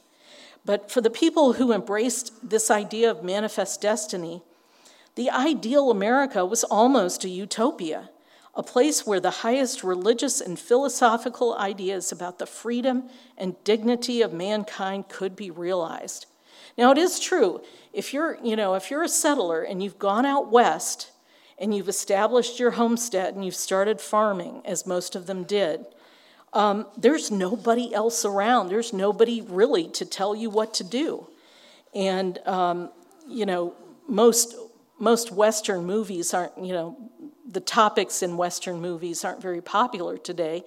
But 0.65 0.89
for 0.89 1.01
the 1.01 1.09
people 1.09 1.53
who 1.53 1.71
embraced 1.71 2.49
this 2.49 2.71
idea 2.71 3.11
of 3.11 3.23
manifest 3.23 3.81
destiny, 3.81 4.41
the 5.15 5.29
ideal 5.29 5.91
America 5.91 6.45
was 6.45 6.63
almost 6.63 7.23
a 7.23 7.29
utopia, 7.29 8.09
a 8.55 8.63
place 8.63 9.05
where 9.05 9.19
the 9.19 9.31
highest 9.31 9.83
religious 9.83 10.39
and 10.41 10.57
philosophical 10.57 11.55
ideas 11.55 12.11
about 12.11 12.39
the 12.39 12.45
freedom 12.45 13.09
and 13.37 13.61
dignity 13.63 14.21
of 14.21 14.31
mankind 14.33 15.09
could 15.09 15.35
be 15.35 15.51
realized. 15.51 16.25
Now 16.77 16.91
it 16.91 16.97
is 16.97 17.19
true, 17.19 17.61
if 17.93 18.13
you're, 18.13 18.37
you 18.43 18.55
know, 18.55 18.75
if 18.75 18.89
you're 18.89 19.03
a 19.03 19.09
settler 19.09 19.61
and 19.61 19.81
you've 19.83 19.99
gone 19.99 20.25
out 20.25 20.51
west, 20.51 21.11
and 21.57 21.73
you've 21.73 21.89
established 21.89 22.59
your 22.59 22.71
homestead 22.71 23.33
and 23.33 23.45
you've 23.45 23.55
started 23.55 24.01
farming, 24.01 24.61
as 24.65 24.85
most 24.85 25.15
of 25.15 25.25
them 25.25 25.43
did, 25.43 25.85
um, 26.53 26.87
there's 26.97 27.31
nobody 27.31 27.93
else 27.93 28.25
around. 28.25 28.69
There's 28.69 28.93
nobody 28.93 29.41
really 29.41 29.87
to 29.89 30.05
tell 30.05 30.35
you 30.35 30.49
what 30.49 30.73
to 30.75 30.83
do. 30.83 31.27
And, 31.93 32.39
um, 32.45 32.89
you 33.27 33.45
know, 33.45 33.73
most, 34.07 34.55
most 34.99 35.31
Western 35.31 35.85
movies 35.85 36.33
aren't, 36.33 36.57
you 36.57 36.73
know, 36.73 36.97
the 37.49 37.59
topics 37.59 38.23
in 38.23 38.37
Western 38.37 38.81
movies 38.81 39.23
aren't 39.23 39.41
very 39.41 39.61
popular 39.61 40.17
today. 40.17 40.63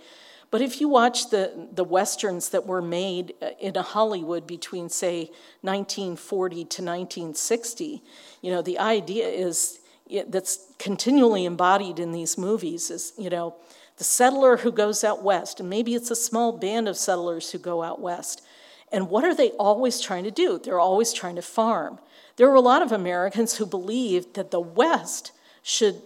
But 0.50 0.62
if 0.62 0.80
you 0.80 0.88
watch 0.88 1.30
the, 1.30 1.68
the 1.72 1.84
Westerns 1.84 2.48
that 2.50 2.66
were 2.66 2.80
made 2.80 3.34
uh, 3.42 3.50
in 3.60 3.74
Hollywood 3.74 4.46
between, 4.46 4.88
say, 4.88 5.30
1940 5.60 6.54
to 6.54 6.60
1960, 6.62 8.02
you 8.40 8.50
know, 8.50 8.62
the 8.62 8.78
idea 8.78 9.26
is 9.26 9.80
that's 10.28 10.72
continually 10.78 11.44
embodied 11.44 11.98
in 11.98 12.12
these 12.12 12.38
movies 12.38 12.90
is, 12.90 13.12
you 13.18 13.28
know, 13.28 13.56
the 13.98 14.04
settler 14.04 14.58
who 14.58 14.72
goes 14.72 15.04
out 15.04 15.22
west, 15.22 15.60
and 15.60 15.68
maybe 15.68 15.94
it's 15.94 16.10
a 16.10 16.16
small 16.16 16.52
band 16.52 16.88
of 16.88 16.96
settlers 16.96 17.50
who 17.50 17.58
go 17.58 17.82
out 17.82 18.00
west. 18.00 18.42
And 18.90 19.10
what 19.10 19.24
are 19.24 19.34
they 19.34 19.50
always 19.50 20.00
trying 20.00 20.24
to 20.24 20.30
do? 20.30 20.58
They're 20.58 20.80
always 20.80 21.12
trying 21.12 21.36
to 21.36 21.42
farm. 21.42 21.98
There 22.36 22.48
were 22.48 22.54
a 22.54 22.60
lot 22.60 22.80
of 22.80 22.92
Americans 22.92 23.56
who 23.56 23.66
believed 23.66 24.34
that 24.34 24.50
the 24.50 24.60
West 24.60 25.32
should 25.62 26.00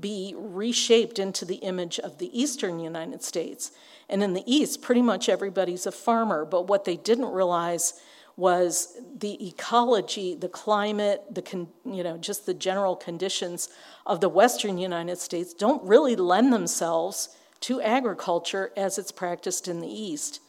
be 0.00 0.34
reshaped 0.36 1.18
into 1.18 1.44
the 1.44 1.56
image 1.56 1.98
of 1.98 2.18
the 2.18 2.38
eastern 2.38 2.78
United 2.78 3.22
States. 3.22 3.72
And 4.08 4.22
in 4.22 4.34
the 4.34 4.44
East, 4.46 4.82
pretty 4.82 5.02
much 5.02 5.28
everybody's 5.28 5.86
a 5.86 5.92
farmer. 5.92 6.44
But 6.44 6.68
what 6.68 6.84
they 6.84 6.96
didn't 6.96 7.30
realize 7.32 8.00
was 8.36 8.98
the 9.18 9.46
ecology, 9.46 10.34
the 10.34 10.48
climate, 10.48 11.22
the 11.30 11.42
con, 11.42 11.68
you 11.84 12.02
know, 12.02 12.16
just 12.16 12.46
the 12.46 12.54
general 12.54 12.96
conditions 12.96 13.68
of 14.06 14.20
the 14.20 14.28
western 14.28 14.78
United 14.78 15.18
States 15.18 15.52
don't 15.52 15.82
really 15.84 16.16
lend 16.16 16.52
themselves 16.52 17.36
to 17.60 17.80
agriculture 17.80 18.72
as 18.76 18.98
it's 18.98 19.12
practiced 19.12 19.68
in 19.68 19.80
the 19.80 19.88
East. 19.88 20.40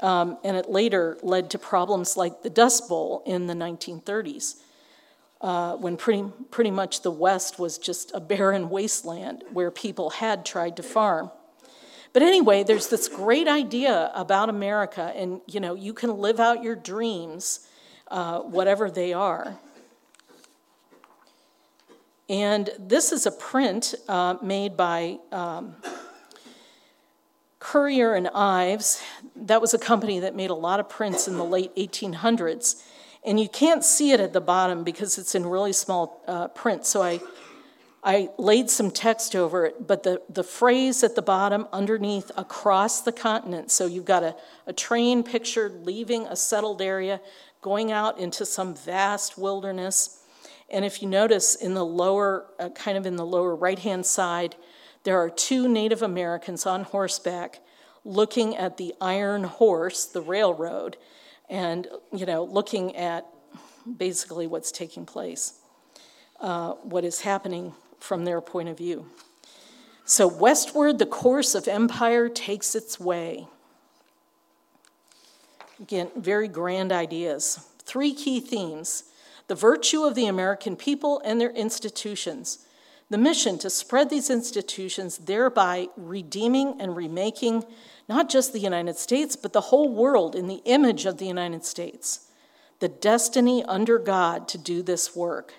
Um, 0.00 0.38
and 0.44 0.56
it 0.56 0.68
later 0.68 1.18
led 1.22 1.50
to 1.50 1.58
problems 1.58 2.16
like 2.16 2.42
the 2.42 2.50
Dust 2.50 2.88
Bowl 2.88 3.22
in 3.24 3.46
the 3.46 3.54
1930s, 3.54 4.60
uh, 5.46 5.76
when 5.76 5.96
pretty, 5.96 6.24
pretty 6.50 6.72
much 6.72 7.02
the 7.02 7.10
West 7.10 7.56
was 7.56 7.78
just 7.78 8.10
a 8.12 8.18
barren 8.18 8.68
wasteland 8.68 9.44
where 9.52 9.70
people 9.70 10.10
had 10.10 10.44
tried 10.44 10.76
to 10.76 10.82
farm. 10.82 11.30
But 12.12 12.22
anyway, 12.22 12.64
there's 12.64 12.88
this 12.88 13.06
great 13.06 13.46
idea 13.46 14.10
about 14.12 14.48
America, 14.48 15.12
and 15.14 15.40
you 15.46 15.60
know, 15.60 15.74
you 15.74 15.94
can 15.94 16.18
live 16.18 16.40
out 16.40 16.64
your 16.64 16.74
dreams, 16.74 17.60
uh, 18.08 18.40
whatever 18.40 18.90
they 18.90 19.12
are. 19.12 19.56
And 22.28 22.68
this 22.76 23.12
is 23.12 23.24
a 23.24 23.30
print 23.30 23.94
uh, 24.08 24.34
made 24.42 24.76
by 24.76 25.18
um, 25.30 25.76
Currier 27.60 28.14
and 28.14 28.26
Ives. 28.34 29.00
That 29.36 29.60
was 29.60 29.74
a 29.74 29.78
company 29.78 30.18
that 30.18 30.34
made 30.34 30.50
a 30.50 30.54
lot 30.54 30.80
of 30.80 30.88
prints 30.88 31.28
in 31.28 31.36
the 31.36 31.44
late 31.44 31.72
1800s. 31.76 32.82
And 33.26 33.40
you 33.40 33.48
can't 33.48 33.84
see 33.84 34.12
it 34.12 34.20
at 34.20 34.32
the 34.32 34.40
bottom 34.40 34.84
because 34.84 35.18
it's 35.18 35.34
in 35.34 35.44
really 35.44 35.72
small 35.72 36.22
uh, 36.26 36.48
print. 36.48 36.86
So 36.86 37.02
I 37.02 37.20
I 38.06 38.30
laid 38.38 38.70
some 38.70 38.92
text 38.92 39.34
over 39.34 39.66
it, 39.66 39.84
but 39.84 40.04
the, 40.04 40.22
the 40.30 40.44
phrase 40.44 41.02
at 41.02 41.16
the 41.16 41.22
bottom 41.22 41.66
underneath 41.72 42.30
across 42.36 43.00
the 43.00 43.10
continent. 43.10 43.72
So 43.72 43.86
you've 43.86 44.04
got 44.04 44.22
a, 44.22 44.36
a 44.64 44.72
train 44.72 45.24
pictured 45.24 45.84
leaving 45.84 46.24
a 46.28 46.36
settled 46.36 46.80
area, 46.80 47.20
going 47.62 47.90
out 47.90 48.16
into 48.20 48.46
some 48.46 48.76
vast 48.76 49.36
wilderness. 49.36 50.22
And 50.70 50.84
if 50.84 51.02
you 51.02 51.08
notice 51.08 51.56
in 51.56 51.74
the 51.74 51.84
lower, 51.84 52.46
uh, 52.60 52.68
kind 52.68 52.96
of 52.96 53.06
in 53.06 53.16
the 53.16 53.26
lower 53.26 53.56
right 53.56 53.80
hand 53.80 54.06
side, 54.06 54.54
there 55.02 55.18
are 55.18 55.28
two 55.28 55.66
Native 55.66 56.00
Americans 56.00 56.64
on 56.64 56.84
horseback 56.84 57.58
looking 58.04 58.56
at 58.56 58.76
the 58.76 58.94
iron 59.00 59.42
horse, 59.42 60.04
the 60.04 60.22
railroad, 60.22 60.96
and, 61.48 61.86
you 62.12 62.26
know, 62.26 62.44
looking 62.44 62.96
at 62.96 63.26
basically 63.96 64.46
what's 64.46 64.72
taking 64.72 65.06
place, 65.06 65.54
uh, 66.40 66.72
what 66.82 67.04
is 67.04 67.20
happening 67.20 67.72
from 68.00 68.24
their 68.24 68.40
point 68.40 68.68
of 68.68 68.76
view. 68.76 69.06
So, 70.04 70.26
westward, 70.26 70.98
the 70.98 71.06
course 71.06 71.54
of 71.54 71.66
empire 71.66 72.28
takes 72.28 72.74
its 72.74 73.00
way. 73.00 73.48
Again, 75.80 76.10
very 76.16 76.48
grand 76.48 76.92
ideas. 76.92 77.68
Three 77.84 78.14
key 78.14 78.40
themes 78.40 79.04
the 79.48 79.54
virtue 79.54 80.02
of 80.02 80.16
the 80.16 80.26
American 80.26 80.74
people 80.74 81.20
and 81.24 81.40
their 81.40 81.50
institutions, 81.50 82.66
the 83.10 83.18
mission 83.18 83.58
to 83.58 83.70
spread 83.70 84.10
these 84.10 84.28
institutions, 84.28 85.18
thereby 85.18 85.88
redeeming 85.96 86.80
and 86.80 86.96
remaking 86.96 87.64
not 88.08 88.28
just 88.28 88.52
the 88.52 88.58
United 88.58 88.96
States, 88.96 89.36
but 89.36 89.52
the 89.52 89.62
whole 89.62 89.92
world 89.92 90.34
in 90.34 90.46
the 90.46 90.62
image 90.64 91.06
of 91.06 91.18
the 91.18 91.26
United 91.26 91.64
States, 91.64 92.28
the 92.78 92.88
destiny 92.88 93.64
under 93.64 93.98
God 93.98 94.48
to 94.48 94.58
do 94.58 94.82
this 94.82 95.16
work. 95.16 95.54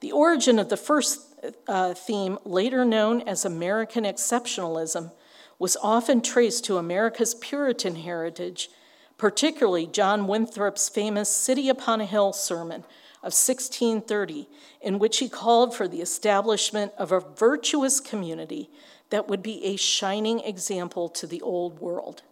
The 0.00 0.12
origin 0.12 0.58
of 0.58 0.68
the 0.68 0.76
first 0.76 1.20
uh, 1.68 1.94
theme, 1.94 2.38
later 2.44 2.84
known 2.84 3.22
as 3.22 3.44
American 3.44 4.04
exceptionalism, 4.04 5.12
was 5.58 5.76
often 5.82 6.22
traced 6.22 6.64
to 6.64 6.78
America's 6.78 7.34
Puritan 7.34 7.96
heritage, 7.96 8.70
particularly 9.18 9.86
John 9.86 10.26
Winthrop's 10.26 10.88
famous 10.88 11.28
City 11.28 11.68
Upon 11.68 12.00
a 12.00 12.06
Hill 12.06 12.32
sermon 12.32 12.84
of 13.22 13.34
1630, 13.34 14.48
in 14.80 14.98
which 14.98 15.18
he 15.18 15.28
called 15.28 15.74
for 15.74 15.86
the 15.86 16.00
establishment 16.00 16.92
of 16.96 17.12
a 17.12 17.20
virtuous 17.20 18.00
community 18.00 18.70
that 19.10 19.28
would 19.28 19.42
be 19.42 19.64
a 19.64 19.76
shining 19.76 20.40
example 20.40 21.08
to 21.08 21.26
the 21.26 21.42
old 21.42 21.80
world. 21.80 22.22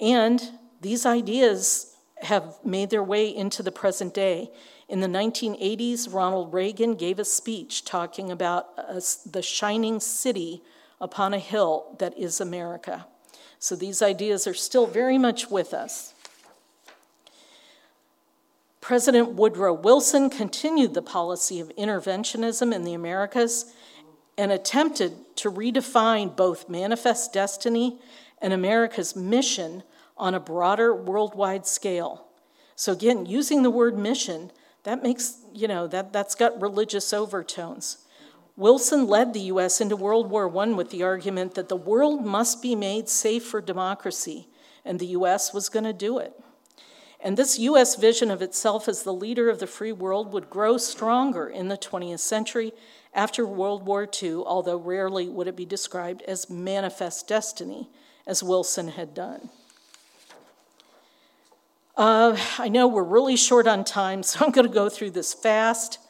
And 0.00 0.40
these 0.80 1.04
ideas 1.04 1.94
have 2.22 2.58
made 2.64 2.90
their 2.90 3.02
way 3.02 3.28
into 3.28 3.62
the 3.62 3.72
present 3.72 4.14
day. 4.14 4.50
In 4.88 5.00
the 5.00 5.08
1980s, 5.08 6.12
Ronald 6.12 6.52
Reagan 6.52 6.94
gave 6.94 7.18
a 7.18 7.24
speech 7.24 7.84
talking 7.84 8.30
about 8.30 8.68
uh, 8.78 9.00
the 9.30 9.42
shining 9.42 10.00
city 10.00 10.62
upon 11.00 11.34
a 11.34 11.38
hill 11.38 11.96
that 11.98 12.16
is 12.16 12.40
America. 12.40 13.06
So 13.58 13.76
these 13.76 14.02
ideas 14.02 14.46
are 14.46 14.54
still 14.54 14.86
very 14.86 15.18
much 15.18 15.50
with 15.50 15.74
us. 15.74 16.14
President 18.82 19.34
Woodrow 19.34 19.72
Wilson 19.72 20.28
continued 20.28 20.92
the 20.92 21.02
policy 21.02 21.60
of 21.60 21.70
interventionism 21.78 22.74
in 22.74 22.82
the 22.82 22.94
Americas 22.94 23.72
and 24.36 24.50
attempted 24.50 25.12
to 25.36 25.52
redefine 25.52 26.34
both 26.34 26.68
manifest 26.68 27.32
destiny 27.32 28.00
and 28.42 28.52
America's 28.52 29.14
mission 29.14 29.84
on 30.16 30.34
a 30.34 30.40
broader 30.40 30.92
worldwide 30.92 31.64
scale. 31.64 32.26
So, 32.74 32.90
again, 32.90 33.24
using 33.24 33.62
the 33.62 33.70
word 33.70 33.96
mission, 33.96 34.50
that 34.82 35.00
makes, 35.00 35.36
you 35.54 35.68
know, 35.68 35.86
that, 35.86 36.12
that's 36.12 36.34
got 36.34 36.60
religious 36.60 37.12
overtones. 37.12 37.98
Wilson 38.56 39.06
led 39.06 39.32
the 39.32 39.42
U.S. 39.42 39.80
into 39.80 39.94
World 39.94 40.28
War 40.28 40.48
I 40.58 40.66
with 40.72 40.90
the 40.90 41.04
argument 41.04 41.54
that 41.54 41.68
the 41.68 41.76
world 41.76 42.26
must 42.26 42.60
be 42.60 42.74
made 42.74 43.08
safe 43.08 43.44
for 43.44 43.60
democracy, 43.60 44.48
and 44.84 44.98
the 44.98 45.06
U.S. 45.06 45.54
was 45.54 45.68
going 45.68 45.84
to 45.84 45.92
do 45.92 46.18
it. 46.18 46.34
And 47.24 47.36
this 47.36 47.56
U.S. 47.60 47.94
vision 47.94 48.32
of 48.32 48.42
itself 48.42 48.88
as 48.88 49.04
the 49.04 49.14
leader 49.14 49.48
of 49.48 49.60
the 49.60 49.66
free 49.68 49.92
world 49.92 50.32
would 50.32 50.50
grow 50.50 50.76
stronger 50.76 51.48
in 51.48 51.68
the 51.68 51.78
20th 51.78 52.18
century 52.18 52.72
after 53.14 53.46
World 53.46 53.86
War 53.86 54.08
II, 54.22 54.42
although 54.44 54.76
rarely 54.76 55.28
would 55.28 55.46
it 55.46 55.54
be 55.54 55.64
described 55.64 56.22
as 56.22 56.50
manifest 56.50 57.28
destiny, 57.28 57.88
as 58.26 58.42
Wilson 58.42 58.88
had 58.88 59.14
done. 59.14 59.50
Uh, 61.96 62.36
I 62.58 62.68
know 62.68 62.88
we're 62.88 63.04
really 63.04 63.36
short 63.36 63.68
on 63.68 63.84
time, 63.84 64.22
so 64.24 64.44
I'm 64.44 64.50
going 64.50 64.66
to 64.66 64.72
go 64.72 64.88
through 64.88 65.10
this 65.10 65.32
fast. 65.32 66.00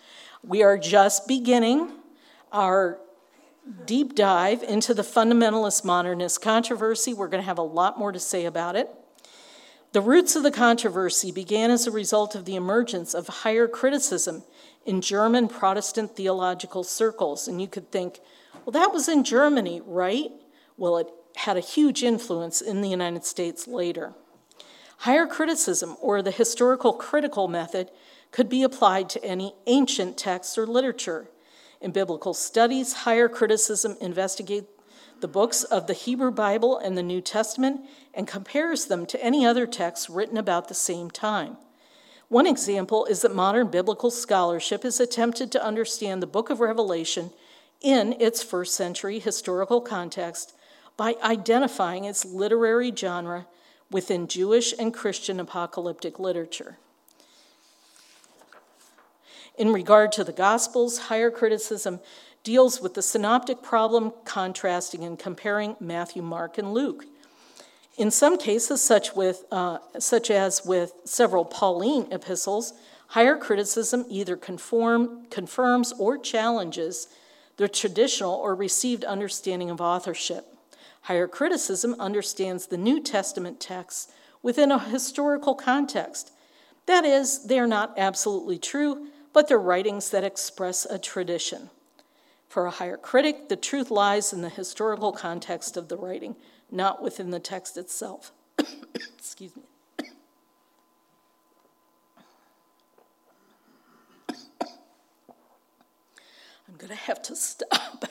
We 0.42 0.62
are 0.62 0.78
just 0.78 1.28
beginning 1.28 1.92
our 2.52 2.98
deep 3.84 4.14
dive 4.14 4.62
into 4.62 4.94
the 4.94 5.02
fundamentalist 5.02 5.84
modernist 5.84 6.40
controversy. 6.40 7.12
We're 7.12 7.28
going 7.28 7.42
to 7.42 7.46
have 7.46 7.58
a 7.58 7.62
lot 7.62 7.98
more 7.98 8.12
to 8.12 8.18
say 8.18 8.46
about 8.46 8.76
it. 8.76 8.88
The 9.93 10.01
roots 10.01 10.34
of 10.36 10.43
the 10.43 10.51
controversy 10.51 11.30
began 11.30 11.70
as 11.70 11.86
a 11.86 11.90
result 11.90 12.34
of 12.34 12.47
the 12.47 12.57
emergence 12.57 13.12
of 13.12 13.28
higher 13.28 13.68
criticism 13.68 14.43
in 14.86 15.03
German 15.03 15.49
Protestant 15.49 16.16
theological 16.16 16.82
circles. 16.82 17.47
And 17.47 17.61
you 17.61 17.68
could 17.68 17.93
think, 17.93 18.20
well, 18.64 18.72
that 18.72 18.95
was 18.95 19.07
in 19.07 19.22
Germany, 19.22 19.82
right? 19.84 20.30
Well, 20.78 20.97
it 20.97 21.09
had 21.36 21.59
a 21.59 21.61
huge 21.61 22.03
influence 22.03 22.62
in 22.62 22.80
the 22.80 22.88
United 22.88 23.26
States 23.26 23.68
later. 23.68 24.14
Higher 24.99 25.26
criticism, 25.26 25.97
or 26.01 26.22
the 26.22 26.30
historical 26.30 26.95
critical 26.95 27.47
method, 27.47 27.90
could 28.30 28.49
be 28.49 28.62
applied 28.62 29.11
to 29.11 29.22
any 29.22 29.55
ancient 29.66 30.16
text 30.16 30.57
or 30.57 30.66
literature. 30.66 31.28
In 31.82 31.90
biblical 31.90 32.32
studies, 32.32 32.93
higher 32.95 33.28
criticism 33.28 33.99
investigates 34.01 34.68
the 35.22 35.28
books 35.28 35.62
of 35.62 35.86
the 35.86 35.94
Hebrew 35.94 36.32
Bible 36.32 36.76
and 36.76 36.98
the 36.98 37.02
New 37.02 37.20
Testament 37.20 37.80
and 38.12 38.26
compares 38.26 38.86
them 38.86 39.06
to 39.06 39.24
any 39.24 39.46
other 39.46 39.66
texts 39.66 40.10
written 40.10 40.36
about 40.36 40.68
the 40.68 40.74
same 40.74 41.10
time. 41.10 41.56
One 42.28 42.46
example 42.46 43.06
is 43.06 43.22
that 43.22 43.34
modern 43.34 43.68
biblical 43.68 44.10
scholarship 44.10 44.82
has 44.82 44.98
attempted 44.98 45.52
to 45.52 45.64
understand 45.64 46.20
the 46.22 46.26
book 46.26 46.50
of 46.50 46.60
Revelation 46.60 47.30
in 47.80 48.16
its 48.20 48.42
first 48.42 48.74
century 48.74 49.20
historical 49.20 49.80
context 49.80 50.54
by 50.96 51.14
identifying 51.22 52.04
its 52.04 52.24
literary 52.24 52.92
genre 52.94 53.46
within 53.90 54.26
Jewish 54.26 54.74
and 54.78 54.92
Christian 54.92 55.38
apocalyptic 55.38 56.18
literature. 56.18 56.78
In 59.56 59.72
regard 59.72 60.10
to 60.12 60.24
the 60.24 60.32
Gospels, 60.32 60.98
higher 60.98 61.30
criticism 61.30 62.00
deals 62.43 62.80
with 62.80 62.95
the 62.95 63.03
synoptic 63.03 63.62
problem, 63.62 64.12
contrasting 64.24 65.05
and 65.05 65.18
comparing 65.18 65.76
Matthew, 65.78 66.22
Mark, 66.22 66.59
and 66.59 66.72
Luke. 66.72 67.05
In 67.97 68.11
some 68.11 68.38
cases, 68.38 68.82
such, 68.82 69.14
with, 69.14 69.45
uh, 69.53 69.78
such 69.99 70.30
as 70.30 70.64
with 70.64 70.95
several 71.05 71.45
Pauline 71.45 72.11
epistles, 72.11 72.72
higher 73.09 73.36
criticism 73.36 74.05
either 74.09 74.36
conform, 74.36 75.26
confirms 75.26 75.93
or 75.99 76.16
challenges 76.16 77.09
the 77.59 77.68
traditional 77.68 78.34
or 78.34 78.55
received 78.55 79.05
understanding 79.05 79.70
of 79.70 79.80
authorship. 79.80 80.47
Higher 81.03 81.28
criticism 81.28 81.95
understands 81.99 82.66
the 82.66 82.78
New 82.78 83.01
Testament 83.01 83.61
texts 83.61 84.11
within 84.43 84.72
a 84.72 84.78
historical 84.78 85.55
context. 85.55 86.32
That 86.86 87.05
is, 87.05 87.45
they 87.45 87.59
are 87.59 87.66
not 87.66 87.95
absolutely 87.99 88.59
true, 88.59 89.09
but 89.32 89.49
they're 89.49 89.59
writings 89.59 90.11
that 90.11 90.24
express 90.24 90.84
a 90.86 90.99
tradition. 90.99 91.70
For 92.53 92.66
a 92.66 92.70
higher 92.70 92.98
critic, 92.98 93.48
the 93.48 93.57
truth 93.57 93.90
lies 93.90 94.30
in 94.34 94.42
the 94.42 94.50
historical 94.50 95.11
context 95.11 95.78
of 95.78 95.88
the 95.88 95.96
writing, 95.96 96.36
not 96.70 97.03
within 97.03 97.30
the 97.30 97.40
text 97.40 97.78
itself. 97.78 98.30
Excuse 98.94 99.57
me. 99.57 99.62
I'm 106.68 106.76
going 106.76 106.90
to 106.90 106.94
have 106.94 107.22
to 107.22 107.34
stop. 107.34 108.05